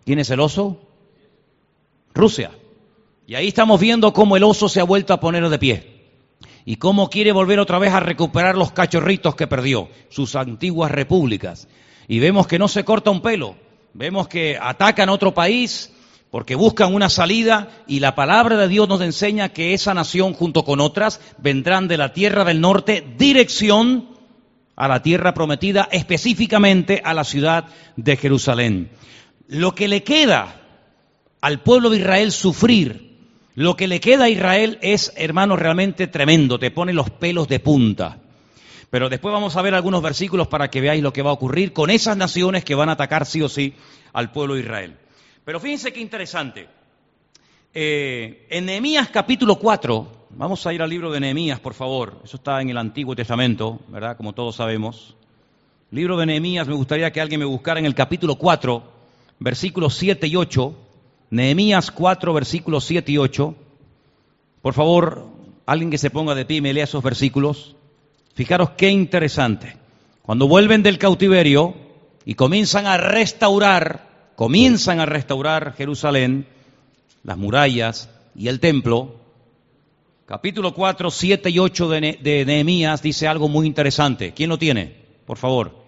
¿Quién 0.06 0.20
es 0.20 0.30
el 0.30 0.40
oso? 0.40 0.88
Rusia. 2.14 2.52
Y 3.26 3.34
ahí 3.34 3.48
estamos 3.48 3.80
viendo 3.80 4.14
cómo 4.14 4.38
el 4.38 4.44
oso 4.44 4.70
se 4.70 4.82
ha 4.82 4.84
vuelto 4.84 5.14
a 5.14 5.20
poner 5.20 5.50
de 5.50 5.58
pie. 5.58 5.96
Y 6.64 6.76
cómo 6.76 7.10
quiere 7.10 7.32
volver 7.32 7.60
otra 7.60 7.80
vez 7.80 7.92
a 7.92 8.00
recuperar 8.00 8.56
los 8.56 8.72
cachorritos 8.72 9.34
que 9.34 9.48
perdió, 9.48 9.90
sus 10.10 10.36
antiguas 10.36 10.92
repúblicas 10.92 11.68
y 12.08 12.20
vemos 12.20 12.48
que 12.48 12.60
no 12.60 12.68
se 12.68 12.84
corta 12.84 13.12
un 13.12 13.22
pelo, 13.22 13.56
vemos 13.94 14.28
que 14.28 14.58
atacan 14.62 15.10
otro 15.10 15.34
país 15.34 15.92
porque 16.32 16.56
buscan 16.56 16.94
una 16.94 17.10
salida 17.10 17.70
y 17.88 18.00
la 18.00 18.16
palabra 18.16 18.58
de 18.58 18.68
Dios 18.68 18.90
nos 18.90 19.02
enseña 19.02 19.50
que 19.50 19.74
esa 19.74 19.94
nación 19.94 20.34
junto 20.34 20.66
con 20.66 20.82
otras 20.82 21.22
vendrán 21.38 21.88
de 21.88 21.98
la 21.98 22.14
tierra 22.14 22.44
del 22.44 22.62
norte 22.62 23.06
dirección 23.18 24.10
a 24.76 24.90
la 24.90 25.02
tierra 25.02 25.34
prometida, 25.34 25.88
específicamente 25.92 27.02
a 27.06 27.14
la 27.14 27.24
ciudad 27.24 27.68
de 27.96 28.18
Jerusalén. 28.18 28.90
Lo 29.48 29.74
que 29.74 29.88
le 29.88 30.04
queda 30.04 30.62
al 31.40 31.62
pueblo 31.62 31.90
de 31.90 32.00
Israel 32.00 32.32
sufrir 32.32 33.06
Lo 33.56 33.78
que 33.78 33.88
le 33.88 34.02
queda 34.02 34.26
a 34.26 34.30
Israel 34.30 34.78
es, 34.82 35.14
hermano, 35.16 35.56
realmente 35.56 36.08
tremendo, 36.08 36.60
te 36.60 36.72
pone 36.72 36.92
los 36.92 37.10
pelos 37.10 37.48
de 37.48 37.62
punta. 37.62 38.20
Pero 38.96 39.10
después 39.10 39.34
vamos 39.34 39.58
a 39.58 39.62
ver 39.62 39.76
algunos 39.76 40.02
versículos 40.02 40.48
para 40.48 40.70
que 40.70 40.80
veáis 40.80 41.04
lo 41.04 41.12
que 41.12 41.22
va 41.22 41.32
a 41.32 41.34
ocurrir 41.34 41.74
con 41.74 41.90
esas 41.90 42.16
naciones 42.16 42.64
que 42.64 42.76
van 42.76 42.88
a 42.88 42.94
atacar 42.94 43.26
sí 43.26 43.42
o 43.42 43.50
sí 43.50 43.74
al 44.14 44.32
pueblo 44.32 44.54
de 44.54 44.62
Israel. 44.62 44.96
Pero 45.44 45.60
fíjense 45.60 45.92
qué 45.92 46.00
interesante. 46.00 46.70
Eh, 47.74 48.48
en 48.50 48.66
Nehemías 48.66 49.10
capítulo 49.10 49.60
4, 49.60 50.28
vamos 50.30 50.66
a 50.66 50.74
ir 50.74 50.82
al 50.82 50.90
libro 50.90 51.12
de 51.12 51.20
Nehemías, 51.20 51.60
por 51.60 51.74
favor. 51.74 52.22
Eso 52.24 52.38
está 52.38 52.62
en 52.62 52.70
el 52.70 52.78
Antiguo 52.78 53.18
Testamento, 53.18 53.82
¿verdad? 53.90 54.16
Como 54.16 54.32
todos 54.32 54.56
sabemos. 54.56 55.18
Libro 55.92 56.16
de 56.16 56.28
Nehemías, 56.28 56.66
me 56.66 56.76
gustaría 56.76 57.12
que 57.12 57.20
alguien 57.20 57.42
me 57.42 57.46
buscara 57.46 57.82
en 57.82 57.86
el 57.86 57.96
capítulo 57.96 58.36
4, 58.38 58.82
versículos 59.40 59.96
7 59.96 60.26
y 60.26 60.38
8. 60.38 60.74
Nehemías 61.32 61.92
4, 61.92 62.34
versículos 62.34 62.86
7 62.86 63.12
y 63.12 63.18
8. 63.18 63.56
Por 64.62 64.74
favor, 64.74 65.26
alguien 65.66 65.92
que 65.92 65.98
se 65.98 66.12
ponga 66.12 66.34
de 66.34 66.46
pie 66.46 66.60
y 66.60 66.62
me 66.62 66.72
lea 66.72 66.86
esos 66.86 67.04
versículos. 67.04 67.75
Fijaros 68.36 68.72
qué 68.72 68.90
interesante. 68.90 69.78
Cuando 70.22 70.48
vuelven 70.48 70.84
del 70.84 70.98
cautiverio 70.98 71.74
y 72.26 72.36
comienzan 72.36 72.86
a 72.86 72.98
restaurar, 72.98 74.34
comienzan 74.36 75.00
a 75.00 75.06
restaurar 75.06 75.74
Jerusalén, 75.78 76.46
las 77.24 77.38
murallas 77.38 78.10
y 78.36 78.50
el 78.50 78.60
templo, 78.60 79.16
capítulo 80.26 80.74
4, 80.74 81.10
7 81.10 81.50
y 81.50 81.60
8 81.60 81.90
de, 81.90 82.44
Nehemías 82.46 83.02
dice 83.02 83.26
algo 83.26 83.48
muy 83.48 83.66
interesante. 83.66 84.34
¿Quién 84.34 84.50
lo 84.50 84.58
tiene? 84.58 84.94
Por 85.26 85.38
favor. 85.38 85.86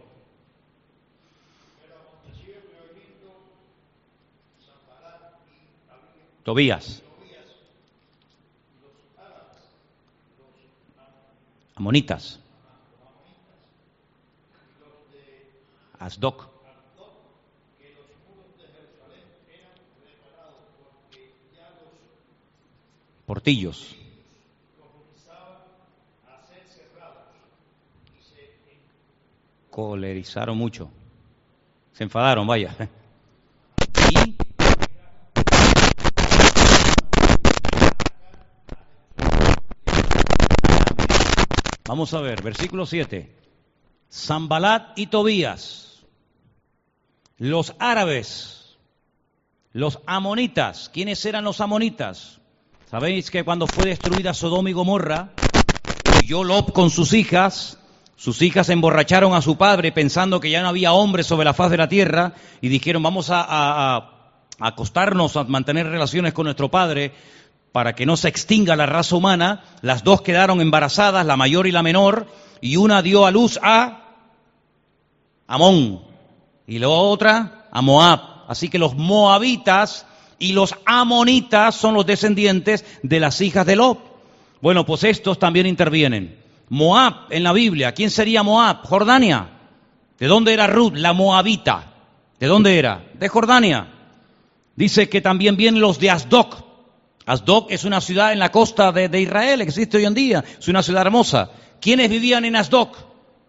Tobías. 6.44 7.04
Amonitas. 11.78 12.40
Asdoc. 16.00 16.50
Portillos. 23.26 23.96
colerizaron 29.78 30.58
mucho. 30.58 30.90
Se 31.94 32.04
enfadaron, 32.04 32.48
vaya. 32.48 32.76
Y 34.10 34.36
Vamos 41.88 42.14
a 42.14 42.20
ver, 42.20 42.42
versículo 42.42 42.86
7. 42.86 43.34
Zambalat 44.12 45.00
y 45.00 45.08
Tobías, 45.08 46.06
los 47.38 47.76
árabes, 47.80 48.78
los 49.72 50.00
amonitas. 50.06 50.90
¿Quiénes 50.94 51.26
eran 51.26 51.46
los 51.46 51.62
amonitas? 51.62 52.42
Sabéis 52.92 53.32
que 53.32 53.46
cuando 53.46 53.68
fue 53.68 53.86
destruida 53.86 54.34
Sodoma 54.34 54.70
y 54.70 54.74
Gomorra, 54.74 55.32
huyó 56.22 56.44
Lob 56.44 56.74
con 56.74 56.90
sus 56.90 57.14
hijas 57.14 57.80
sus 58.18 58.42
hijas 58.42 58.68
emborracharon 58.70 59.36
a 59.36 59.44
su 59.44 59.58
padre 59.58 59.92
pensando 59.92 60.40
que 60.40 60.50
ya 60.50 60.64
no 60.64 60.70
había 60.70 60.92
hombres 60.92 61.28
sobre 61.28 61.46
la 61.46 61.54
faz 61.54 61.70
de 61.70 61.78
la 61.78 61.88
tierra 61.88 62.34
y 62.62 62.68
dijeron 62.68 63.04
vamos 63.04 63.30
a, 63.30 64.10
acostarnos, 64.60 65.38
a 65.38 65.44
mantener 65.44 65.86
relaciones 65.86 66.34
con 66.34 66.46
nuestro 66.46 66.70
padre 66.70 67.14
para 67.72 67.94
que 67.94 68.06
no 68.06 68.18
se 68.18 68.28
extinga 68.28 68.76
la 68.76 68.86
raza 68.86 69.16
humana. 69.16 69.64
Las 69.82 70.04
dos 70.04 70.22
quedaron 70.22 70.62
embarazadas, 70.62 71.26
la 71.26 71.38
mayor 71.38 71.68
y 71.68 71.72
la 71.72 71.84
menor, 71.84 72.28
y 72.62 72.78
una 72.78 73.02
dio 73.02 73.26
a 73.26 73.32
luz 73.32 73.60
a 73.62 74.04
Amón 75.48 76.02
y 76.68 76.80
la 76.80 76.90
otra 76.90 77.68
a 77.72 77.82
Moab. 77.82 78.20
Así 78.48 78.70
que 78.70 78.80
los 78.80 78.96
moabitas 78.96 80.06
y 80.40 80.54
los 80.54 80.76
amonitas 80.86 81.76
son 81.76 81.94
los 81.94 82.06
descendientes 82.06 82.86
de 83.04 83.20
las 83.20 83.42
hijas 83.42 83.66
de 83.66 83.76
Lot. 83.76 84.00
Bueno, 84.62 84.86
pues 84.86 85.04
estos 85.04 85.40
también 85.40 85.66
intervienen. 85.66 86.38
Moab 86.70 87.28
en 87.30 87.44
la 87.44 87.54
Biblia. 87.54 87.94
¿Quién 87.94 88.12
sería 88.12 88.44
Moab? 88.44 88.86
Jordania. 88.86 89.50
¿De 90.20 90.28
dónde 90.28 90.54
era 90.54 90.68
Ruth? 90.68 90.94
La 90.96 91.14
Moabita. 91.14 91.94
¿De 92.40 92.48
dónde 92.48 92.78
era? 92.78 93.06
De 93.14 93.30
Jordania. 93.30 93.88
Dice 94.76 95.10
que 95.10 95.22
también 95.22 95.56
vienen 95.56 95.82
los 95.82 96.00
de 96.00 96.12
Asdoc. 96.12 96.67
Asdoc 97.28 97.70
es 97.72 97.84
una 97.84 98.00
ciudad 98.00 98.32
en 98.32 98.40
la 98.40 98.54
costa 98.54 98.94
de, 98.94 99.22
Israel, 99.22 99.60
existe 99.60 99.98
hoy 99.98 100.06
en 100.06 100.14
día. 100.14 100.44
Es 100.58 100.70
una 100.70 100.82
ciudad 100.82 101.02
hermosa. 101.02 101.52
¿Quiénes 101.82 102.10
vivían 102.10 102.46
en 102.46 102.56
Asdoc? 102.56 102.96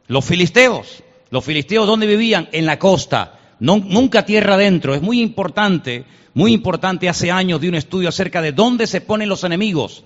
Los 0.08 0.24
filisteos. 0.24 1.04
Los 1.30 1.44
filisteos, 1.44 1.86
¿dónde 1.86 2.08
vivían? 2.08 2.48
En 2.50 2.66
la 2.66 2.80
costa. 2.80 3.38
nunca 3.60 4.24
tierra 4.24 4.54
adentro. 4.54 4.96
Es 4.96 5.00
muy 5.00 5.20
importante, 5.20 6.04
muy 6.34 6.52
importante 6.52 7.08
hace 7.08 7.30
años 7.30 7.60
de 7.60 7.68
un 7.68 7.76
estudio 7.76 8.08
acerca 8.08 8.42
de 8.42 8.50
dónde 8.50 8.88
se 8.88 9.00
ponen 9.00 9.28
los 9.28 9.44
enemigos. 9.44 10.02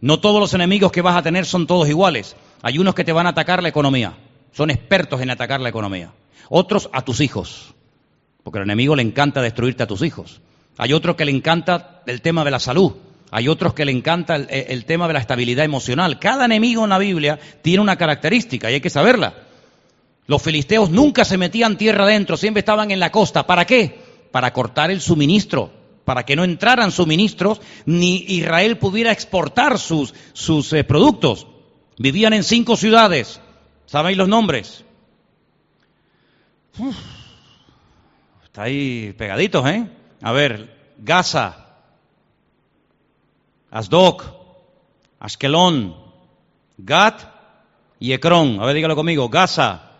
No 0.00 0.20
todos 0.20 0.38
los 0.38 0.54
enemigos 0.54 0.92
que 0.92 1.02
vas 1.02 1.16
a 1.16 1.22
tener 1.22 1.44
son 1.44 1.66
todos 1.66 1.88
iguales. 1.88 2.36
Hay 2.62 2.78
unos 2.78 2.94
que 2.94 3.04
te 3.04 3.12
van 3.12 3.26
a 3.26 3.30
atacar 3.30 3.64
la 3.64 3.68
economía, 3.68 4.16
son 4.52 4.70
expertos 4.70 5.20
en 5.20 5.30
atacar 5.30 5.60
la 5.60 5.70
economía. 5.70 6.12
Otros 6.50 6.88
a 6.92 7.02
tus 7.02 7.20
hijos, 7.20 7.74
porque 8.44 8.60
al 8.60 8.64
enemigo 8.64 8.94
le 8.94 9.02
encanta 9.02 9.42
destruirte 9.42 9.82
a 9.82 9.88
tus 9.88 10.02
hijos. 10.02 10.40
Hay 10.76 10.92
otros 10.92 11.16
que 11.16 11.24
le 11.24 11.32
encanta 11.32 12.02
el 12.06 12.22
tema 12.22 12.44
de 12.44 12.52
la 12.52 12.60
salud. 12.60 12.92
Hay 13.30 13.48
otros 13.48 13.74
que 13.74 13.84
le 13.84 13.92
encanta 13.92 14.36
el, 14.36 14.84
tema 14.86 15.06
de 15.06 15.12
la 15.12 15.20
estabilidad 15.20 15.64
emocional. 15.64 16.18
Cada 16.18 16.46
enemigo 16.46 16.84
en 16.84 16.90
la 16.90 16.98
Biblia 16.98 17.38
tiene 17.62 17.82
una 17.82 17.96
característica 17.96 18.70
y 18.70 18.74
hay 18.74 18.80
que 18.80 18.90
saberla. 18.90 19.34
Los 20.26 20.42
filisteos 20.42 20.90
nunca 20.90 21.24
se 21.24 21.36
metían 21.36 21.76
tierra 21.76 22.04
adentro, 22.04 22.36
siempre 22.36 22.60
estaban 22.60 22.90
en 22.90 23.00
la 23.00 23.10
costa. 23.10 23.46
¿Para 23.46 23.66
qué? 23.66 23.98
Para 24.30 24.52
cortar 24.52 24.90
el 24.90 25.00
suministro, 25.00 25.72
para 26.04 26.24
que 26.24 26.36
no 26.36 26.44
entraran 26.44 26.90
suministros 26.90 27.60
ni 27.84 28.24
Israel 28.28 28.78
pudiera 28.78 29.12
exportar 29.12 29.78
sus, 29.78 30.14
sus 30.32 30.72
eh, 30.72 30.84
productos. 30.84 31.46
Vivían 31.98 32.32
en 32.32 32.44
cinco 32.44 32.76
ciudades. 32.76 33.40
¿Sabéis 33.86 34.16
los 34.16 34.28
nombres? 34.28 34.84
está 38.44 38.62
ahí 38.62 39.14
pegaditos, 39.18 39.66
¿eh? 39.68 39.88
A 40.22 40.32
ver, 40.32 40.94
Gaza, 40.98 41.67
Asdok, 43.70 44.24
Askelón, 45.20 45.96
Gat 46.78 47.22
y 47.98 48.12
Ecrón. 48.12 48.60
A 48.60 48.66
ver, 48.66 48.74
dígalo 48.74 48.96
conmigo. 48.96 49.28
Gaza, 49.28 49.92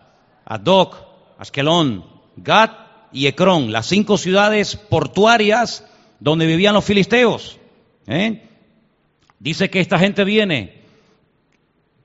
Asdok, 0.45 0.95
Askelón, 1.37 2.05
Gat 2.37 2.71
y 3.11 3.27
Ecrón. 3.27 3.71
Las 3.71 3.87
cinco 3.87 4.17
ciudades 4.17 4.75
portuarias 4.75 5.85
donde 6.19 6.45
vivían 6.45 6.73
los 6.73 6.85
filisteos. 6.85 7.57
¿eh? 8.07 8.47
Dice 9.39 9.69
que 9.69 9.79
esta 9.79 9.99
gente 9.99 10.23
viene 10.23 10.79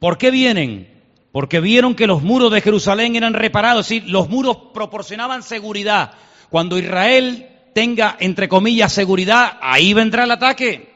¿Por 0.05 0.19
qué 0.19 0.31
vienen? 0.31 1.03
Porque 1.33 1.61
vieron 1.61 1.95
que 1.95 2.07
los 2.07 2.23
muros 2.23 2.53
de 2.53 2.61
Jerusalén 2.61 3.17
eran 3.17 3.33
reparados, 3.33 3.87
es 3.87 4.03
decir, 4.03 4.12
los 4.12 4.29
muros 4.29 4.59
proporcionaban 4.75 5.43
seguridad. 5.43 6.12
Cuando 6.51 6.79
Israel 6.79 7.49
tenga, 7.75 8.15
entre 8.21 8.47
comillas, 8.47 8.93
seguridad, 8.93 9.57
ahí 9.62 9.95
vendrá 9.95 10.25
el 10.25 10.33
ataque. 10.33 10.93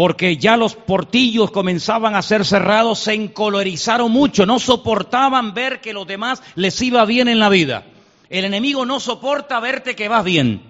Porque 0.00 0.38
ya 0.38 0.56
los 0.56 0.76
portillos 0.76 1.50
comenzaban 1.50 2.16
a 2.16 2.22
ser 2.22 2.46
cerrados, 2.46 3.00
se 3.00 3.12
encolorizaron 3.12 4.10
mucho, 4.10 4.46
no 4.46 4.58
soportaban 4.58 5.52
ver 5.52 5.82
que 5.82 5.92
los 5.92 6.06
demás 6.06 6.42
les 6.54 6.80
iba 6.80 7.04
bien 7.04 7.28
en 7.28 7.38
la 7.38 7.50
vida. 7.50 7.84
El 8.30 8.46
enemigo 8.46 8.86
no 8.86 8.98
soporta 8.98 9.60
verte 9.60 9.94
que 9.94 10.08
vas 10.08 10.24
bien. 10.24 10.62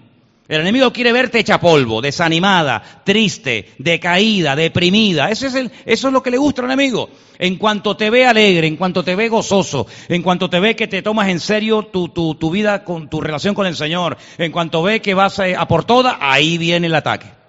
El 0.48 0.62
enemigo 0.62 0.92
quiere 0.92 1.12
verte 1.12 1.38
hecha 1.38 1.60
polvo, 1.60 2.02
desanimada, 2.02 2.82
triste, 3.04 3.70
decaída, 3.78 4.56
deprimida. 4.56 5.30
Eso 5.30 5.46
es, 5.46 5.54
el, 5.54 5.70
eso 5.86 6.08
es 6.08 6.12
lo 6.12 6.24
que 6.24 6.32
le 6.32 6.36
gusta 6.36 6.62
al 6.62 6.72
enemigo. 6.72 7.08
En 7.38 7.54
cuanto 7.54 7.96
te 7.96 8.10
ve 8.10 8.26
alegre, 8.26 8.66
en 8.66 8.76
cuanto 8.76 9.04
te 9.04 9.14
ve 9.14 9.28
gozoso, 9.28 9.86
en 10.08 10.22
cuanto 10.22 10.50
te 10.50 10.58
ve 10.58 10.74
que 10.74 10.88
te 10.88 11.02
tomas 11.02 11.28
en 11.28 11.38
serio 11.38 11.84
tu, 11.84 12.50
vida 12.50 12.82
con 12.82 13.08
tu 13.08 13.20
relación 13.20 13.54
con 13.54 13.68
el 13.68 13.76
Señor, 13.76 14.18
en 14.38 14.50
cuanto 14.50 14.82
ve 14.82 15.00
que 15.00 15.14
vas 15.14 15.38
a, 15.38 15.44
a 15.56 15.68
por 15.68 15.84
toda, 15.84 16.18
ahí 16.20 16.58
viene 16.58 16.88
el 16.88 16.96
ataque. 16.96 17.39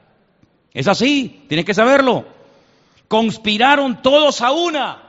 Es 0.73 0.87
así, 0.87 1.43
tienes 1.47 1.65
que 1.65 1.73
saberlo. 1.73 2.25
Conspiraron 3.07 4.01
todos 4.01 4.41
a 4.41 4.51
una. 4.51 5.03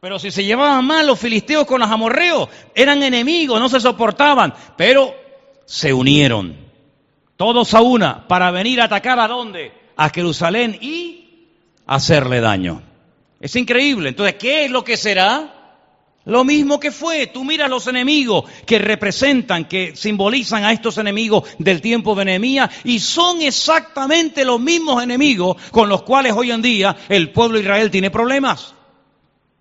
Pero 0.00 0.18
si 0.18 0.30
se 0.30 0.44
llevaban 0.44 0.84
mal 0.84 1.06
los 1.06 1.18
filisteos 1.18 1.66
con 1.66 1.80
los 1.80 1.90
amorreos, 1.90 2.48
eran 2.74 3.02
enemigos, 3.02 3.58
no 3.58 3.68
se 3.68 3.80
soportaban, 3.80 4.52
pero 4.76 5.14
se 5.64 5.92
unieron 5.92 6.56
todos 7.36 7.74
a 7.74 7.80
una, 7.80 8.28
para 8.28 8.50
venir 8.50 8.80
a 8.80 8.84
atacar 8.84 9.18
a 9.18 9.28
dónde? 9.28 9.72
A 9.96 10.10
Jerusalén 10.10 10.76
y 10.80 11.48
hacerle 11.86 12.40
daño. 12.40 12.82
Es 13.40 13.56
increíble. 13.56 14.10
Entonces, 14.10 14.36
¿qué 14.36 14.66
es 14.66 14.70
lo 14.70 14.84
que 14.84 14.96
será? 14.96 15.53
Lo 16.26 16.42
mismo 16.42 16.80
que 16.80 16.90
fue, 16.90 17.26
tú 17.26 17.44
miras 17.44 17.68
los 17.68 17.86
enemigos 17.86 18.44
que 18.64 18.78
representan, 18.78 19.66
que 19.66 19.94
simbolizan 19.94 20.64
a 20.64 20.72
estos 20.72 20.96
enemigos 20.96 21.44
del 21.58 21.82
tiempo 21.82 22.14
de 22.14 22.24
Nehemías 22.24 22.70
y 22.84 22.98
son 22.98 23.42
exactamente 23.42 24.44
los 24.44 24.58
mismos 24.58 25.02
enemigos 25.02 25.56
con 25.70 25.90
los 25.90 26.02
cuales 26.02 26.32
hoy 26.34 26.50
en 26.50 26.62
día 26.62 26.96
el 27.10 27.30
pueblo 27.30 27.58
de 27.58 27.64
Israel 27.64 27.90
tiene 27.90 28.10
problemas. 28.10 28.74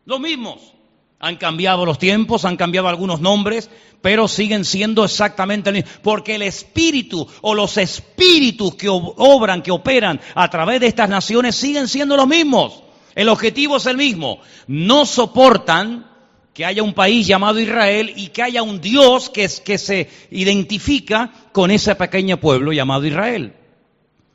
Los 0.05 0.19
mismos. 0.21 0.73
Han 1.19 1.37
cambiado 1.37 1.85
los 1.85 1.99
tiempos, 1.99 2.43
han 2.43 2.57
cambiado 2.57 2.89
algunos 2.89 3.21
nombres, 3.21 3.69
pero 4.01 4.27
siguen 4.27 4.65
siendo 4.65 5.05
exactamente 5.05 5.69
el 5.69 5.77
mismo. 5.77 5.91
Porque 6.01 6.35
el 6.35 6.41
espíritu 6.41 7.25
o 7.41 7.55
los 7.55 7.77
espíritus 7.77 8.75
que 8.75 8.87
obran, 8.89 9.61
que 9.61 9.71
operan 9.71 10.19
a 10.35 10.49
través 10.49 10.81
de 10.81 10.87
estas 10.87 11.07
naciones 11.07 11.55
siguen 11.55 11.87
siendo 11.87 12.17
los 12.17 12.27
mismos. 12.27 12.83
El 13.15 13.29
objetivo 13.29 13.77
es 13.77 13.85
el 13.85 13.95
mismo. 13.95 14.39
No 14.67 15.05
soportan 15.05 16.12
que 16.53 16.65
haya 16.65 16.83
un 16.83 16.93
país 16.93 17.25
llamado 17.25 17.59
Israel 17.59 18.13
y 18.15 18.27
que 18.27 18.43
haya 18.43 18.61
un 18.61 18.79
Dios 18.79 19.29
que, 19.29 19.49
que 19.63 19.77
se 19.77 20.09
identifica 20.31 21.31
con 21.51 21.71
ese 21.71 21.95
pequeño 21.95 22.39
pueblo 22.39 22.71
llamado 22.71 23.05
Israel. 23.05 23.53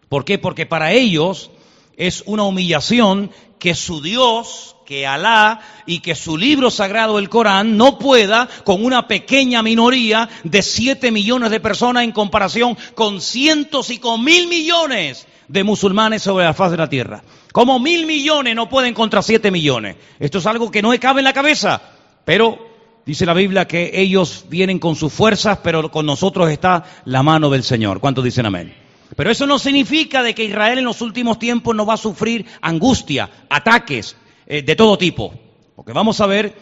¿Por 0.09 0.25
qué? 0.25 0.39
Porque 0.39 0.67
para 0.67 0.93
ellos 0.93 1.51
es 1.97 2.23
una 2.27 2.45
humillación 2.45 3.31
que 3.59 3.75
su 3.75 4.01
Dios, 4.01 4.77
que 4.87 5.07
Alá 5.07 5.61
y 5.87 6.01
que 6.01 6.15
su 6.15 6.37
libro 6.37 6.71
sagrado, 6.71 7.19
el 7.19 7.29
Corán, 7.29 7.77
no 7.77 7.99
pueda 7.99 8.49
con 8.65 8.85
una 8.85 9.07
pequeña 9.07 9.63
minoría 9.63 10.29
de 10.45 10.63
siete 10.63 11.11
millones 11.11 11.51
de 11.51 11.61
personas 11.61 12.05
en 12.05 12.13
comparación 12.13 12.77
con 12.95 13.21
cientos 13.21 13.91
y 13.91 13.99
con 13.99 14.25
mil 14.25 14.49
millones 14.49 15.27
de 15.49 15.65
musulmanes 15.65 16.23
sobre 16.23 16.45
la 16.45 16.55
faz 16.55 16.71
de 16.71 16.77
la 16.79 16.89
tierra. 16.89 17.23
Como 17.53 17.79
mil 17.79 18.07
millones 18.07 18.55
no 18.55 18.69
pueden 18.69 18.95
contra 18.95 19.23
siete 19.23 19.51
millones. 19.51 19.97
Esto 20.19 20.39
es 20.39 20.47
algo 20.47 20.71
que 20.71 20.83
no 20.83 20.99
cabe 21.01 21.21
en 21.21 21.25
la 21.25 21.33
cabeza. 21.33 21.98
Pero 22.29 22.59
dice 23.07 23.25
la 23.25 23.33
Biblia 23.33 23.67
que 23.67 23.91
ellos 23.95 24.45
vienen 24.51 24.79
con 24.79 24.97
sus 24.97 25.11
fuerzas, 25.11 25.61
pero 25.65 25.91
con 25.91 26.05
nosotros 26.05 26.51
está 26.51 26.85
la 27.07 27.23
mano 27.23 27.49
del 27.49 27.63
Señor. 27.63 28.01
¿Cuántos 28.01 28.23
dicen 28.23 28.45
amén? 28.45 28.75
Pero 29.17 29.31
eso 29.31 29.47
no 29.47 29.59
significa 29.59 30.23
de 30.23 30.35
que 30.35 30.45
Israel 30.45 30.77
en 30.77 30.85
los 30.85 31.01
últimos 31.01 31.39
tiempos 31.39 31.75
no 31.75 31.87
va 31.87 31.95
a 31.95 31.97
sufrir 31.97 32.45
angustia, 32.61 33.31
ataques 33.49 34.15
eh, 34.47 34.61
de 34.61 34.77
todo 34.77 34.99
tipo. 34.99 35.33
Porque 35.75 35.95
vamos 35.95 36.21
a 36.21 36.27
ver, 36.27 36.55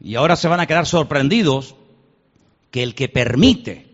y 0.00 0.16
ahora 0.16 0.34
se 0.34 0.48
van 0.48 0.58
a 0.58 0.66
quedar 0.66 0.86
sorprendidos, 0.86 1.76
que 2.72 2.82
el 2.82 2.96
que 2.96 3.08
permite 3.08 3.86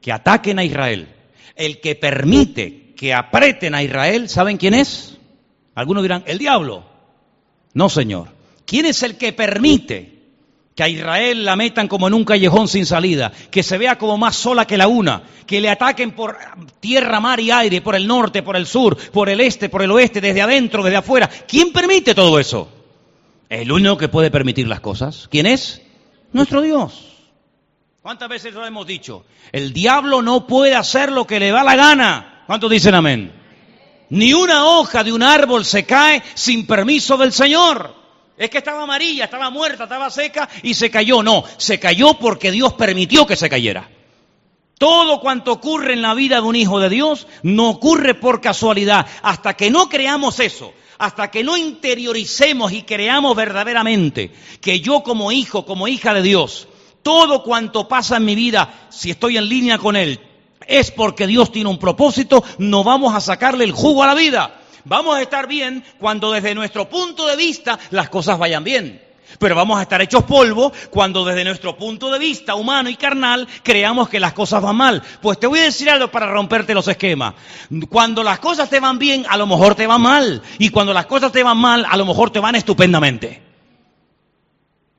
que 0.00 0.12
ataquen 0.12 0.58
a 0.58 0.64
Israel, 0.64 1.14
el 1.56 1.78
que 1.82 1.94
permite 1.94 2.94
que 2.96 3.12
apreten 3.12 3.74
a 3.74 3.82
Israel, 3.82 4.30
¿saben 4.30 4.56
quién 4.56 4.72
es? 4.72 5.18
Algunos 5.74 6.02
dirán, 6.02 6.24
el 6.26 6.38
diablo. 6.38 6.84
No, 7.74 7.90
Señor. 7.90 8.28
¿Quién 8.64 8.86
es 8.86 9.02
el 9.02 9.18
que 9.18 9.34
permite 9.34 10.13
que 10.74 10.82
a 10.82 10.88
Israel 10.88 11.44
la 11.44 11.54
metan 11.54 11.86
como 11.86 12.08
en 12.08 12.14
un 12.14 12.24
callejón 12.24 12.66
sin 12.66 12.84
salida, 12.84 13.32
que 13.50 13.62
se 13.62 13.78
vea 13.78 13.96
como 13.96 14.18
más 14.18 14.34
sola 14.34 14.66
que 14.66 14.76
la 14.76 14.88
una, 14.88 15.22
que 15.46 15.60
le 15.60 15.70
ataquen 15.70 16.12
por 16.12 16.36
tierra, 16.80 17.20
mar 17.20 17.38
y 17.38 17.50
aire, 17.50 17.80
por 17.80 17.94
el 17.94 18.06
norte, 18.06 18.42
por 18.42 18.56
el 18.56 18.66
sur, 18.66 18.96
por 19.12 19.28
el 19.28 19.40
este, 19.40 19.68
por 19.68 19.82
el 19.82 19.90
oeste, 19.92 20.20
desde 20.20 20.42
adentro, 20.42 20.82
desde 20.82 20.96
afuera. 20.96 21.28
¿Quién 21.28 21.72
permite 21.72 22.14
todo 22.14 22.40
eso? 22.40 22.68
El 23.48 23.70
único 23.70 23.96
que 23.96 24.08
puede 24.08 24.32
permitir 24.32 24.66
las 24.66 24.80
cosas. 24.80 25.28
¿Quién 25.30 25.46
es? 25.46 25.80
Nuestro 26.32 26.60
Dios. 26.60 27.14
¿Cuántas 28.02 28.28
veces 28.28 28.52
lo 28.52 28.66
hemos 28.66 28.86
dicho? 28.86 29.24
El 29.52 29.72
diablo 29.72 30.22
no 30.22 30.46
puede 30.46 30.74
hacer 30.74 31.12
lo 31.12 31.26
que 31.26 31.38
le 31.38 31.50
da 31.50 31.62
la 31.62 31.76
gana. 31.76 32.42
¿Cuántos 32.46 32.70
dicen 32.70 32.94
amén? 32.94 33.32
Ni 34.10 34.34
una 34.34 34.66
hoja 34.66 35.04
de 35.04 35.12
un 35.12 35.22
árbol 35.22 35.64
se 35.64 35.86
cae 35.86 36.22
sin 36.34 36.66
permiso 36.66 37.16
del 37.16 37.32
Señor. 37.32 38.03
Es 38.36 38.50
que 38.50 38.58
estaba 38.58 38.82
amarilla, 38.82 39.24
estaba 39.24 39.50
muerta, 39.50 39.84
estaba 39.84 40.10
seca 40.10 40.48
y 40.62 40.74
se 40.74 40.90
cayó. 40.90 41.22
No, 41.22 41.44
se 41.56 41.78
cayó 41.78 42.14
porque 42.14 42.50
Dios 42.50 42.72
permitió 42.74 43.26
que 43.26 43.36
se 43.36 43.48
cayera. 43.48 43.88
Todo 44.78 45.20
cuanto 45.20 45.52
ocurre 45.52 45.92
en 45.92 46.02
la 46.02 46.14
vida 46.14 46.36
de 46.36 46.42
un 46.42 46.56
hijo 46.56 46.80
de 46.80 46.88
Dios 46.88 47.28
no 47.42 47.70
ocurre 47.70 48.14
por 48.14 48.40
casualidad. 48.40 49.06
Hasta 49.22 49.54
que 49.54 49.70
no 49.70 49.88
creamos 49.88 50.40
eso, 50.40 50.72
hasta 50.98 51.30
que 51.30 51.44
no 51.44 51.56
interioricemos 51.56 52.72
y 52.72 52.82
creamos 52.82 53.36
verdaderamente 53.36 54.32
que 54.60 54.80
yo 54.80 55.02
como 55.04 55.30
hijo, 55.30 55.64
como 55.64 55.86
hija 55.86 56.12
de 56.12 56.22
Dios, 56.22 56.66
todo 57.02 57.44
cuanto 57.44 57.86
pasa 57.86 58.16
en 58.16 58.24
mi 58.24 58.34
vida, 58.34 58.88
si 58.90 59.10
estoy 59.10 59.36
en 59.36 59.48
línea 59.48 59.78
con 59.78 59.94
Él, 59.94 60.18
es 60.66 60.90
porque 60.90 61.26
Dios 61.26 61.52
tiene 61.52 61.70
un 61.70 61.78
propósito, 61.78 62.42
no 62.58 62.82
vamos 62.82 63.14
a 63.14 63.20
sacarle 63.20 63.64
el 63.64 63.72
jugo 63.72 64.02
a 64.02 64.08
la 64.08 64.14
vida. 64.14 64.60
Vamos 64.84 65.16
a 65.16 65.22
estar 65.22 65.46
bien 65.46 65.82
cuando 65.98 66.30
desde 66.32 66.54
nuestro 66.54 66.88
punto 66.88 67.26
de 67.26 67.36
vista 67.36 67.78
las 67.90 68.08
cosas 68.08 68.38
vayan 68.38 68.64
bien. 68.64 69.00
Pero 69.38 69.54
vamos 69.54 69.78
a 69.78 69.82
estar 69.82 70.00
hechos 70.00 70.24
polvo 70.24 70.72
cuando 70.90 71.24
desde 71.24 71.44
nuestro 71.44 71.76
punto 71.76 72.10
de 72.10 72.18
vista 72.18 72.54
humano 72.54 72.88
y 72.88 72.96
carnal 72.96 73.48
creamos 73.62 74.08
que 74.08 74.20
las 74.20 74.32
cosas 74.32 74.62
van 74.62 74.76
mal. 74.76 75.02
Pues 75.20 75.40
te 75.40 75.46
voy 75.46 75.60
a 75.60 75.64
decir 75.64 75.90
algo 75.90 76.08
para 76.08 76.30
romperte 76.30 76.74
los 76.74 76.86
esquemas. 76.88 77.34
Cuando 77.88 78.22
las 78.22 78.38
cosas 78.38 78.70
te 78.70 78.80
van 78.80 78.98
bien, 78.98 79.24
a 79.28 79.36
lo 79.36 79.46
mejor 79.46 79.74
te 79.74 79.86
van 79.86 80.02
mal. 80.02 80.42
Y 80.58 80.68
cuando 80.68 80.92
las 80.92 81.06
cosas 81.06 81.32
te 81.32 81.42
van 81.42 81.58
mal, 81.58 81.86
a 81.88 81.96
lo 81.96 82.06
mejor 82.06 82.30
te 82.30 82.40
van 82.40 82.54
estupendamente. 82.54 83.42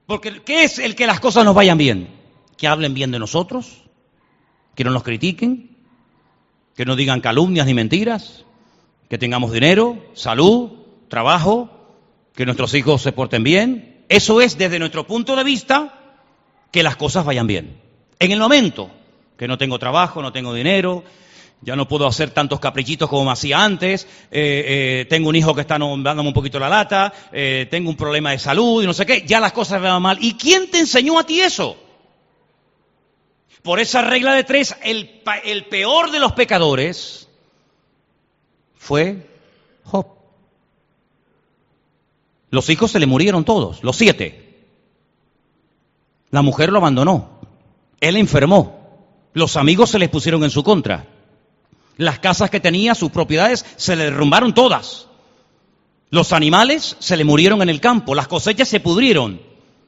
Porque 0.05 0.41
¿qué 0.43 0.63
es 0.63 0.79
el 0.79 0.95
que 0.95 1.07
las 1.07 1.19
cosas 1.19 1.45
nos 1.45 1.55
vayan 1.55 1.77
bien? 1.77 2.09
Que 2.57 2.67
hablen 2.67 2.93
bien 2.93 3.11
de 3.11 3.19
nosotros, 3.19 3.83
que 4.75 4.83
no 4.83 4.91
nos 4.91 5.03
critiquen, 5.03 5.77
que 6.75 6.85
no 6.85 6.95
digan 6.95 7.21
calumnias 7.21 7.65
ni 7.65 7.73
mentiras, 7.73 8.45
que 9.09 9.17
tengamos 9.17 9.51
dinero, 9.51 9.97
salud, 10.13 10.71
trabajo, 11.09 11.69
que 12.35 12.45
nuestros 12.45 12.73
hijos 12.73 13.01
se 13.01 13.11
porten 13.11 13.43
bien. 13.43 14.03
Eso 14.09 14.41
es 14.41 14.57
desde 14.57 14.79
nuestro 14.79 15.07
punto 15.07 15.35
de 15.35 15.43
vista 15.43 15.99
que 16.71 16.83
las 16.83 16.95
cosas 16.95 17.25
vayan 17.25 17.47
bien. 17.47 17.79
En 18.19 18.31
el 18.31 18.39
momento 18.39 18.89
que 19.37 19.47
no 19.47 19.57
tengo 19.57 19.79
trabajo, 19.79 20.21
no 20.21 20.31
tengo 20.31 20.53
dinero, 20.53 21.03
ya 21.61 21.75
no 21.75 21.87
puedo 21.87 22.05
hacer 22.07 22.31
tantos 22.31 22.59
caprichitos 22.59 23.09
como 23.09 23.25
me 23.25 23.31
hacía 23.31 23.63
antes, 23.63 24.07
eh, 24.31 25.01
eh, 25.01 25.05
tengo 25.09 25.29
un 25.29 25.35
hijo 25.35 25.53
que 25.53 25.61
está 25.61 25.77
dándome 25.77 26.27
un 26.27 26.33
poquito 26.33 26.59
la 26.59 26.69
lata, 26.69 27.11
eh, 27.31 27.67
tengo 27.69 27.89
un 27.89 27.97
problema 27.97 28.31
de 28.31 28.39
salud 28.39 28.83
y 28.83 28.85
no 28.85 28.93
sé 28.93 29.05
qué, 29.05 29.23
ya 29.25 29.39
las 29.39 29.51
cosas 29.51 29.81
van 29.81 30.01
mal. 30.01 30.17
¿Y 30.21 30.33
quién 30.35 30.69
te 30.69 30.79
enseñó 30.79 31.17
a 31.19 31.25
ti 31.25 31.41
eso? 31.41 31.77
Por 33.63 33.79
esa 33.79 34.01
regla 34.01 34.33
de 34.35 34.43
tres, 34.43 34.75
el, 34.83 35.21
el 35.43 35.65
peor 35.65 36.11
de 36.11 36.19
los 36.19 36.33
pecadores 36.33 37.24
fue 38.85 39.27
Job. 39.83 40.05
Los 42.51 42.69
hijos 42.69 42.91
se 42.91 42.99
le 42.99 43.07
murieron 43.07 43.43
todos, 43.43 43.83
los 43.83 43.95
siete. 43.95 44.67
La 46.29 46.43
mujer 46.43 46.71
lo 46.71 46.77
abandonó. 46.77 47.39
Él 47.99 48.15
enfermó. 48.15 49.09
Los 49.33 49.57
amigos 49.57 49.89
se 49.89 49.97
les 49.97 50.09
pusieron 50.09 50.43
en 50.43 50.51
su 50.51 50.63
contra. 50.63 51.07
Las 51.97 52.19
casas 52.19 52.51
que 52.51 52.59
tenía, 52.59 52.93
sus 52.93 53.09
propiedades, 53.09 53.65
se 53.75 53.95
le 53.95 54.03
derrumbaron 54.05 54.53
todas. 54.53 55.07
Los 56.11 56.31
animales 56.31 56.95
se 56.99 57.17
le 57.17 57.23
murieron 57.23 57.63
en 57.63 57.69
el 57.69 57.81
campo. 57.81 58.13
Las 58.13 58.27
cosechas 58.27 58.67
se 58.67 58.81
pudrieron. 58.81 59.41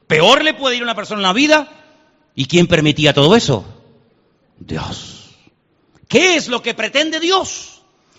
Peor 0.08 0.42
le 0.42 0.54
puede 0.54 0.74
ir 0.74 0.82
a 0.82 0.86
una 0.86 0.96
persona 0.96 1.20
en 1.20 1.26
la 1.26 1.32
vida. 1.32 1.68
¿Y 2.34 2.46
quién 2.46 2.66
permitía 2.66 3.14
todo 3.14 3.36
eso? 3.36 3.64
Dios. 4.58 5.36
¿Qué 6.08 6.34
es 6.34 6.48
lo 6.48 6.62
que 6.62 6.74
pretende 6.74 7.20
Dios? 7.20 7.77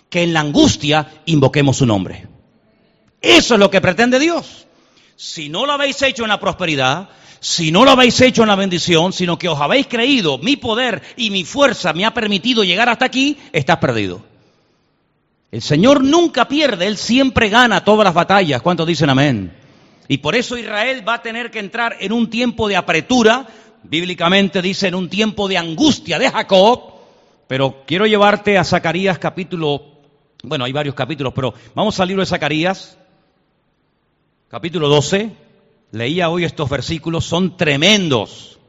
Que 0.10 0.24
en 0.24 0.34
la 0.34 0.42
angustia 0.42 1.22
invoquemos 1.26 1.78
su 1.78 1.86
nombre. 1.86 2.28
Eso 3.22 3.54
es 3.54 3.60
lo 3.60 3.70
que 3.70 3.82
pretende 3.82 4.20
Dios. 4.20 4.68
Si 5.16 5.50
no 5.50 5.66
lo 5.66 5.74
habéis 5.74 6.02
hecho 6.02 6.24
en 6.24 6.30
la 6.30 6.40
prosperidad, 6.40 7.10
si 7.40 7.72
no 7.72 7.86
lo 7.86 7.92
habéis 7.92 8.20
hecho 8.22 8.42
en 8.42 8.50
la 8.50 8.56
bendición, 8.56 9.14
sino 9.14 9.38
que 9.38 9.50
os 9.50 9.60
habéis 9.60 9.88
creído, 9.88 10.38
mi 10.38 10.56
poder 10.56 11.02
y 11.18 11.30
mi 11.30 11.44
fuerza 11.44 11.94
me 11.94 12.06
ha 12.06 12.14
permitido 12.14 12.64
llegar 12.64 12.90
hasta 12.90 13.06
aquí, 13.06 13.38
estás 13.52 13.78
perdido. 13.78 14.22
El 15.52 15.62
Señor 15.62 16.04
nunca 16.04 16.48
pierde, 16.48 16.88
Él 16.88 16.98
siempre 16.98 17.50
gana 17.50 17.84
todas 17.84 18.06
las 18.06 18.14
batallas. 18.14 18.62
¿Cuántos 18.62 18.88
dicen 18.88 19.10
amén? 19.10 19.54
Y 20.08 20.20
por 20.20 20.36
eso 20.36 20.58
Israel 20.58 21.08
va 21.08 21.16
a 21.16 21.22
tener 21.22 21.52
que 21.52 21.60
entrar 21.60 21.98
en 22.00 22.12
un 22.12 22.30
tiempo 22.30 22.68
de 22.68 22.76
apretura, 22.76 23.48
bíblicamente 23.84 24.62
dice 24.62 24.88
en 24.88 24.96
un 24.96 25.10
tiempo 25.10 25.48
de 25.48 25.58
angustia 25.58 26.20
de 26.20 26.30
Jacob, 26.30 26.94
pero 27.48 27.84
quiero 27.86 28.06
llevarte 28.06 28.58
a 28.58 28.64
Zacarías 28.64 29.18
capítulo 29.18 29.99
bueno, 30.44 30.66
hay 30.66 30.72
varios 30.72 30.96
capítulos, 30.96 31.34
pero 31.34 31.54
vamos 31.76 32.00
al 32.00 32.08
libro 32.08 32.22
de 32.22 32.28
Zacarías, 32.28 32.98
capítulo 34.48 34.88
12. 34.88 35.32
Leía 35.92 36.30
hoy 36.30 36.46
estos 36.46 36.70
versículos, 36.70 37.26
son 37.26 37.58
tremendos, 37.58 38.60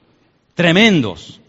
tremendos. 0.55 1.41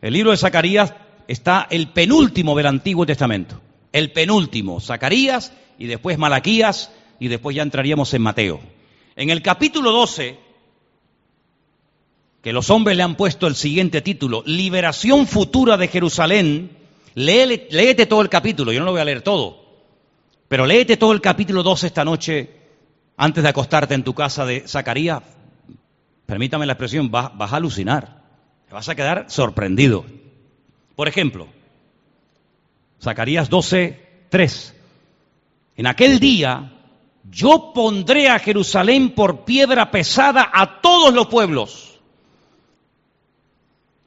El 0.00 0.12
libro 0.12 0.30
de 0.30 0.36
Zacarías 0.36 0.94
está 1.26 1.66
el 1.70 1.88
penúltimo 1.88 2.56
del 2.56 2.66
Antiguo 2.66 3.06
Testamento, 3.06 3.60
el 3.92 4.12
penúltimo, 4.12 4.80
Zacarías 4.80 5.52
y 5.78 5.86
después 5.86 6.16
Malaquías 6.16 6.92
y 7.18 7.28
después 7.28 7.56
ya 7.56 7.62
entraríamos 7.62 8.12
en 8.14 8.22
Mateo. 8.22 8.60
En 9.16 9.30
el 9.30 9.42
capítulo 9.42 9.90
12, 9.90 10.38
que 12.42 12.52
los 12.52 12.70
hombres 12.70 12.96
le 12.96 13.02
han 13.02 13.16
puesto 13.16 13.48
el 13.48 13.56
siguiente 13.56 14.00
título, 14.00 14.44
Liberación 14.46 15.26
futura 15.26 15.76
de 15.76 15.88
Jerusalén, 15.88 16.85
léete 17.16 18.06
todo 18.06 18.20
el 18.20 18.28
capítulo, 18.28 18.72
yo 18.72 18.80
no 18.80 18.86
lo 18.86 18.92
voy 18.92 19.00
a 19.00 19.04
leer 19.04 19.22
todo, 19.22 19.64
pero 20.48 20.66
léete 20.66 20.96
todo 20.96 21.12
el 21.12 21.20
capítulo 21.20 21.62
12 21.62 21.86
esta 21.86 22.04
noche 22.04 22.50
antes 23.16 23.42
de 23.42 23.48
acostarte 23.48 23.94
en 23.94 24.04
tu 24.04 24.14
casa 24.14 24.44
de 24.44 24.68
Zacarías. 24.68 25.22
permítame 26.26 26.66
la 26.66 26.74
expresión, 26.74 27.10
vas, 27.10 27.32
a 27.38 27.56
alucinar, 27.56 28.22
vas 28.70 28.88
a 28.88 28.94
quedar 28.94 29.24
sorprendido. 29.28 30.04
Por 30.94 31.08
ejemplo, 31.08 31.48
Zacarías 33.02 33.48
12, 33.48 34.26
3. 34.28 34.74
En 35.76 35.86
aquel 35.86 36.20
día 36.20 36.72
yo 37.30 37.72
pondré 37.74 38.28
a 38.28 38.38
Jerusalén 38.38 39.14
por 39.14 39.44
piedra 39.44 39.90
pesada 39.90 40.50
a 40.52 40.80
todos 40.80 41.14
los 41.14 41.28
pueblos. 41.28 41.98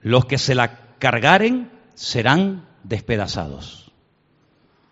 Los 0.01 0.25
que 0.25 0.37
se 0.37 0.55
la 0.55 0.95
cargaren 0.99 1.71
serán 1.95 2.68
despedazados. 2.83 3.91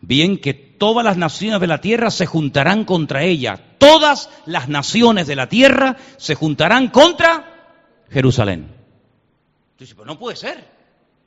Bien 0.02 0.38
que 0.38 0.54
todas 0.54 1.04
las 1.04 1.18
naciones 1.18 1.60
de 1.60 1.68
la 1.68 1.82
tierra 1.82 2.12
se 2.12 2.26
juntarán 2.26 2.86
contra 2.86 3.24
ella. 3.24 3.60
Todas 3.78 4.30
las 4.46 4.70
naciones 4.70 5.28
de 5.28 5.36
la 5.36 5.50
tierra 5.50 5.98
se 6.18 6.36
juntarán 6.36 6.90
contra 6.90 7.74
Jerusalén. 8.10 8.68
Pero 9.78 10.06
no 10.06 10.20
puede 10.20 10.36
ser. 10.36 10.66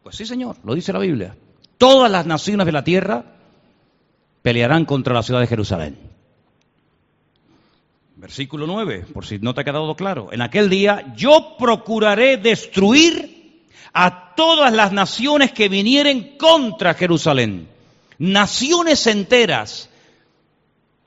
Pues 0.03 0.17
sí, 0.17 0.25
Señor, 0.25 0.57
lo 0.65 0.75
dice 0.75 0.93
la 0.93 0.99
Biblia. 0.99 1.37
Todas 1.79 2.11
las 2.11 2.27
naciones 2.27 2.67
de 2.67 2.73
la 2.73 2.85
tierra 2.85 3.25
pelearán 4.43 4.85
contra 4.85 5.15
la 5.15 5.23
ciudad 5.23 5.41
de 5.41 5.47
Jerusalén. 5.47 5.99
Versículo 8.17 8.67
9, 8.67 9.07
por 9.15 9.25
si 9.25 9.39
no 9.39 9.55
te 9.55 9.63
ha 9.63 9.65
quedado 9.65 9.95
claro. 9.97 10.29
En 10.31 10.43
aquel 10.43 10.69
día 10.69 11.15
yo 11.17 11.57
procuraré 11.59 12.37
destruir 12.37 13.40
a 13.93 14.35
todas 14.35 14.73
las 14.73 14.93
naciones 14.93 15.53
que 15.53 15.69
vinieren 15.69 16.37
contra 16.39 16.95
Jerusalén. 16.95 17.69
Naciones 18.19 19.07
enteras. 19.07 19.89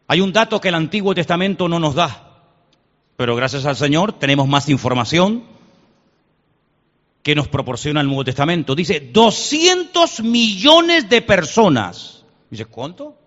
Hay 0.07 0.21
un 0.21 0.33
dato 0.33 0.59
que 0.59 0.69
el 0.69 0.75
Antiguo 0.75 1.15
Testamento 1.15 1.67
no 1.67 1.79
nos 1.79 1.95
da, 1.95 2.41
pero 3.15 3.35
gracias 3.35 3.65
al 3.65 3.75
Señor 3.75 4.13
tenemos 4.13 4.47
más 4.47 4.69
información 4.69 5.43
que 7.21 7.35
nos 7.35 7.47
proporciona 7.47 8.01
el 8.01 8.07
Nuevo 8.07 8.25
Testamento. 8.25 8.75
Dice 8.75 8.99
200 8.99 10.19
millones 10.21 11.07
de 11.07 11.21
personas. 11.21 12.25
Dice, 12.49 12.65
¿cuánto? 12.65 13.17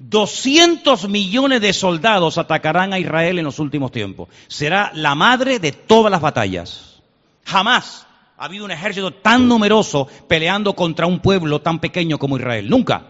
200 0.00 1.08
millones 1.08 1.60
de 1.60 1.72
soldados 1.72 2.36
atacarán 2.38 2.92
a 2.92 2.98
Israel 2.98 3.38
en 3.38 3.44
los 3.44 3.58
últimos 3.60 3.92
tiempos. 3.92 4.28
Será 4.48 4.90
la 4.94 5.14
madre 5.14 5.60
de 5.60 5.72
todas 5.72 6.10
las 6.10 6.20
batallas. 6.20 7.00
Jamás 7.44 8.07
ha 8.38 8.44
habido 8.44 8.64
un 8.64 8.70
ejército 8.70 9.10
tan 9.10 9.48
numeroso 9.48 10.06
peleando 10.28 10.74
contra 10.74 11.06
un 11.06 11.20
pueblo 11.20 11.60
tan 11.60 11.80
pequeño 11.80 12.18
como 12.18 12.38
Israel. 12.38 12.70
Nunca. 12.70 13.02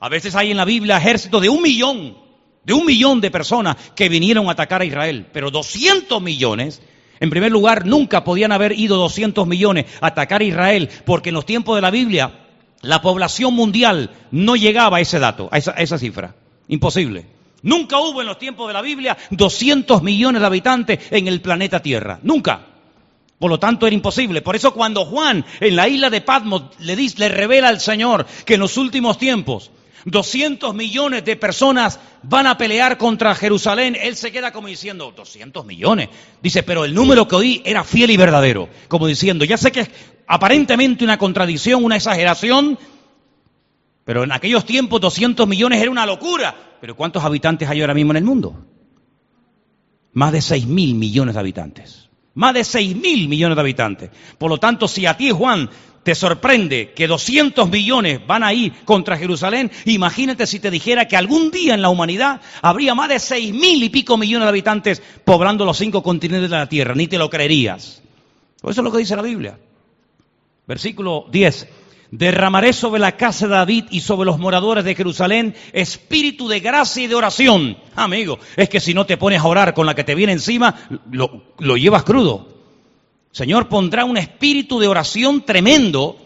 A 0.00 0.08
veces 0.08 0.34
hay 0.34 0.50
en 0.50 0.56
la 0.56 0.64
Biblia 0.64 0.98
ejércitos 0.98 1.40
de 1.40 1.48
un 1.48 1.62
millón, 1.62 2.16
de 2.64 2.72
un 2.72 2.84
millón 2.84 3.20
de 3.20 3.30
personas 3.30 3.76
que 3.94 4.08
vinieron 4.08 4.48
a 4.48 4.52
atacar 4.52 4.82
a 4.82 4.84
Israel. 4.84 5.26
Pero 5.32 5.50
200 5.50 6.20
millones 6.20 6.82
en 7.20 7.30
primer 7.30 7.50
lugar, 7.50 7.84
nunca 7.86 8.22
podían 8.24 8.52
haber 8.52 8.78
ido 8.78 8.96
200 8.96 9.46
millones 9.46 9.86
a 10.00 10.08
atacar 10.08 10.40
a 10.40 10.44
Israel, 10.44 10.88
porque 11.04 11.30
en 11.30 11.34
los 11.34 11.46
tiempos 11.46 11.76
de 11.76 11.82
la 11.82 11.90
Biblia 11.90 12.46
la 12.80 13.02
población 13.02 13.54
mundial 13.54 14.10
no 14.30 14.54
llegaba 14.54 14.98
a 14.98 15.00
ese 15.00 15.18
dato, 15.18 15.48
a 15.50 15.58
esa, 15.58 15.98
cifra. 15.98 16.34
Imposible. 16.68 17.26
Nunca 17.62 17.98
hubo 17.98 18.20
en 18.20 18.28
los 18.28 18.38
tiempos 18.38 18.68
de 18.68 18.74
la 18.74 18.82
Biblia 18.82 19.16
200 19.30 20.02
millones 20.02 20.40
de 20.40 20.46
habitantes 20.46 21.00
en 21.10 21.26
el 21.26 21.40
planeta 21.40 21.82
Tierra. 21.82 22.20
Nunca. 22.22 22.67
Por 23.38 23.50
lo 23.50 23.58
tanto, 23.58 23.86
era 23.86 23.94
imposible. 23.94 24.42
Por 24.42 24.56
eso 24.56 24.74
cuando 24.74 25.04
Juan 25.04 25.44
en 25.60 25.76
la 25.76 25.88
isla 25.88 26.10
de 26.10 26.20
Patmos 26.20 26.62
le, 26.80 26.96
dice, 26.96 27.18
le 27.18 27.28
revela 27.28 27.68
al 27.68 27.80
Señor 27.80 28.26
que 28.44 28.54
en 28.54 28.60
los 28.60 28.76
últimos 28.76 29.18
tiempos 29.18 29.70
200 30.04 30.74
millones 30.74 31.24
de 31.24 31.36
personas 31.36 32.00
van 32.22 32.46
a 32.46 32.58
pelear 32.58 32.98
contra 32.98 33.34
Jerusalén. 33.34 33.96
Él 34.00 34.16
se 34.16 34.32
queda 34.32 34.52
como 34.52 34.68
diciendo, 34.68 35.12
200 35.16 35.64
millones. 35.64 36.08
Dice, 36.42 36.62
pero 36.62 36.84
el 36.84 36.94
número 36.94 37.28
que 37.28 37.36
oí 37.36 37.62
era 37.64 37.84
fiel 37.84 38.10
y 38.10 38.16
verdadero. 38.16 38.68
Como 38.88 39.06
diciendo, 39.06 39.44
ya 39.44 39.56
sé 39.56 39.70
que 39.70 39.80
es 39.80 39.90
aparentemente 40.26 41.04
una 41.04 41.18
contradicción, 41.18 41.84
una 41.84 41.96
exageración, 41.96 42.78
pero 44.04 44.24
en 44.24 44.32
aquellos 44.32 44.64
tiempos 44.64 45.00
200 45.00 45.46
millones 45.46 45.80
era 45.80 45.90
una 45.90 46.06
locura. 46.06 46.54
Pero 46.80 46.96
¿cuántos 46.96 47.22
habitantes 47.24 47.68
hay 47.68 47.80
ahora 47.80 47.94
mismo 47.94 48.12
en 48.12 48.16
el 48.16 48.24
mundo? 48.24 48.64
Más 50.12 50.32
de 50.32 50.40
6 50.40 50.66
mil 50.66 50.94
millones 50.94 51.34
de 51.34 51.40
habitantes. 51.40 52.07
Más 52.38 52.54
de 52.54 52.62
6 52.62 52.94
mil 52.94 53.28
millones 53.28 53.56
de 53.56 53.60
habitantes. 53.60 54.10
Por 54.38 54.48
lo 54.48 54.58
tanto, 54.58 54.86
si 54.86 55.06
a 55.06 55.16
ti, 55.16 55.32
Juan, 55.32 55.68
te 56.04 56.14
sorprende 56.14 56.92
que 56.94 57.08
200 57.08 57.68
millones 57.68 58.24
van 58.24 58.44
a 58.44 58.54
ir 58.54 58.72
contra 58.84 59.18
Jerusalén, 59.18 59.72
imagínate 59.86 60.46
si 60.46 60.60
te 60.60 60.70
dijera 60.70 61.08
que 61.08 61.16
algún 61.16 61.50
día 61.50 61.74
en 61.74 61.82
la 61.82 61.88
humanidad 61.88 62.40
habría 62.62 62.94
más 62.94 63.08
de 63.08 63.18
seis 63.18 63.52
mil 63.52 63.82
y 63.82 63.88
pico 63.88 64.16
millones 64.16 64.44
de 64.44 64.50
habitantes 64.50 65.02
poblando 65.24 65.64
los 65.64 65.78
cinco 65.78 66.00
continentes 66.00 66.48
de 66.48 66.56
la 66.56 66.68
tierra, 66.68 66.94
ni 66.94 67.08
te 67.08 67.18
lo 67.18 67.28
creerías. 67.28 68.04
Eso 68.58 68.70
es 68.70 68.76
lo 68.76 68.92
que 68.92 68.98
dice 68.98 69.16
la 69.16 69.22
Biblia. 69.22 69.58
Versículo 70.64 71.26
10. 71.32 71.66
Derramaré 72.10 72.72
sobre 72.72 73.00
la 73.00 73.16
casa 73.16 73.46
de 73.46 73.54
David 73.54 73.84
y 73.90 74.00
sobre 74.00 74.26
los 74.26 74.38
moradores 74.38 74.84
de 74.84 74.94
Jerusalén 74.94 75.54
espíritu 75.72 76.48
de 76.48 76.60
gracia 76.60 77.04
y 77.04 77.06
de 77.06 77.14
oración. 77.14 77.76
Amigo, 77.94 78.38
es 78.56 78.68
que 78.68 78.80
si 78.80 78.94
no 78.94 79.04
te 79.04 79.18
pones 79.18 79.40
a 79.40 79.46
orar 79.46 79.74
con 79.74 79.86
la 79.86 79.94
que 79.94 80.04
te 80.04 80.14
viene 80.14 80.32
encima, 80.32 80.74
lo, 81.10 81.54
lo 81.58 81.76
llevas 81.76 82.04
crudo. 82.04 82.48
Señor 83.30 83.68
pondrá 83.68 84.04
un 84.04 84.16
espíritu 84.16 84.80
de 84.80 84.88
oración 84.88 85.44
tremendo 85.44 86.16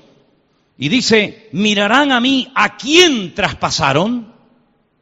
y 0.79 0.89
dice, 0.89 1.49
mirarán 1.53 2.13
a 2.13 2.21
mí 2.21 2.51
a 2.55 2.77
quién 2.77 3.35
traspasaron. 3.35 4.33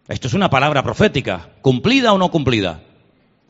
Esto 0.09 0.29
es 0.29 0.35
una 0.35 0.51
palabra 0.51 0.83
profética, 0.83 1.51
cumplida 1.61 2.13
o 2.13 2.19
no 2.19 2.31
cumplida. 2.31 2.83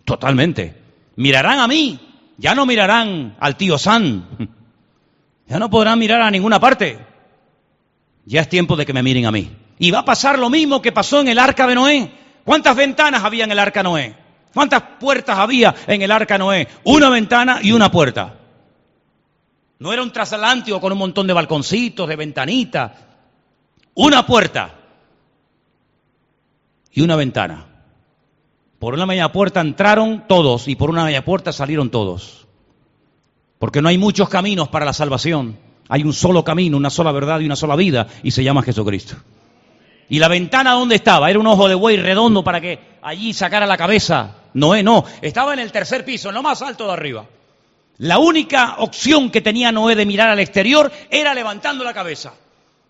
Totalmente. 0.04 0.76
Mirarán 1.16 1.60
a 1.60 1.68
mí, 1.68 1.98
ya 2.38 2.54
no 2.54 2.66
mirarán 2.66 3.36
al 3.38 3.56
tío 3.56 3.78
San, 3.78 4.26
ya 5.48 5.58
no 5.58 5.70
podrán 5.70 5.98
mirar 5.98 6.22
a 6.22 6.30
ninguna 6.30 6.58
parte. 6.58 7.09
Ya 8.30 8.42
es 8.42 8.48
tiempo 8.48 8.76
de 8.76 8.86
que 8.86 8.92
me 8.92 9.02
miren 9.02 9.26
a 9.26 9.32
mí. 9.32 9.50
Y 9.80 9.90
va 9.90 9.98
a 9.98 10.04
pasar 10.04 10.38
lo 10.38 10.48
mismo 10.48 10.80
que 10.80 10.92
pasó 10.92 11.20
en 11.20 11.26
el 11.26 11.38
arca 11.40 11.66
de 11.66 11.74
Noé. 11.74 12.12
¿Cuántas 12.44 12.76
ventanas 12.76 13.24
había 13.24 13.42
en 13.42 13.50
el 13.50 13.58
arca 13.58 13.82
Noé? 13.82 14.14
¿Cuántas 14.54 14.82
puertas 15.00 15.36
había 15.36 15.74
en 15.88 16.00
el 16.00 16.12
arca 16.12 16.38
Noé? 16.38 16.68
Una 16.84 17.10
ventana 17.10 17.58
y 17.60 17.72
una 17.72 17.90
puerta. 17.90 18.36
No 19.80 19.92
era 19.92 20.00
un 20.00 20.12
transatlántico 20.12 20.80
con 20.80 20.92
un 20.92 20.98
montón 20.98 21.26
de 21.26 21.32
balconcitos, 21.32 22.08
de 22.08 22.14
ventanitas. 22.14 22.92
Una 23.94 24.24
puerta 24.24 24.76
y 26.92 27.00
una 27.00 27.16
ventana. 27.16 27.66
Por 28.78 28.94
una 28.94 29.06
media 29.06 29.32
puerta 29.32 29.60
entraron 29.60 30.28
todos 30.28 30.68
y 30.68 30.76
por 30.76 30.90
una 30.90 31.04
media 31.04 31.24
puerta 31.24 31.50
salieron 31.52 31.90
todos. 31.90 32.46
Porque 33.58 33.82
no 33.82 33.88
hay 33.88 33.98
muchos 33.98 34.28
caminos 34.28 34.68
para 34.68 34.84
la 34.84 34.92
salvación. 34.92 35.69
Hay 35.90 36.04
un 36.04 36.12
solo 36.12 36.44
camino, 36.44 36.76
una 36.76 36.88
sola 36.88 37.10
verdad 37.10 37.40
y 37.40 37.46
una 37.46 37.56
sola 37.56 37.74
vida 37.74 38.06
y 38.22 38.30
se 38.30 38.44
llama 38.44 38.62
Jesucristo. 38.62 39.16
¿Y 40.08 40.20
la 40.20 40.28
ventana 40.28 40.72
dónde 40.72 40.94
estaba? 40.94 41.28
Era 41.28 41.40
un 41.40 41.46
ojo 41.48 41.68
de 41.68 41.74
buey 41.74 41.96
redondo 41.96 42.44
para 42.44 42.60
que 42.60 42.78
allí 43.02 43.32
sacara 43.32 43.66
la 43.66 43.76
cabeza. 43.76 44.36
Noé 44.54 44.84
no, 44.84 45.04
estaba 45.20 45.52
en 45.52 45.58
el 45.58 45.72
tercer 45.72 46.04
piso, 46.04 46.28
en 46.28 46.36
lo 46.36 46.42
más 46.42 46.62
alto 46.62 46.86
de 46.86 46.92
arriba. 46.92 47.26
La 47.98 48.20
única 48.20 48.76
opción 48.78 49.30
que 49.30 49.40
tenía 49.40 49.72
Noé 49.72 49.96
de 49.96 50.06
mirar 50.06 50.30
al 50.30 50.38
exterior 50.38 50.92
era 51.10 51.34
levantando 51.34 51.82
la 51.82 51.92
cabeza. 51.92 52.34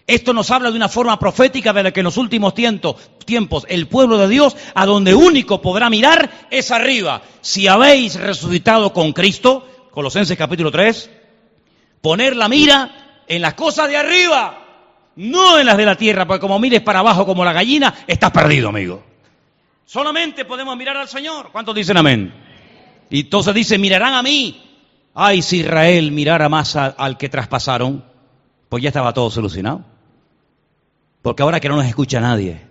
Esto 0.06 0.34
nos 0.34 0.50
habla 0.50 0.70
de 0.70 0.76
una 0.76 0.88
forma 0.88 1.18
profética 1.18 1.72
de 1.72 1.82
la 1.84 1.92
que 1.92 2.00
en 2.00 2.04
los 2.04 2.18
últimos 2.18 2.52
tiempos 2.54 3.66
el 3.68 3.88
pueblo 3.88 4.18
de 4.18 4.28
Dios 4.28 4.56
a 4.74 4.84
donde 4.84 5.14
único 5.14 5.62
podrá 5.62 5.88
mirar 5.88 6.48
es 6.50 6.70
arriba. 6.70 7.22
Si 7.40 7.66
habéis 7.66 8.16
resucitado 8.16 8.92
con 8.92 9.12
Cristo, 9.14 9.66
Colosenses 9.90 10.36
capítulo 10.36 10.70
3, 10.70 11.10
poner 12.00 12.36
la 12.36 12.48
mira 12.48 13.22
en 13.26 13.42
las 13.42 13.54
cosas 13.54 13.88
de 13.88 13.96
arriba, 13.96 14.64
no 15.16 15.58
en 15.58 15.66
las 15.66 15.76
de 15.76 15.86
la 15.86 15.96
tierra, 15.96 16.26
porque 16.26 16.40
como 16.40 16.58
mires 16.58 16.80
para 16.80 17.00
abajo 17.00 17.26
como 17.26 17.44
la 17.44 17.52
gallina, 17.52 17.94
estás 18.06 18.30
perdido, 18.30 18.68
amigo. 18.68 19.02
Solamente 19.84 20.44
podemos 20.44 20.76
mirar 20.76 20.96
al 20.96 21.08
Señor. 21.08 21.50
¿Cuántos 21.50 21.74
dicen 21.74 21.96
amén? 21.96 22.32
Y 23.10 23.20
entonces 23.20 23.54
dice, 23.54 23.76
mirarán 23.76 24.14
a 24.14 24.22
mí, 24.22 24.70
Ay, 25.14 25.42
si 25.42 25.58
Israel 25.58 26.12
mirara 26.12 26.48
más 26.48 26.76
al 26.76 27.18
que 27.18 27.28
traspasaron, 27.28 28.04
pues 28.68 28.82
ya 28.82 28.88
estaba 28.88 29.12
todo 29.12 29.30
solucionado. 29.30 29.84
Porque 31.22 31.42
ahora 31.42 31.60
que 31.60 31.68
no 31.68 31.76
nos 31.76 31.86
escucha 31.86 32.20
nadie, 32.20 32.66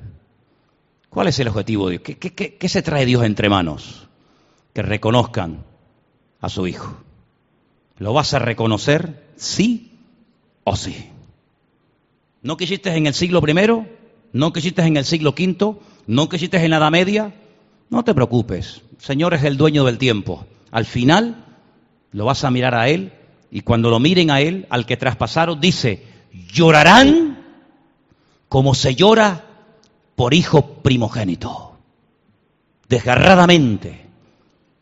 ¿cuál 1.09 1.27
es 1.27 1.39
el 1.39 1.49
objetivo 1.49 1.89
de 1.89 1.99
Dios? 1.99 2.17
¿Qué, 2.17 2.69
se 2.69 2.82
trae 2.82 3.05
Dios 3.05 3.23
entre 3.23 3.49
manos? 3.49 4.07
Que 4.73 4.82
reconozcan 4.82 5.63
a 6.41 6.49
su 6.49 6.65
Hijo. 6.65 7.03
¿Lo 8.00 8.14
vas 8.14 8.34
a 8.34 8.39
reconocer 8.39 9.28
sí 9.36 9.91
o 10.64 10.76
sí? 10.76 11.10
¿No 12.41 12.56
quisiste 12.56 12.95
en 12.95 13.08
el 13.08 13.14
siglo 13.14 13.41
primero? 13.41 13.86
¿No 14.32 14.54
quisiste 14.54 14.82
en 14.82 14.95
el 14.95 15.06
siglo 15.06 15.36
quinto? 15.36 15.82
¿No 16.08 16.30
quisiste 16.30 16.64
en 16.64 16.72
la 16.72 16.78
Edad 16.78 16.91
Media? 16.91 17.36
No 17.89 18.04
te 18.04 18.14
preocupes, 18.14 18.82
Señor 19.00 19.34
es 19.34 19.43
el 19.43 19.58
dueño 19.58 19.84
del 19.84 19.97
tiempo. 19.97 20.45
Al 20.72 20.86
final 20.86 21.45
lo 22.12 22.26
vas 22.26 22.43
a 22.45 22.52
mirar 22.52 22.74
a 22.74 22.88
Él 22.88 23.12
y 23.52 23.62
cuando 23.62 23.89
lo 23.89 24.00
miren 24.00 24.32
a 24.32 24.39
Él, 24.39 24.66
al 24.70 24.86
que 24.86 24.95
traspasaron, 24.95 25.60
dice, 25.60 26.06
llorarán 26.54 27.43
como 28.47 28.76
se 28.76 28.95
llora 28.95 29.45
por 30.16 30.34
hijo 30.34 30.82
primogénito, 30.82 31.78
desgarradamente, 32.88 34.06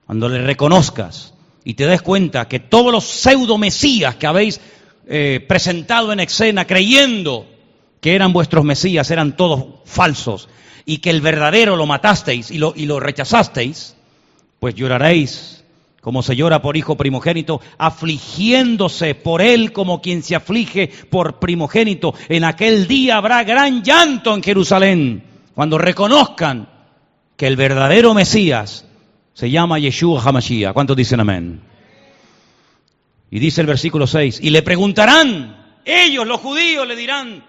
cuando 0.05 0.29
le 0.29 0.41
reconozcas 0.41 1.33
y 1.67 1.73
te 1.73 1.85
des 1.85 2.01
cuenta 2.01 2.47
que 2.47 2.61
todos 2.61 2.93
los 2.93 3.03
pseudo 3.03 3.57
mesías 3.57 4.15
que 4.15 4.25
habéis 4.25 4.61
eh, 5.05 5.43
presentado 5.49 6.13
en 6.13 6.21
escena 6.21 6.65
creyendo 6.65 7.45
que 7.99 8.15
eran 8.15 8.31
vuestros 8.31 8.63
mesías 8.63 9.11
eran 9.11 9.35
todos 9.35 9.65
falsos 9.83 10.47
y 10.85 10.99
que 10.99 11.09
el 11.09 11.19
verdadero 11.19 11.75
lo 11.75 11.85
matasteis 11.85 12.51
y 12.51 12.57
lo, 12.57 12.71
y 12.73 12.85
lo 12.85 13.01
rechazasteis, 13.01 13.97
pues 14.61 14.75
lloraréis 14.75 15.65
como 15.99 16.23
se 16.23 16.37
llora 16.37 16.61
por 16.61 16.77
hijo 16.77 16.95
primogénito, 16.95 17.59
afligiéndose 17.77 19.13
por 19.13 19.41
él 19.41 19.73
como 19.73 20.01
quien 20.01 20.23
se 20.23 20.37
aflige 20.37 20.89
por 21.09 21.37
primogénito. 21.37 22.13
En 22.29 22.45
aquel 22.45 22.87
día 22.87 23.17
habrá 23.17 23.43
gran 23.43 23.83
llanto 23.83 24.33
en 24.33 24.41
Jerusalén, 24.41 25.23
cuando 25.53 25.77
reconozcan 25.77 26.69
que 27.35 27.45
el 27.45 27.57
verdadero 27.57 28.13
Mesías 28.13 28.85
se 29.37 29.51
llama 29.51 29.77
Yeshua 29.77 30.19
HaMashiach. 30.19 30.73
¿Cuántos 30.73 30.97
dicen 30.97 31.19
amén? 31.19 31.61
Y 33.29 33.37
dice 33.37 33.61
el 33.61 33.67
versículo 33.67 34.07
6, 34.07 34.39
y 34.41 34.49
le 34.49 34.63
preguntarán, 34.63 35.79
ellos 35.85 36.25
los 36.25 36.41
judíos 36.41 36.87
le 36.87 36.95
dirán, 36.95 37.45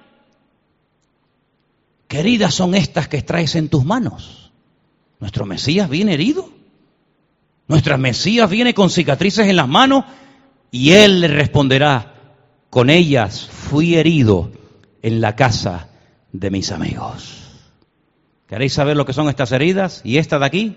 ¿qué 2.06 2.20
heridas 2.20 2.52
son 2.52 2.74
estas 2.74 3.08
que 3.08 3.22
traes 3.22 3.54
en 3.54 3.70
tus 3.70 3.86
manos? 3.86 4.52
¿Nuestro 5.18 5.46
Mesías 5.46 5.88
viene 5.88 6.12
herido? 6.12 6.50
Nuestras 7.68 7.98
Mesías 7.98 8.50
viene 8.50 8.74
con 8.74 8.90
cicatrices 8.90 9.46
en 9.46 9.56
las 9.56 9.68
manos 9.68 10.04
y 10.70 10.90
él 10.90 11.22
le 11.22 11.28
responderá, 11.28 12.34
con 12.68 12.90
ellas 12.90 13.48
fui 13.50 13.94
herido 13.94 14.52
en 15.00 15.22
la 15.22 15.36
casa 15.36 15.88
de 16.32 16.50
mis 16.50 16.70
amigos. 16.70 17.44
¿Queréis 18.46 18.74
saber 18.74 18.94
lo 18.94 19.06
que 19.06 19.14
son 19.14 19.30
estas 19.30 19.52
heridas? 19.52 20.02
¿Y 20.04 20.18
esta 20.18 20.38
de 20.38 20.44
aquí? 20.44 20.76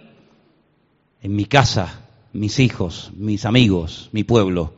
En 1.22 1.36
mi 1.36 1.46
casa, 1.46 2.02
mis 2.34 2.60
hijos, 2.60 3.12
mis 3.16 3.46
amigos, 3.46 4.10
mi 4.12 4.24
pueblo, 4.24 4.74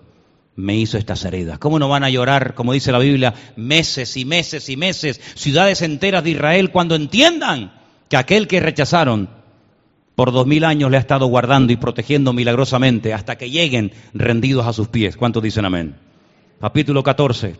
me 0.55 0.75
hizo 0.75 0.97
estas 0.97 1.23
heridas. 1.25 1.57
¿Cómo 1.57 1.79
no 1.79 1.87
van 1.87 2.03
a 2.03 2.09
llorar, 2.09 2.53
como 2.53 2.73
dice 2.73 2.91
la 2.91 2.99
Biblia, 2.99 3.33
meses 3.55 4.17
y 4.17 4.25
meses 4.25 4.69
y 4.69 4.77
meses, 4.77 5.19
ciudades 5.35 5.81
enteras 5.81 6.23
de 6.23 6.31
Israel, 6.31 6.71
cuando 6.71 6.95
entiendan 6.95 7.73
que 8.09 8.17
aquel 8.17 8.47
que 8.47 8.59
rechazaron 8.59 9.29
por 10.15 10.31
dos 10.31 10.45
mil 10.45 10.63
años 10.63 10.91
le 10.91 10.97
ha 10.97 10.99
estado 10.99 11.25
guardando 11.27 11.73
y 11.73 11.77
protegiendo 11.77 12.33
milagrosamente 12.33 13.13
hasta 13.13 13.37
que 13.37 13.49
lleguen 13.49 13.91
rendidos 14.13 14.67
a 14.67 14.73
sus 14.73 14.89
pies. 14.89 15.17
¿Cuántos 15.17 15.41
dicen 15.41 15.65
amén? 15.65 15.95
Capítulo 16.59 17.01
14. 17.01 17.55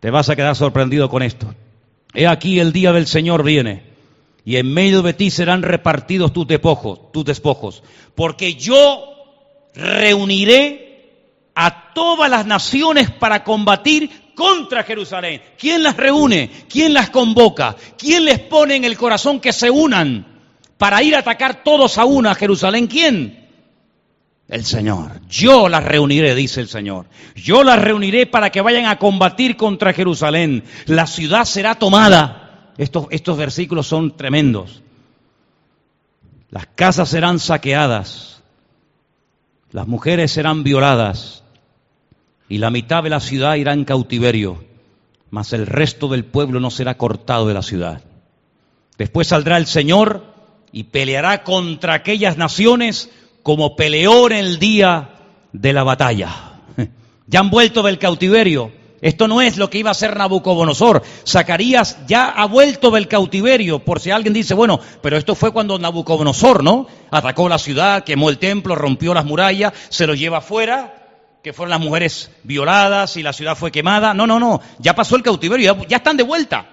Te 0.00 0.10
vas 0.10 0.28
a 0.28 0.36
quedar 0.36 0.54
sorprendido 0.54 1.08
con 1.08 1.22
esto. 1.22 1.52
He 2.14 2.26
aquí 2.26 2.60
el 2.60 2.72
día 2.72 2.92
del 2.92 3.06
Señor 3.06 3.42
viene 3.42 3.87
y 4.48 4.56
en 4.56 4.72
medio 4.72 5.02
de 5.02 5.12
ti 5.12 5.30
serán 5.30 5.60
repartidos 5.60 6.32
tus 6.32 6.46
despojos, 6.46 7.12
tus 7.12 7.22
despojos, 7.22 7.82
porque 8.14 8.54
yo 8.54 9.04
reuniré 9.74 11.12
a 11.54 11.92
todas 11.92 12.30
las 12.30 12.46
naciones 12.46 13.10
para 13.10 13.44
combatir 13.44 14.32
contra 14.34 14.84
Jerusalén. 14.84 15.42
¿Quién 15.58 15.82
las 15.82 15.98
reúne? 15.98 16.50
¿Quién 16.66 16.94
las 16.94 17.10
convoca? 17.10 17.76
¿Quién 17.98 18.24
les 18.24 18.38
pone 18.38 18.76
en 18.76 18.84
el 18.84 18.96
corazón 18.96 19.38
que 19.38 19.52
se 19.52 19.70
unan? 19.70 20.38
para 20.78 21.02
ir 21.02 21.14
a 21.14 21.18
atacar 21.18 21.62
todos 21.62 21.98
a 21.98 22.06
una 22.06 22.30
a 22.30 22.34
Jerusalén. 22.34 22.86
¿Quién? 22.86 23.48
El 24.48 24.64
Señor. 24.64 25.20
Yo 25.28 25.68
las 25.68 25.84
reuniré, 25.84 26.34
dice 26.34 26.62
el 26.62 26.68
Señor. 26.68 27.06
Yo 27.34 27.64
las 27.64 27.78
reuniré 27.82 28.24
para 28.24 28.48
que 28.48 28.62
vayan 28.62 28.86
a 28.86 28.98
combatir 28.98 29.56
contra 29.56 29.92
Jerusalén. 29.92 30.64
La 30.86 31.06
ciudad 31.06 31.44
será 31.44 31.74
tomada. 31.74 32.47
Estos, 32.78 33.36
versículos 33.36 33.88
son 33.88 34.16
tremendos. 34.16 34.82
Las 36.50 36.66
casas 36.66 37.08
serán 37.08 37.40
saqueadas. 37.40 38.40
Las 39.72 39.88
mujeres 39.88 40.30
serán 40.30 40.62
violadas. 40.62 41.42
Y 42.48 42.58
la 42.58 42.70
mitad 42.70 43.02
de 43.02 43.10
la 43.10 43.20
ciudad 43.20 43.56
irá 43.56 43.72
en 43.72 43.84
cautiverio. 43.84 44.64
Mas 45.30 45.52
el 45.52 45.66
resto 45.66 46.08
del 46.08 46.24
pueblo 46.24 46.60
no 46.60 46.70
será 46.70 46.96
cortado 46.96 47.48
de 47.48 47.54
la 47.54 47.62
ciudad. 47.62 48.02
Después 48.96 49.26
saldrá 49.26 49.56
el 49.58 49.66
Señor 49.66 50.24
y 50.70 50.84
peleará 50.84 51.42
contra 51.42 51.94
aquellas 51.94 52.38
naciones 52.38 53.10
como 53.42 53.76
peleó 53.76 54.30
en 54.30 54.36
el 54.36 54.58
día 54.60 55.16
de 55.52 55.72
la 55.72 55.82
batalla. 55.82 56.60
Ya 57.30 57.40
han 57.40 57.50
vuelto 57.50 57.82
del 57.82 57.98
cautiverio. 57.98 58.72
Esto 59.00 59.28
no 59.28 59.40
es 59.40 59.56
lo 59.56 59.70
que 59.70 59.78
iba 59.78 59.90
a 59.90 59.92
hacer 59.92 60.16
Nabucodonosor. 60.16 61.02
Zacarías 61.26 61.98
ya 62.06 62.28
ha 62.28 62.46
vuelto 62.46 62.90
del 62.90 63.06
cautiverio, 63.06 63.78
por 63.78 64.00
si 64.00 64.10
alguien 64.10 64.34
dice, 64.34 64.54
bueno, 64.54 64.80
pero 65.02 65.16
esto 65.16 65.34
fue 65.34 65.52
cuando 65.52 65.78
Nabucodonosor, 65.78 66.64
¿no? 66.64 66.86
Atacó 67.10 67.48
la 67.48 67.58
ciudad, 67.58 68.04
quemó 68.04 68.28
el 68.30 68.38
templo, 68.38 68.74
rompió 68.74 69.14
las 69.14 69.24
murallas, 69.24 69.72
se 69.88 70.06
lo 70.06 70.14
lleva 70.14 70.38
afuera, 70.38 70.94
que 71.42 71.52
fueron 71.52 71.70
las 71.70 71.80
mujeres 71.80 72.30
violadas 72.42 73.16
y 73.16 73.22
la 73.22 73.32
ciudad 73.32 73.56
fue 73.56 73.70
quemada. 73.70 74.14
No, 74.14 74.26
no, 74.26 74.40
no, 74.40 74.60
ya 74.78 74.94
pasó 74.94 75.16
el 75.16 75.22
cautiverio, 75.22 75.86
ya 75.86 75.98
están 75.98 76.16
de 76.16 76.24
vuelta 76.24 76.66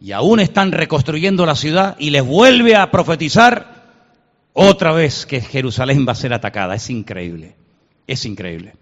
y 0.00 0.12
aún 0.12 0.40
están 0.40 0.72
reconstruyendo 0.72 1.44
la 1.44 1.56
ciudad 1.56 1.96
y 1.98 2.10
les 2.10 2.24
vuelve 2.24 2.76
a 2.76 2.90
profetizar 2.90 3.78
otra 4.52 4.92
vez 4.92 5.26
que 5.26 5.40
Jerusalén 5.40 6.06
va 6.06 6.12
a 6.12 6.16
ser 6.16 6.32
atacada. 6.32 6.74
Es 6.74 6.88
increíble, 6.90 7.56
es 8.06 8.24
increíble. 8.24 8.74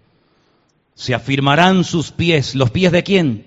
Se 0.97 1.13
afirmarán 1.13 1.83
sus 1.83 2.11
pies, 2.11 2.55
¿los 2.55 2.71
pies 2.71 2.91
de 2.91 3.03
quién? 3.03 3.45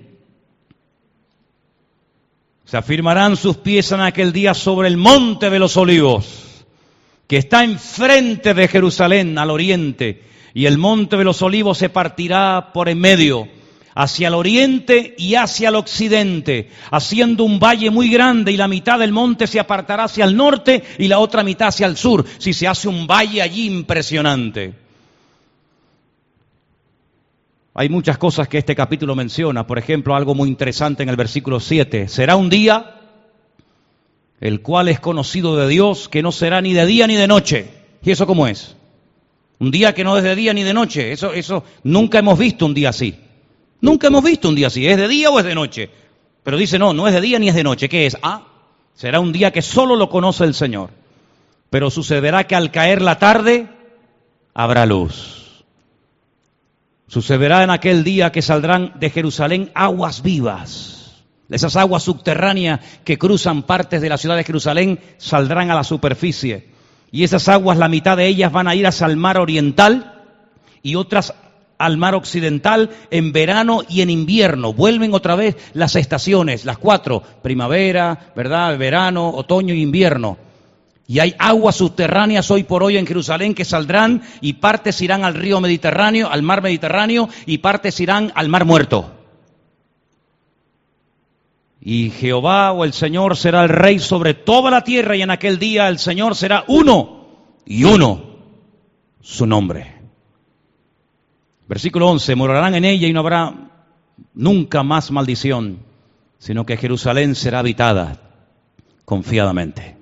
Se 2.65 2.77
afirmarán 2.77 3.37
sus 3.37 3.57
pies 3.57 3.91
en 3.91 4.01
aquel 4.01 4.33
día 4.33 4.55
sobre 4.55 4.87
el 4.87 4.97
monte 4.97 5.51
de 5.51 5.59
los 5.59 5.77
olivos, 5.77 6.65
que 7.27 7.39
está 7.39 7.65
enfrente 7.65 8.55
de 8.55 8.69
Jerusalén, 8.69 9.37
al 9.37 9.51
oriente, 9.51 10.23
y 10.55 10.67
el 10.67 10.79
monte 10.79 11.17
de 11.17 11.25
los 11.25 11.43
olivos 11.43 11.77
se 11.77 11.89
partirá 11.89 12.71
por 12.73 12.89
en 12.89 13.01
medio 13.01 13.49
hacia 13.97 14.29
el 14.29 14.35
oriente 14.35 15.17
y 15.19 15.35
hacia 15.35 15.71
el 15.71 15.75
occidente, 15.75 16.71
haciendo 16.93 17.43
un 17.43 17.59
valle 17.59 17.91
muy 17.91 18.09
grande 18.11 18.53
y 18.53 18.57
la 18.57 18.69
mitad 18.69 19.01
del 19.01 19.11
monte 19.11 19.49
se 19.49 19.59
apartará 19.59 20.05
hacia 20.05 20.25
el 20.25 20.37
norte 20.37 20.85
y 20.99 21.09
la 21.09 21.19
otra 21.19 21.43
mitad 21.43 21.67
hacia 21.67 21.89
el 21.89 21.97
sur, 21.97 22.25
si 22.39 22.53
se 22.53 22.69
hace 22.69 22.87
un 22.87 23.09
valle 23.09 23.43
allí 23.43 23.67
impresionante. 23.67 24.90
Hay 27.75 27.89
muchas 27.89 28.19
cosas 28.19 28.49
que 28.49 28.59
este 28.59 28.75
capítulo 28.75 29.15
menciona, 29.15 29.67
por 29.67 29.79
ejemplo, 29.79 30.17
algo 30.17 30.35
muy 30.35 30.49
interesante 30.49 31.03
en 31.03 31.09
el 31.09 31.17
versículo 31.17 31.61
7. 31.61 32.09
Será 32.09 32.37
un 32.37 32.51
día 32.51 32.97
el 34.41 34.61
cual 34.61 34.89
es 34.89 34.99
conocido 34.99 35.57
de 35.57 35.69
Dios 35.69 36.09
que 36.09 36.23
no 36.23 36.33
será 36.33 36.61
ni 36.61 36.73
de 36.73 36.87
día 36.87 37.07
ni 37.07 37.15
de 37.15 37.29
noche. 37.29 37.69
¿Y 38.03 38.11
eso 38.11 38.27
cómo 38.27 38.47
es? 38.47 38.75
Un 39.59 39.71
día 39.71 39.95
que 39.95 40.03
no 40.03 40.17
es 40.17 40.25
de 40.25 40.35
día 40.35 40.53
ni 40.53 40.63
de 40.63 40.75
noche. 40.75 41.13
Eso, 41.13 41.33
eso 41.33 41.63
nunca 41.85 42.19
hemos 42.19 42.39
visto 42.39 42.67
un 42.67 42.75
día 42.75 42.89
así. 42.89 43.15
Nunca 43.83 44.09
hemos 44.09 44.25
visto 44.25 44.49
un 44.49 44.55
día 44.55 44.67
así. 44.67 44.87
¿Es 44.87 44.97
de 44.97 45.07
día 45.07 45.31
o 45.31 45.39
es 45.39 45.45
de 45.45 45.55
noche? 45.55 45.91
Pero 46.43 46.57
dice, 46.57 46.79
no, 46.79 46.93
no 46.93 47.07
es 47.07 47.15
de 47.15 47.21
día 47.21 47.39
ni 47.39 47.49
es 47.49 47.55
de 47.55 47.63
noche. 47.63 47.89
¿Qué 47.89 48.07
es? 48.07 48.17
Ah, 48.23 48.47
será 48.95 49.21
un 49.21 49.33
día 49.33 49.53
que 49.53 49.63
solo 49.63 49.95
lo 49.95 50.09
conoce 50.09 50.45
el 50.45 50.55
Señor. 50.55 50.91
Pero 51.69 51.91
sucederá 51.91 52.47
que 52.47 52.57
al 52.57 52.71
caer 52.71 53.03
la 53.03 53.19
tarde 53.19 53.69
habrá 54.55 54.87
luz. 54.87 55.40
Sucederá 57.11 57.65
en 57.65 57.71
aquel 57.71 58.05
día 58.05 58.31
que 58.31 58.41
saldrán 58.41 58.93
de 59.01 59.11
Jerusalén 59.11 59.73
aguas 59.75 60.23
vivas. 60.23 61.25
Esas 61.49 61.75
aguas 61.75 62.05
subterráneas 62.05 62.79
que 63.03 63.19
cruzan 63.19 63.65
partes 63.65 64.01
de 64.01 64.09
la 64.09 64.17
ciudad 64.17 64.37
de 64.37 64.45
Jerusalén 64.45 65.01
saldrán 65.19 65.73
a 65.73 65.75
la 65.75 65.83
superficie. 65.83 66.69
Y 67.11 67.25
esas 67.25 67.49
aguas, 67.49 67.79
la 67.79 67.89
mitad 67.89 68.17
de 68.17 68.29
ellas 68.29 68.53
van 68.53 68.69
a 68.69 68.77
ir 68.77 68.87
hacia 68.87 69.09
el 69.09 69.17
mar 69.17 69.39
oriental 69.39 70.23
y 70.85 70.95
otras 70.95 71.35
al 71.79 71.97
mar 71.97 72.15
occidental 72.15 72.91
en 73.11 73.33
verano 73.33 73.83
y 73.89 74.03
en 74.03 74.11
invierno. 74.11 74.73
Vuelven 74.73 75.13
otra 75.13 75.35
vez 75.35 75.57
las 75.73 75.97
estaciones, 75.97 76.65
las 76.65 76.79
cuatro, 76.79 77.25
primavera, 77.43 78.31
¿verdad? 78.37 78.79
Verano, 78.79 79.31
otoño 79.31 79.75
y 79.75 79.83
invierno. 79.83 80.39
Y 81.11 81.19
hay 81.19 81.35
aguas 81.41 81.75
subterráneas 81.75 82.53
hoy 82.53 82.63
por 82.63 82.85
hoy 82.85 82.97
en 82.97 83.05
Jerusalén 83.05 83.53
que 83.53 83.65
saldrán 83.65 84.23
y 84.41 84.53
partes 84.53 85.03
irán 85.03 85.25
al 85.25 85.35
río 85.35 85.61
Mediterráneo, 85.61 86.31
al 86.31 86.43
mar 86.43 86.63
Mediterráneo 86.63 87.29
y 87.47 87.59
partes 87.59 87.99
irán 87.99 88.31
al 88.37 88.49
mar 88.49 88.65
muerto. 88.65 89.13
Y 91.81 92.11
Jehová 92.11 92.71
o 92.71 92.85
el 92.85 92.93
Señor 92.93 93.37
será 93.37 93.65
el 93.65 93.71
rey 93.71 93.99
sobre 93.99 94.35
toda 94.35 94.71
la 94.71 94.85
tierra 94.85 95.17
y 95.17 95.23
en 95.23 95.33
aquel 95.33 95.59
día 95.59 95.89
el 95.89 95.99
Señor 95.99 96.37
será 96.37 96.63
uno 96.69 97.27
y 97.67 97.83
uno 97.83 98.37
su 99.21 99.47
nombre. 99.47 99.93
Versículo 101.67 102.09
11, 102.09 102.37
morarán 102.37 102.77
en 102.77 102.85
ella 102.85 103.09
y 103.09 103.13
no 103.13 103.19
habrá 103.19 103.53
nunca 104.35 104.85
más 104.85 105.11
maldición, 105.11 105.81
sino 106.39 106.65
que 106.65 106.77
Jerusalén 106.77 107.35
será 107.35 107.59
habitada 107.59 108.17
confiadamente. 109.05 109.99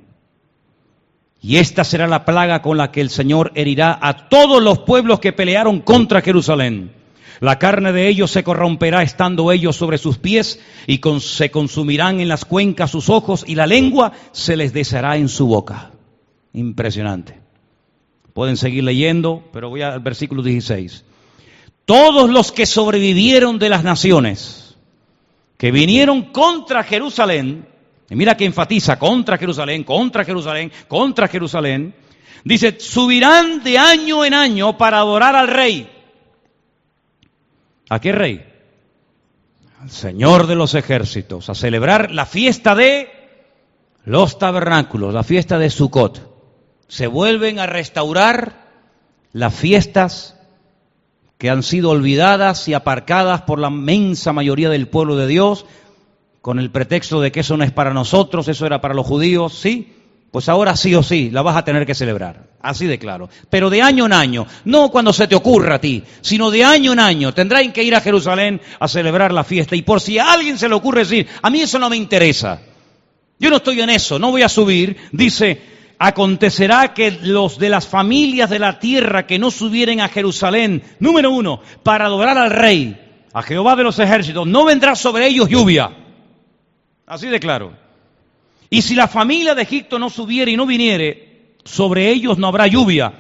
Y 1.40 1.56
esta 1.56 1.84
será 1.84 2.06
la 2.06 2.24
plaga 2.24 2.62
con 2.62 2.76
la 2.76 2.90
que 2.90 3.00
el 3.00 3.10
Señor 3.10 3.52
herirá 3.54 3.98
a 4.00 4.28
todos 4.28 4.62
los 4.62 4.80
pueblos 4.80 5.20
que 5.20 5.32
pelearon 5.32 5.80
contra 5.80 6.20
Jerusalén. 6.20 6.92
La 7.40 7.58
carne 7.58 7.92
de 7.92 8.08
ellos 8.08 8.32
se 8.32 8.42
corromperá 8.42 9.02
estando 9.02 9.52
ellos 9.52 9.76
sobre 9.76 9.98
sus 9.98 10.18
pies 10.18 10.60
y 10.88 11.00
se 11.20 11.50
consumirán 11.50 12.20
en 12.20 12.28
las 12.28 12.44
cuencas 12.44 12.90
sus 12.90 13.08
ojos 13.08 13.44
y 13.46 13.54
la 13.54 13.66
lengua 13.66 14.12
se 14.32 14.56
les 14.56 14.72
deshará 14.72 15.16
en 15.16 15.28
su 15.28 15.46
boca. 15.46 15.92
Impresionante. 16.52 17.38
Pueden 18.32 18.56
seguir 18.56 18.82
leyendo, 18.82 19.44
pero 19.52 19.70
voy 19.70 19.82
al 19.82 20.00
versículo 20.00 20.42
16. 20.42 21.04
Todos 21.84 22.28
los 22.28 22.50
que 22.50 22.66
sobrevivieron 22.66 23.58
de 23.60 23.68
las 23.68 23.84
naciones, 23.84 24.76
que 25.56 25.70
vinieron 25.70 26.22
contra 26.32 26.82
Jerusalén, 26.82 27.66
y 28.10 28.16
mira 28.16 28.36
que 28.36 28.46
enfatiza 28.46 28.98
contra 28.98 29.36
Jerusalén, 29.36 29.84
contra 29.84 30.24
Jerusalén, 30.24 30.72
contra 30.86 31.28
Jerusalén, 31.28 31.94
dice, 32.44 32.78
subirán 32.80 33.62
de 33.62 33.76
año 33.76 34.24
en 34.24 34.34
año 34.34 34.78
para 34.78 34.98
adorar 34.98 35.36
al 35.36 35.48
rey. 35.48 35.90
¿A 37.90 38.00
qué 38.00 38.12
rey? 38.12 38.44
Al 39.80 39.90
Señor 39.90 40.46
de 40.46 40.54
los 40.54 40.74
ejércitos, 40.74 41.50
a 41.50 41.54
celebrar 41.54 42.10
la 42.10 42.26
fiesta 42.26 42.74
de 42.74 43.10
los 44.04 44.38
tabernáculos, 44.38 45.12
la 45.12 45.22
fiesta 45.22 45.58
de 45.58 45.70
Sukkot. 45.70 46.26
Se 46.88 47.06
vuelven 47.06 47.58
a 47.58 47.66
restaurar 47.66 48.68
las 49.32 49.54
fiestas 49.54 50.36
que 51.36 51.50
han 51.50 51.62
sido 51.62 51.90
olvidadas 51.90 52.66
y 52.68 52.74
aparcadas 52.74 53.42
por 53.42 53.58
la 53.58 53.68
inmensa 53.68 54.32
mayoría 54.32 54.70
del 54.70 54.88
pueblo 54.88 55.16
de 55.16 55.26
Dios, 55.26 55.66
con 56.40 56.58
el 56.58 56.70
pretexto 56.70 57.20
de 57.20 57.32
que 57.32 57.40
eso 57.40 57.56
no 57.56 57.64
es 57.64 57.72
para 57.72 57.92
nosotros, 57.92 58.48
eso 58.48 58.66
era 58.66 58.80
para 58.80 58.94
los 58.94 59.06
judíos, 59.06 59.54
sí, 59.54 59.92
pues 60.30 60.48
ahora 60.48 60.76
sí 60.76 60.94
o 60.94 61.02
sí 61.02 61.30
la 61.30 61.42
vas 61.42 61.56
a 61.56 61.64
tener 61.64 61.86
que 61.86 61.94
celebrar, 61.94 62.48
así 62.60 62.86
de 62.86 62.98
claro. 62.98 63.28
Pero 63.50 63.70
de 63.70 63.82
año 63.82 64.06
en 64.06 64.12
año, 64.12 64.46
no 64.64 64.90
cuando 64.90 65.12
se 65.12 65.26
te 65.26 65.34
ocurra 65.34 65.76
a 65.76 65.80
ti, 65.80 66.02
sino 66.20 66.50
de 66.50 66.64
año 66.64 66.92
en 66.92 67.00
año, 67.00 67.32
tendrán 67.32 67.72
que 67.72 67.82
ir 67.82 67.94
a 67.94 68.00
Jerusalén 68.00 68.60
a 68.78 68.88
celebrar 68.88 69.32
la 69.32 69.44
fiesta. 69.44 69.74
Y 69.74 69.82
por 69.82 70.00
si 70.00 70.18
a 70.18 70.32
alguien 70.32 70.58
se 70.58 70.68
le 70.68 70.74
ocurre 70.74 71.00
decir, 71.00 71.26
a 71.42 71.50
mí 71.50 71.60
eso 71.60 71.78
no 71.78 71.88
me 71.88 71.96
interesa, 71.96 72.60
yo 73.38 73.50
no 73.50 73.56
estoy 73.56 73.80
en 73.80 73.90
eso, 73.90 74.18
no 74.18 74.30
voy 74.30 74.42
a 74.42 74.48
subir, 74.48 74.96
dice, 75.12 75.62
acontecerá 75.98 76.92
que 76.92 77.10
los 77.22 77.58
de 77.58 77.68
las 77.68 77.86
familias 77.86 78.50
de 78.50 78.58
la 78.58 78.78
tierra 78.78 79.26
que 79.26 79.38
no 79.38 79.50
subieren 79.50 80.00
a 80.00 80.08
Jerusalén, 80.08 80.82
número 80.98 81.30
uno, 81.30 81.60
para 81.82 82.06
adorar 82.06 82.36
al 82.36 82.50
rey, 82.50 83.24
a 83.32 83.42
Jehová 83.42 83.76
de 83.76 83.84
los 83.84 83.98
ejércitos, 83.98 84.46
no 84.46 84.64
vendrá 84.64 84.94
sobre 84.94 85.26
ellos 85.26 85.48
lluvia. 85.48 86.07
Así 87.08 87.28
de 87.28 87.40
claro. 87.40 87.72
Y 88.68 88.82
si 88.82 88.94
la 88.94 89.08
familia 89.08 89.54
de 89.54 89.62
Egipto 89.62 89.98
no 89.98 90.10
subiere 90.10 90.50
y 90.50 90.56
no 90.58 90.66
viniere, 90.66 91.54
sobre 91.64 92.10
ellos 92.10 92.36
no 92.36 92.48
habrá 92.48 92.66
lluvia. 92.66 93.14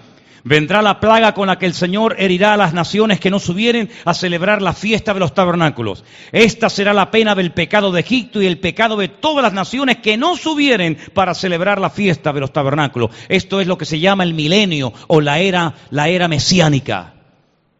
Vendrá 0.44 0.82
la 0.82 1.00
plaga 1.00 1.32
con 1.32 1.48
la 1.48 1.58
que 1.58 1.64
el 1.64 1.72
Señor 1.72 2.16
herirá 2.18 2.52
a 2.52 2.56
las 2.58 2.74
naciones 2.74 3.18
que 3.18 3.30
no 3.30 3.38
subieren 3.38 3.90
a 4.04 4.12
celebrar 4.12 4.60
la 4.60 4.74
fiesta 4.74 5.14
de 5.14 5.20
los 5.20 5.32
tabernáculos. 5.32 6.04
Esta 6.32 6.68
será 6.68 6.92
la 6.92 7.10
pena 7.10 7.34
del 7.34 7.52
pecado 7.52 7.90
de 7.90 8.00
Egipto 8.00 8.42
y 8.42 8.46
el 8.46 8.58
pecado 8.58 8.96
de 8.96 9.08
todas 9.08 9.42
las 9.42 9.54
naciones 9.54 9.96
que 9.96 10.18
no 10.18 10.36
subieren 10.36 10.98
para 11.14 11.34
celebrar 11.34 11.80
la 11.80 11.90
fiesta 11.90 12.32
de 12.32 12.40
los 12.40 12.52
tabernáculos. 12.52 13.10
Esto 13.28 13.60
es 13.60 13.66
lo 13.66 13.78
que 13.78 13.86
se 13.86 14.00
llama 14.00 14.22
el 14.22 14.34
milenio 14.34 14.92
o 15.06 15.22
la 15.22 15.38
era, 15.38 15.74
la 15.90 16.08
era 16.08 16.28
mesiánica, 16.28 17.14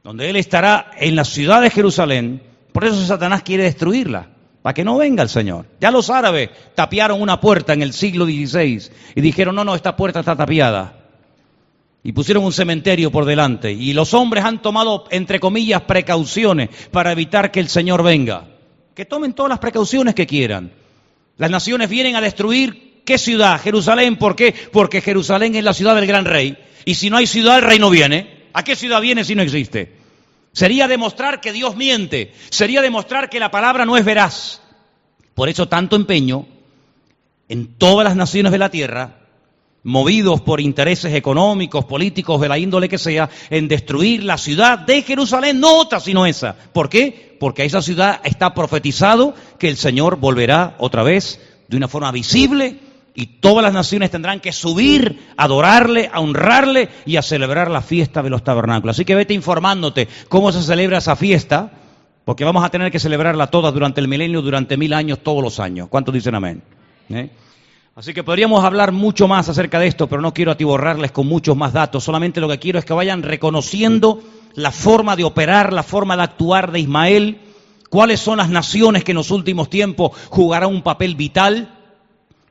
donde 0.03 0.31
Él 0.31 0.37
estará 0.37 0.91
en 0.99 1.17
la 1.17 1.25
ciudad 1.25 1.61
de 1.61 1.71
Jerusalén. 1.71 2.43
Por 2.73 2.87
eso 2.87 3.05
Satanás 3.05 3.43
quiere 3.43 3.65
destruirla 3.65 4.38
para 4.69 4.75
que 4.75 4.85
no 4.85 4.99
venga 4.99 5.23
el 5.23 5.31
Señor. 5.31 5.65
Ya 5.81 5.91
los 5.91 6.11
árabes 6.11 6.51
tapiaron 6.75 7.23
una 7.23 7.41
puerta 7.41 7.73
en 7.73 7.81
el 7.81 7.95
siglo 7.95 8.27
XVI 8.27 8.91
y 9.15 9.21
dijeron, 9.23 9.55
no, 9.55 9.65
no, 9.65 9.75
esta 9.75 9.97
puerta 9.97 10.21
está 10.21 10.37
tapiada. 10.37 11.07
Y 12.03 12.13
pusieron 12.13 12.45
un 12.45 12.53
cementerio 12.53 13.11
por 13.11 13.25
delante. 13.25 13.73
Y 13.73 13.95
los 13.95 14.13
hombres 14.13 14.45
han 14.45 14.61
tomado, 14.61 15.07
entre 15.11 15.41
comillas, 15.41 15.81
precauciones 15.81 16.69
para 16.91 17.13
evitar 17.13 17.51
que 17.51 17.61
el 17.61 17.71
Señor 17.71 18.03
venga. 18.03 18.45
Que 18.95 19.07
tomen 19.07 19.33
todas 19.33 19.49
las 19.49 19.59
precauciones 19.59 20.15
que 20.15 20.27
quieran. 20.27 20.71
Las 21.39 21.51
naciones 21.51 21.89
vienen 21.89 22.17
a 22.17 22.21
destruir 22.21 23.05
qué 23.07 23.17
ciudad, 23.17 23.59
Jerusalén. 23.63 24.17
¿Por 24.17 24.37
qué? 24.37 24.55
Porque 24.71 25.01
Jerusalén 25.01 25.55
es 25.55 25.65
la 25.65 25.73
ciudad 25.73 25.95
del 25.95 26.07
gran 26.07 26.27
rey. 26.27 26.59
Y 26.85 26.97
si 26.97 27.09
no 27.09 27.17
hay 27.17 27.27
ciudad, 27.27 27.57
el 27.57 27.65
rey 27.65 27.79
no 27.79 27.89
viene. 27.89 28.49
¿A 28.53 28.65
qué 28.65 28.77
ciudad 28.77 29.01
viene 29.01 29.25
si 29.25 29.35
no 29.35 29.41
existe? 29.41 29.98
Sería 30.59 30.89
demostrar 30.89 31.41
que 31.41 31.53
Dios 31.53 31.77
miente, 31.77 32.33
sería 32.51 32.83
demostrar 32.83 33.31
que 33.31 33.39
la 33.39 33.49
palabra 33.49 33.87
no 33.87 33.97
es 33.97 34.05
veraz. 34.05 34.61
Por 35.33 35.49
eso 35.49 35.69
tanto 35.69 35.95
empeño 35.95 36.47
en 37.49 37.77
todas 37.79 38.05
las 38.05 38.17
naciones 38.17 38.51
de 38.51 38.59
la 38.59 38.69
tierra, 38.69 39.21
movidos 39.85 40.41
por 40.41 40.61
intereses 40.61 41.15
económicos, 41.15 41.85
políticos, 41.85 42.41
de 42.41 42.49
la 42.49 42.59
índole 42.59 42.89
que 42.89 42.99
sea, 42.99 43.31
en 43.51 43.69
destruir 43.69 44.25
la 44.25 44.37
ciudad 44.37 44.81
de 44.81 45.03
Jerusalén, 45.03 45.61
no 45.61 45.79
otra 45.79 46.01
sino 46.01 46.27
esa. 46.27 46.57
¿Por 46.73 46.89
qué? 46.89 47.37
Porque 47.39 47.63
a 47.63 47.65
esa 47.65 47.81
ciudad 47.81 48.21
está 48.25 48.53
profetizado 48.53 49.37
que 49.61 49.69
el 49.69 49.77
Señor 49.77 50.17
volverá 50.17 50.75
otra 50.81 51.05
vez 51.05 51.41
de 51.69 51.77
una 51.77 51.87
forma 51.87 52.11
visible 52.11 52.81
y 53.19 53.27
todas 53.41 53.65
las 53.65 53.73
naciones 53.73 54.13
tendrán 54.13 54.39
que 54.39 54.53
subir, 54.53 55.27
adorarle, 55.37 56.09
a 56.13 56.21
honrarle 56.21 56.89
y 57.05 57.17
a 57.17 57.23
celebrar 57.23 57.69
la 57.69 57.81
fiesta 57.81 58.23
de 58.23 58.31
los 58.31 58.45
tabernáculos. 58.45 58.95
Así 58.95 59.05
que 59.05 59.17
vete 59.17 59.35
informándote 59.35 60.07
cómo 60.29 60.53
se 60.53 60.63
celebra 60.63 60.99
esa 60.99 61.17
fiesta, 61.17 61.73
porque 62.25 62.45
vamos 62.45 62.65
a 62.65 62.69
tener 62.69 62.93
que 62.93 63.01
celebrarla 63.01 63.49
toda 63.49 63.73
durante 63.73 64.01
el 64.01 64.07
milenio, 64.07 64.41
durante 64.41 64.77
mil 64.77 64.93
años, 64.93 65.19
todos 65.21 65.43
los 65.43 65.59
años. 65.59 65.89
¿Cuántos 65.89 66.15
dicen 66.15 66.37
amén? 66.37 66.63
¿Eh? 67.09 67.29
Así 67.97 68.15
que 68.15 68.23
podríamos 68.23 68.65
hablar 68.65 68.93
mucho 68.93 69.27
más 69.27 69.49
acerca 69.49 69.81
de 69.81 69.89
esto, 69.89 70.07
pero 70.07 70.23
no 70.23 70.33
quiero 70.33 70.53
atiborrarles 70.53 71.11
con 71.11 71.27
muchos 71.27 71.57
más 71.57 71.73
datos. 71.73 72.05
Solamente 72.05 72.41
lo 72.41 72.49
que 72.49 72.61
quiero 72.61 72.79
es 72.79 72.85
que 72.85 72.93
vayan 72.93 73.25
reconociendo 73.25 74.23
la 74.55 74.71
forma 74.71 75.17
de 75.17 75.25
operar, 75.25 75.73
la 75.73 75.83
forma 75.83 76.17
de 76.17 76.23
actuar 76.23 76.71
de 76.71 76.79
Ismael, 76.79 77.41
cuáles 77.91 78.21
son 78.21 78.39
las 78.39 78.49
naciones 78.49 79.03
que 79.03 79.11
en 79.11 79.17
los 79.17 79.33
últimos 79.33 79.69
tiempos 79.69 80.13
jugarán 80.31 80.71
un 80.71 80.83
papel 80.83 81.17
vital 81.17 81.78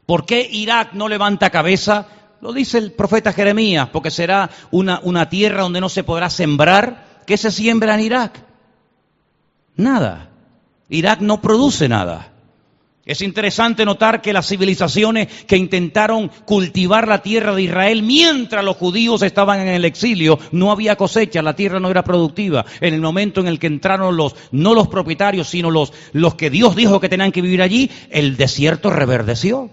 ¿Por 0.07 0.25
qué 0.25 0.47
Irak 0.49 0.93
no 0.93 1.09
levanta 1.09 1.49
cabeza? 1.49 2.07
Lo 2.39 2.53
dice 2.53 2.77
el 2.77 2.93
profeta 2.93 3.33
Jeremías, 3.33 3.89
porque 3.91 4.09
será 4.09 4.49
una, 4.71 5.29
tierra 5.29 5.63
donde 5.63 5.81
no 5.81 5.89
se 5.89 6.05
podrá 6.05 6.29
sembrar. 6.29 7.23
¿Qué 7.27 7.35
se 7.35 7.51
siembra 7.51 7.95
en 7.95 7.99
Irak? 7.99 8.39
Nada. 9.75 10.29
Irak 10.87 11.19
no 11.19 11.41
produce 11.41 11.89
nada. 11.89 12.31
Es 13.05 13.21
interesante 13.21 13.83
notar 13.83 14.21
que 14.21 14.31
las 14.31 14.47
civilizaciones 14.47 15.27
que 15.43 15.57
intentaron 15.57 16.29
cultivar 16.45 17.05
la 17.05 17.21
tierra 17.21 17.53
de 17.53 17.63
Israel 17.63 18.01
mientras 18.01 18.63
los 18.63 18.77
judíos 18.77 19.21
estaban 19.23 19.59
en 19.59 19.67
el 19.67 19.83
exilio, 19.83 20.39
no 20.53 20.71
había 20.71 20.95
cosecha, 20.95 21.41
la 21.41 21.55
tierra 21.55 21.81
no 21.81 21.89
era 21.89 22.05
productiva. 22.05 22.65
En 22.79 22.93
el 22.93 23.01
momento 23.01 23.41
en 23.41 23.47
el 23.47 23.59
que 23.59 23.67
entraron 23.67 24.15
los, 24.15 24.35
no 24.51 24.73
los 24.73 24.87
propietarios, 24.87 25.49
sino 25.49 25.69
los, 25.69 25.91
los 26.13 26.35
que 26.35 26.49
Dios 26.49 26.77
dijo 26.77 27.01
que 27.01 27.09
tenían 27.09 27.33
que 27.33 27.41
vivir 27.41 27.61
allí, 27.61 27.91
el 28.09 28.37
desierto 28.37 28.89
reverdeció. 28.89 29.69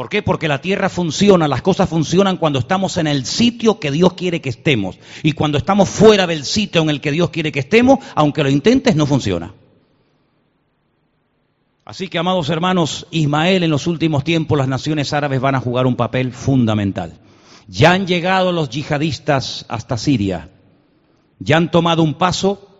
¿Por 0.00 0.08
qué? 0.08 0.22
Porque 0.22 0.48
la 0.48 0.62
tierra 0.62 0.88
funciona, 0.88 1.46
las 1.46 1.60
cosas 1.60 1.86
funcionan 1.86 2.38
cuando 2.38 2.58
estamos 2.58 2.96
en 2.96 3.06
el 3.06 3.26
sitio 3.26 3.78
que 3.78 3.90
Dios 3.90 4.14
quiere 4.14 4.40
que 4.40 4.48
estemos. 4.48 4.98
Y 5.22 5.32
cuando 5.32 5.58
estamos 5.58 5.90
fuera 5.90 6.26
del 6.26 6.46
sitio 6.46 6.80
en 6.80 6.88
el 6.88 7.02
que 7.02 7.12
Dios 7.12 7.28
quiere 7.28 7.52
que 7.52 7.60
estemos, 7.60 7.98
aunque 8.14 8.42
lo 8.42 8.48
intentes, 8.48 8.96
no 8.96 9.04
funciona. 9.04 9.52
Así 11.84 12.08
que, 12.08 12.16
amados 12.16 12.48
hermanos, 12.48 13.08
Ismael 13.10 13.62
en 13.62 13.68
los 13.68 13.86
últimos 13.86 14.24
tiempos 14.24 14.56
las 14.56 14.68
naciones 14.68 15.12
árabes 15.12 15.38
van 15.38 15.56
a 15.56 15.60
jugar 15.60 15.86
un 15.86 15.96
papel 15.96 16.32
fundamental. 16.32 17.20
Ya 17.68 17.92
han 17.92 18.06
llegado 18.06 18.52
los 18.52 18.70
yihadistas 18.70 19.66
hasta 19.68 19.98
Siria. 19.98 20.48
Ya 21.40 21.58
han 21.58 21.70
tomado 21.70 22.02
un 22.02 22.14
paso 22.14 22.70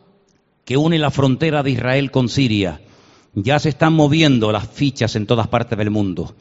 que 0.65 0.79
une 0.79 0.99
la 0.99 1.11
frontera 1.11 1.63
de 1.63 1.73
Israel 1.73 2.11
con 2.11 2.31
Siria. 2.31 2.81
Ya 3.35 3.59
se 3.59 3.69
están 3.69 3.93
moviendo 3.93 4.51
las 4.53 4.67
fichas 4.67 5.17
en 5.17 5.27
todas 5.27 5.49
partes 5.49 5.77
del 5.77 5.91
mundo. 5.91 6.35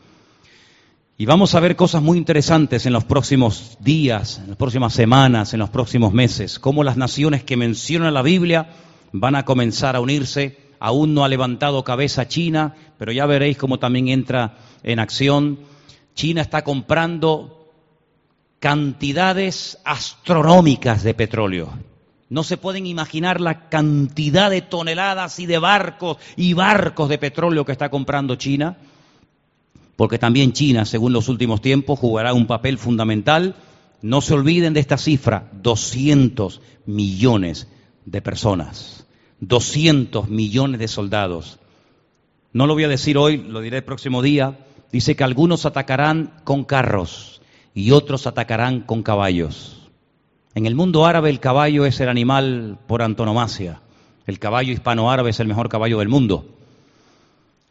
Y 1.22 1.26
vamos 1.26 1.54
a 1.54 1.60
ver 1.60 1.76
cosas 1.76 2.02
muy 2.02 2.18
interesantes 2.18 2.86
en 2.86 2.94
los 2.94 3.04
próximos 3.04 3.78
días, 3.82 4.40
en 4.40 4.48
las 4.48 4.56
próximas 4.56 4.94
semanas, 4.94 5.54
en 5.54 5.60
los 5.60 5.70
próximos 5.70 6.14
meses, 6.14 6.60
cómo 6.60 6.82
las 6.82 6.96
naciones 6.96 7.44
que 7.44 7.58
menciona 7.58 8.10
la 8.10 8.22
Biblia 8.22 8.70
van 9.12 9.36
a 9.36 9.44
comenzar 9.44 9.98
a 9.98 10.00
unirse. 10.00 10.58
Aún 10.80 11.14
no 11.14 11.26
ha 11.26 11.28
levantado 11.28 11.84
cabeza 11.84 12.30
China, 12.30 12.74
pero 12.98 13.12
ya 13.12 13.26
veréis 13.26 13.58
cómo 13.58 13.80
también 13.80 14.08
entra 14.08 14.60
en 14.82 15.00
acción. 15.00 15.60
China 16.16 16.42
está 16.42 16.64
comprando 16.64 17.70
cantidades 18.62 19.78
astronómicas 19.84 21.04
de 21.04 21.16
petróleo. 21.16 21.70
No 22.30 22.46
se 22.46 22.56
pueden 22.56 22.86
imaginar 22.86 23.42
la 23.42 23.68
cantidad 23.68 24.50
de 24.50 24.62
toneladas 24.62 25.38
y 25.40 25.48
de 25.48 25.60
barcos 25.60 26.16
y 26.38 26.54
barcos 26.54 27.10
de 27.10 27.18
petróleo 27.18 27.66
que 27.66 27.74
está 27.74 27.90
comprando 27.90 28.38
China 28.38 28.78
porque 30.00 30.18
también 30.18 30.54
China, 30.54 30.86
según 30.86 31.12
los 31.12 31.28
últimos 31.28 31.60
tiempos, 31.60 32.00
jugará 32.00 32.32
un 32.32 32.48
papel 32.48 32.78
fundamental. 32.78 33.56
No 34.02 34.22
se 34.22 34.34
olviden 34.34 34.74
de 34.74 34.80
esta 34.80 34.98
cifra, 34.98 35.50
200 35.62 36.62
millones 36.86 37.68
de 38.06 38.22
personas, 38.22 39.06
200 39.42 40.30
millones 40.30 40.80
de 40.80 40.88
soldados. 40.88 41.60
No 42.54 42.66
lo 42.66 42.76
voy 42.76 42.86
a 42.86 42.88
decir 42.88 43.18
hoy, 43.18 43.40
lo 43.40 43.60
diré 43.60 43.76
el 43.76 43.84
próximo 43.84 44.22
día. 44.22 44.60
Dice 44.90 45.18
que 45.18 45.26
algunos 45.26 45.66
atacarán 45.66 46.32
con 46.46 46.64
carros 46.64 47.42
y 47.74 47.92
otros 47.92 48.26
atacarán 48.26 48.80
con 48.80 49.04
caballos. 49.04 49.90
En 50.56 50.66
el 50.66 50.76
mundo 50.76 51.08
árabe 51.08 51.30
el 51.30 51.42
caballo 51.42 51.86
es 51.86 52.00
el 52.00 52.08
animal 52.08 52.80
por 52.88 53.02
antonomasia. 53.02 53.82
El 54.26 54.40
caballo 54.40 54.72
hispano-árabe 54.72 55.32
es 55.32 55.42
el 55.42 55.50
mejor 55.50 55.68
caballo 55.68 56.00
del 56.00 56.08
mundo. 56.08 56.59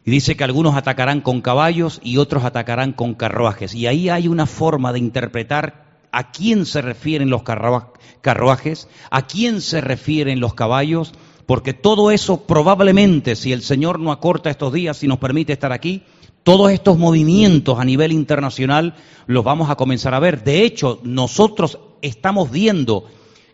Y 0.09 0.11
dice 0.11 0.39
que 0.39 0.45
algunos 0.45 0.75
atacarán 0.75 1.21
con 1.21 1.43
caballos 1.43 2.01
y 2.03 2.17
otros 2.17 2.43
atacarán 2.45 2.95
con 2.95 3.13
carruajes. 3.13 3.75
Y 3.75 3.87
ahí 3.87 4.09
hay 4.09 4.27
una 4.27 4.47
forma 4.47 4.91
de 4.95 5.01
interpretar 5.01 5.99
a 6.13 6.31
quién 6.31 6.65
se 6.65 6.81
refieren 6.81 7.29
los 7.29 7.43
carruajes, 7.43 8.89
a 9.11 9.27
quién 9.27 9.61
se 9.61 9.83
refieren 9.83 10.41
los 10.41 10.55
caballos, 10.55 11.13
porque 11.45 11.75
todo 11.75 12.11
eso 12.11 12.47
probablemente, 12.47 13.37
si 13.37 13.53
el 13.53 13.61
Señor 13.61 14.01
no 14.01 14.11
acorta 14.11 14.49
estos 14.49 14.73
días 14.73 15.05
y 15.05 15.09
nos 15.09 15.19
permite 15.19 15.53
estar 15.53 15.73
aquí, 15.73 16.05
todos 16.43 16.71
estos 16.71 16.97
movimientos 16.97 17.79
a 17.79 17.85
nivel 17.85 18.13
internacional 18.13 18.95
los 19.27 19.45
vamos 19.45 19.69
a 19.69 19.77
comenzar 19.77 20.15
a 20.15 20.21
ver. 20.21 20.43
De 20.43 20.63
hecho, 20.63 21.01
nosotros 21.03 21.81
estamos 22.01 22.51
viendo 22.51 23.05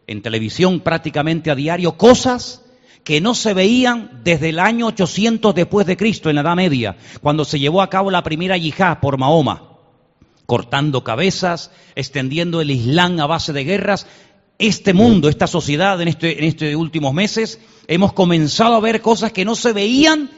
en 0.06 0.22
televisión 0.22 0.78
prácticamente 0.78 1.50
a 1.50 1.56
diario 1.56 1.96
cosas 1.96 2.63
que 3.04 3.20
no 3.20 3.34
se 3.34 3.52
veían 3.52 4.22
desde 4.24 4.48
el 4.48 4.58
año 4.58 4.86
800 4.86 5.54
después 5.54 5.86
de 5.86 5.96
Cristo, 5.96 6.30
en 6.30 6.36
la 6.36 6.42
Edad 6.42 6.56
Media, 6.56 6.96
cuando 7.20 7.44
se 7.44 7.58
llevó 7.58 7.82
a 7.82 7.90
cabo 7.90 8.10
la 8.10 8.22
primera 8.22 8.56
yihad 8.56 8.98
por 9.00 9.18
Mahoma, 9.18 9.62
cortando 10.46 11.04
cabezas, 11.04 11.70
extendiendo 11.94 12.62
el 12.62 12.70
Islam 12.70 13.20
a 13.20 13.26
base 13.26 13.52
de 13.52 13.64
guerras. 13.64 14.06
Este 14.58 14.94
mundo, 14.94 15.28
esta 15.28 15.46
sociedad 15.46 16.00
en, 16.00 16.08
este, 16.08 16.38
en 16.38 16.44
estos 16.44 16.74
últimos 16.74 17.12
meses, 17.12 17.60
hemos 17.88 18.14
comenzado 18.14 18.74
a 18.74 18.80
ver 18.80 19.02
cosas 19.02 19.32
que 19.32 19.44
no 19.44 19.54
se 19.54 19.72
veían 19.72 20.30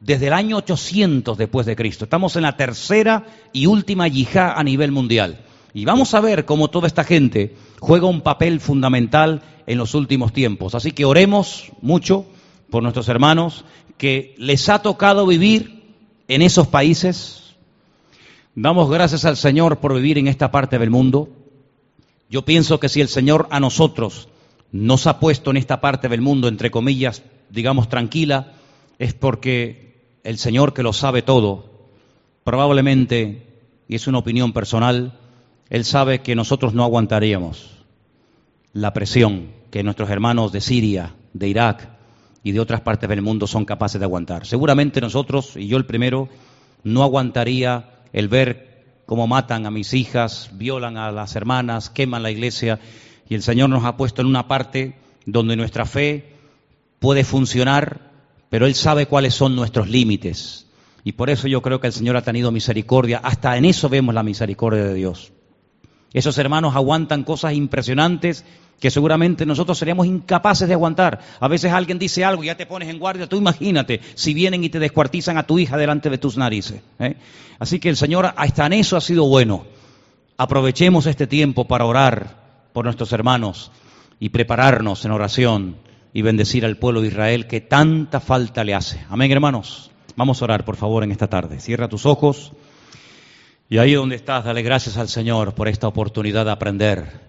desde 0.00 0.28
el 0.28 0.32
año 0.32 0.56
800 0.56 1.38
después 1.38 1.66
de 1.66 1.76
Cristo. 1.76 2.04
Estamos 2.04 2.34
en 2.34 2.42
la 2.42 2.56
tercera 2.56 3.26
y 3.52 3.66
última 3.66 4.08
yihad 4.08 4.54
a 4.56 4.64
nivel 4.64 4.90
mundial. 4.90 5.44
Y 5.72 5.84
vamos 5.84 6.14
a 6.14 6.20
ver 6.20 6.44
cómo 6.44 6.68
toda 6.68 6.86
esta 6.86 7.04
gente 7.04 7.54
juega 7.78 8.06
un 8.06 8.22
papel 8.22 8.60
fundamental 8.60 9.42
en 9.66 9.78
los 9.78 9.94
últimos 9.94 10.32
tiempos. 10.32 10.74
Así 10.74 10.92
que 10.92 11.04
oremos 11.04 11.70
mucho 11.80 12.26
por 12.70 12.82
nuestros 12.82 13.08
hermanos 13.08 13.64
que 13.98 14.34
les 14.38 14.68
ha 14.68 14.82
tocado 14.82 15.26
vivir 15.26 15.94
en 16.26 16.42
esos 16.42 16.66
países. 16.66 17.54
Damos 18.54 18.90
gracias 18.90 19.24
al 19.24 19.36
Señor 19.36 19.78
por 19.78 19.94
vivir 19.94 20.18
en 20.18 20.26
esta 20.26 20.50
parte 20.50 20.78
del 20.78 20.90
mundo. 20.90 21.28
Yo 22.28 22.44
pienso 22.44 22.80
que 22.80 22.88
si 22.88 23.00
el 23.00 23.08
Señor 23.08 23.46
a 23.50 23.60
nosotros 23.60 24.28
nos 24.72 25.06
ha 25.06 25.20
puesto 25.20 25.50
en 25.50 25.56
esta 25.56 25.80
parte 25.80 26.08
del 26.08 26.20
mundo, 26.20 26.48
entre 26.48 26.70
comillas, 26.70 27.22
digamos 27.50 27.88
tranquila, 27.88 28.54
es 28.98 29.14
porque 29.14 30.18
el 30.24 30.38
Señor 30.38 30.74
que 30.74 30.82
lo 30.82 30.92
sabe 30.92 31.22
todo, 31.22 31.88
probablemente, 32.44 33.46
y 33.88 33.94
es 33.96 34.06
una 34.06 34.18
opinión 34.18 34.52
personal, 34.52 35.19
Él 35.70 35.84
sabe 35.84 36.20
que 36.20 36.34
nosotros 36.34 36.74
no 36.74 36.82
aguantaríamos 36.82 37.70
la 38.72 38.92
presión 38.92 39.52
que 39.70 39.84
nuestros 39.84 40.10
hermanos 40.10 40.50
de 40.50 40.60
Siria, 40.60 41.14
de 41.32 41.48
Irak 41.48 41.88
y 42.42 42.50
de 42.50 42.58
otras 42.58 42.80
partes 42.80 43.08
del 43.08 43.22
mundo 43.22 43.46
son 43.46 43.64
capaces 43.64 44.00
de 44.00 44.04
aguantar. 44.04 44.46
Seguramente 44.46 45.00
nosotros, 45.00 45.56
y 45.56 45.68
yo 45.68 45.76
el 45.76 45.86
primero, 45.86 46.28
no 46.82 47.04
aguantaría 47.04 47.90
el 48.12 48.26
ver 48.26 48.84
cómo 49.06 49.28
matan 49.28 49.64
a 49.64 49.70
mis 49.70 49.94
hijas, 49.94 50.50
violan 50.54 50.96
a 50.96 51.12
las 51.12 51.36
hermanas, 51.36 51.88
queman 51.88 52.24
la 52.24 52.32
iglesia, 52.32 52.80
y 53.28 53.36
el 53.36 53.42
Señor 53.42 53.70
nos 53.70 53.84
ha 53.84 53.96
puesto 53.96 54.22
en 54.22 54.28
una 54.28 54.48
parte 54.48 54.96
donde 55.24 55.54
nuestra 55.54 55.84
fe 55.86 56.34
puede 56.98 57.22
funcionar, 57.22 58.10
pero 58.48 58.66
Él 58.66 58.74
sabe 58.74 59.06
cuáles 59.06 59.34
son 59.34 59.54
nuestros 59.54 59.88
límites. 59.88 60.66
Y 61.04 61.12
por 61.12 61.30
eso 61.30 61.46
yo 61.46 61.62
creo 61.62 61.80
que 61.80 61.86
el 61.86 61.92
Señor 61.92 62.16
ha 62.16 62.22
tenido 62.22 62.50
misericordia. 62.50 63.20
Hasta 63.22 63.56
en 63.56 63.66
eso 63.66 63.88
vemos 63.88 64.14
la 64.14 64.24
misericordia 64.24 64.84
de 64.84 64.94
Dios. 64.94 65.32
Esos 66.12 66.38
hermanos 66.38 66.74
aguantan 66.74 67.24
cosas 67.24 67.54
impresionantes 67.54 68.44
que 68.80 68.90
seguramente 68.90 69.44
nosotros 69.44 69.78
seríamos 69.78 70.06
incapaces 70.06 70.66
de 70.66 70.74
aguantar. 70.74 71.20
A 71.38 71.48
veces 71.48 71.70
alguien 71.70 71.98
dice 71.98 72.24
algo 72.24 72.42
y 72.42 72.46
ya 72.46 72.56
te 72.56 72.66
pones 72.66 72.88
en 72.88 72.98
guardia. 72.98 73.28
Tú 73.28 73.36
imagínate 73.36 74.00
si 74.14 74.32
vienen 74.32 74.64
y 74.64 74.70
te 74.70 74.78
descuartizan 74.78 75.36
a 75.36 75.46
tu 75.46 75.58
hija 75.58 75.76
delante 75.76 76.08
de 76.08 76.18
tus 76.18 76.36
narices. 76.36 76.80
¿eh? 76.98 77.16
Así 77.58 77.78
que 77.78 77.90
el 77.90 77.96
Señor 77.96 78.32
hasta 78.36 78.66
en 78.66 78.72
eso 78.72 78.96
ha 78.96 79.00
sido 79.00 79.26
bueno. 79.26 79.66
Aprovechemos 80.38 81.06
este 81.06 81.26
tiempo 81.26 81.68
para 81.68 81.84
orar 81.84 82.36
por 82.72 82.86
nuestros 82.86 83.12
hermanos 83.12 83.70
y 84.18 84.30
prepararnos 84.30 85.04
en 85.04 85.10
oración 85.10 85.76
y 86.14 86.22
bendecir 86.22 86.64
al 86.64 86.78
pueblo 86.78 87.02
de 87.02 87.08
Israel 87.08 87.46
que 87.46 87.60
tanta 87.60 88.18
falta 88.18 88.64
le 88.64 88.74
hace. 88.74 89.04
Amén, 89.10 89.30
hermanos. 89.30 89.90
Vamos 90.16 90.40
a 90.40 90.44
orar, 90.46 90.64
por 90.64 90.76
favor, 90.76 91.04
en 91.04 91.12
esta 91.12 91.28
tarde. 91.28 91.60
Cierra 91.60 91.88
tus 91.88 92.06
ojos. 92.06 92.52
Y 93.72 93.78
ahí 93.78 93.94
donde 93.94 94.16
estás, 94.16 94.44
dale 94.44 94.62
gracias 94.62 94.96
al 94.96 95.08
Señor 95.08 95.54
por 95.54 95.68
esta 95.68 95.86
oportunidad 95.86 96.44
de 96.44 96.50
aprender. 96.50 97.20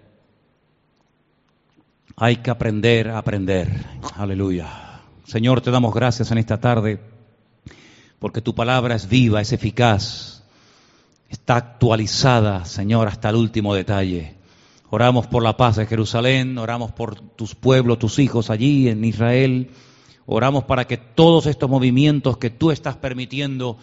Hay 2.15 2.37
que 2.37 2.49
aprender 2.49 3.09
a 3.09 3.19
aprender. 3.19 3.69
Aleluya. 4.15 5.01
Señor, 5.23 5.61
te 5.61 5.69
damos 5.69 5.93
gracias 5.93 6.31
en 6.31 6.39
esta 6.39 6.59
tarde 6.59 6.99
porque 8.17 8.41
tu 8.41 8.55
palabra 8.55 8.95
es 8.95 9.07
viva, 9.07 9.39
es 9.39 9.53
eficaz, 9.53 10.43
está 11.29 11.57
actualizada, 11.57 12.65
Señor, 12.65 13.07
hasta 13.07 13.29
el 13.29 13.35
último 13.35 13.75
detalle. 13.75 14.33
Oramos 14.89 15.27
por 15.27 15.43
la 15.43 15.57
paz 15.57 15.75
de 15.75 15.85
Jerusalén, 15.85 16.57
oramos 16.57 16.91
por 16.91 17.19
tus 17.19 17.53
pueblos, 17.53 17.99
tus 17.99 18.17
hijos 18.17 18.49
allí 18.49 18.89
en 18.89 19.05
Israel. 19.05 19.69
Oramos 20.25 20.63
para 20.63 20.87
que 20.87 20.97
todos 20.97 21.45
estos 21.45 21.69
movimientos 21.69 22.37
que 22.37 22.49
tú 22.49 22.71
estás 22.71 22.95
permitiendo 22.95 23.77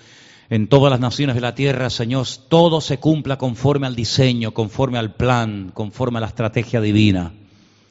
en 0.51 0.68
todas 0.68 0.90
las 0.90 1.01
naciones 1.01 1.34
de 1.34 1.42
la 1.42 1.55
tierra, 1.55 1.90
Señor, 1.90 2.26
todo 2.49 2.80
se 2.80 2.99
cumpla 2.99 3.36
conforme 3.36 3.86
al 3.86 3.94
diseño, 3.94 4.53
conforme 4.53 4.99
al 4.99 5.14
plan, 5.14 5.70
conforme 5.74 6.18
a 6.18 6.20
la 6.22 6.28
estrategia 6.28 6.80
divina. 6.80 7.32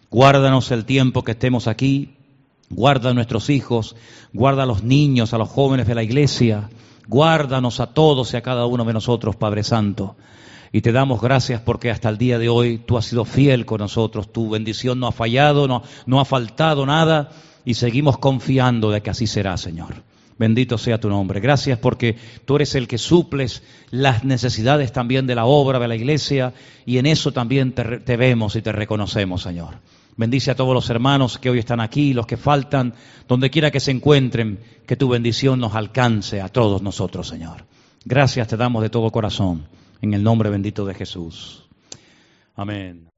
Guárdanos 0.09 0.71
el 0.71 0.85
tiempo 0.85 1.23
que 1.23 1.33
estemos 1.33 1.67
aquí, 1.67 2.15
guarda 2.69 3.11
a 3.11 3.13
nuestros 3.13 3.49
hijos, 3.51 3.95
guarda 4.33 4.63
a 4.63 4.65
los 4.65 4.83
niños, 4.83 5.33
a 5.33 5.37
los 5.37 5.49
jóvenes 5.49 5.85
de 5.85 5.95
la 5.95 6.03
iglesia, 6.03 6.69
guárdanos 7.07 7.79
a 7.79 7.93
todos 7.93 8.33
y 8.33 8.37
a 8.37 8.41
cada 8.41 8.65
uno 8.65 8.85
de 8.85 8.93
nosotros, 8.93 9.35
Padre 9.35 9.63
Santo. 9.63 10.15
Y 10.71 10.81
te 10.81 10.91
damos 10.91 11.21
gracias 11.21 11.61
porque 11.61 11.91
hasta 11.91 12.09
el 12.09 12.17
día 12.17 12.39
de 12.39 12.49
hoy 12.49 12.79
tú 12.79 12.97
has 12.97 13.05
sido 13.05 13.23
fiel 13.23 13.65
con 13.65 13.79
nosotros, 13.79 14.33
tu 14.33 14.49
bendición 14.49 14.99
no 14.99 15.07
ha 15.07 15.11
fallado, 15.11 15.67
no, 15.67 15.83
no 16.07 16.19
ha 16.19 16.25
faltado 16.25 16.85
nada 16.85 17.29
y 17.63 17.75
seguimos 17.75 18.17
confiando 18.17 18.89
de 18.89 19.01
que 19.01 19.11
así 19.11 19.27
será, 19.27 19.57
Señor. 19.57 20.06
Bendito 20.37 20.77
sea 20.77 20.99
tu 20.99 21.09
nombre. 21.09 21.39
Gracias 21.39 21.79
porque 21.79 22.15
tú 22.45 22.55
eres 22.57 22.75
el 22.75 22.87
que 22.87 22.97
suples 22.97 23.63
las 23.89 24.23
necesidades 24.23 24.91
también 24.91 25.25
de 25.25 25.35
la 25.35 25.45
obra 25.45 25.79
de 25.79 25.87
la 25.87 25.95
iglesia 25.95 26.53
y 26.85 26.99
en 26.99 27.07
eso 27.07 27.31
también 27.31 27.73
te, 27.73 28.17
vemos 28.17 28.55
y 28.55 28.61
te 28.61 28.71
reconocemos, 28.71 29.41
Señor. 29.41 29.79
Bendice 30.15 30.51
a 30.51 30.55
todos 30.55 30.73
los 30.73 30.89
hermanos 30.89 31.37
que 31.37 31.49
hoy 31.49 31.59
están 31.59 31.79
aquí, 31.79 32.13
los 32.13 32.25
que 32.25 32.37
faltan, 32.37 32.93
donde 33.27 33.49
quiera 33.49 33.71
que 33.71 33.79
se 33.79 33.91
encuentren, 33.91 34.59
que 34.85 34.95
tu 34.95 35.09
bendición 35.09 35.59
nos 35.59 35.75
alcance 35.75 36.41
a 36.41 36.49
todos 36.49 36.81
nosotros, 36.81 37.27
Señor. 37.27 37.65
Gracias 38.05 38.47
te 38.47 38.57
damos 38.57 38.81
de 38.81 38.89
todo 38.89 39.11
corazón, 39.11 39.67
en 40.01 40.13
el 40.13 40.23
nombre 40.23 40.49
bendito 40.49 40.85
de 40.85 40.93
Jesús. 40.93 41.67
Amén. 42.55 43.09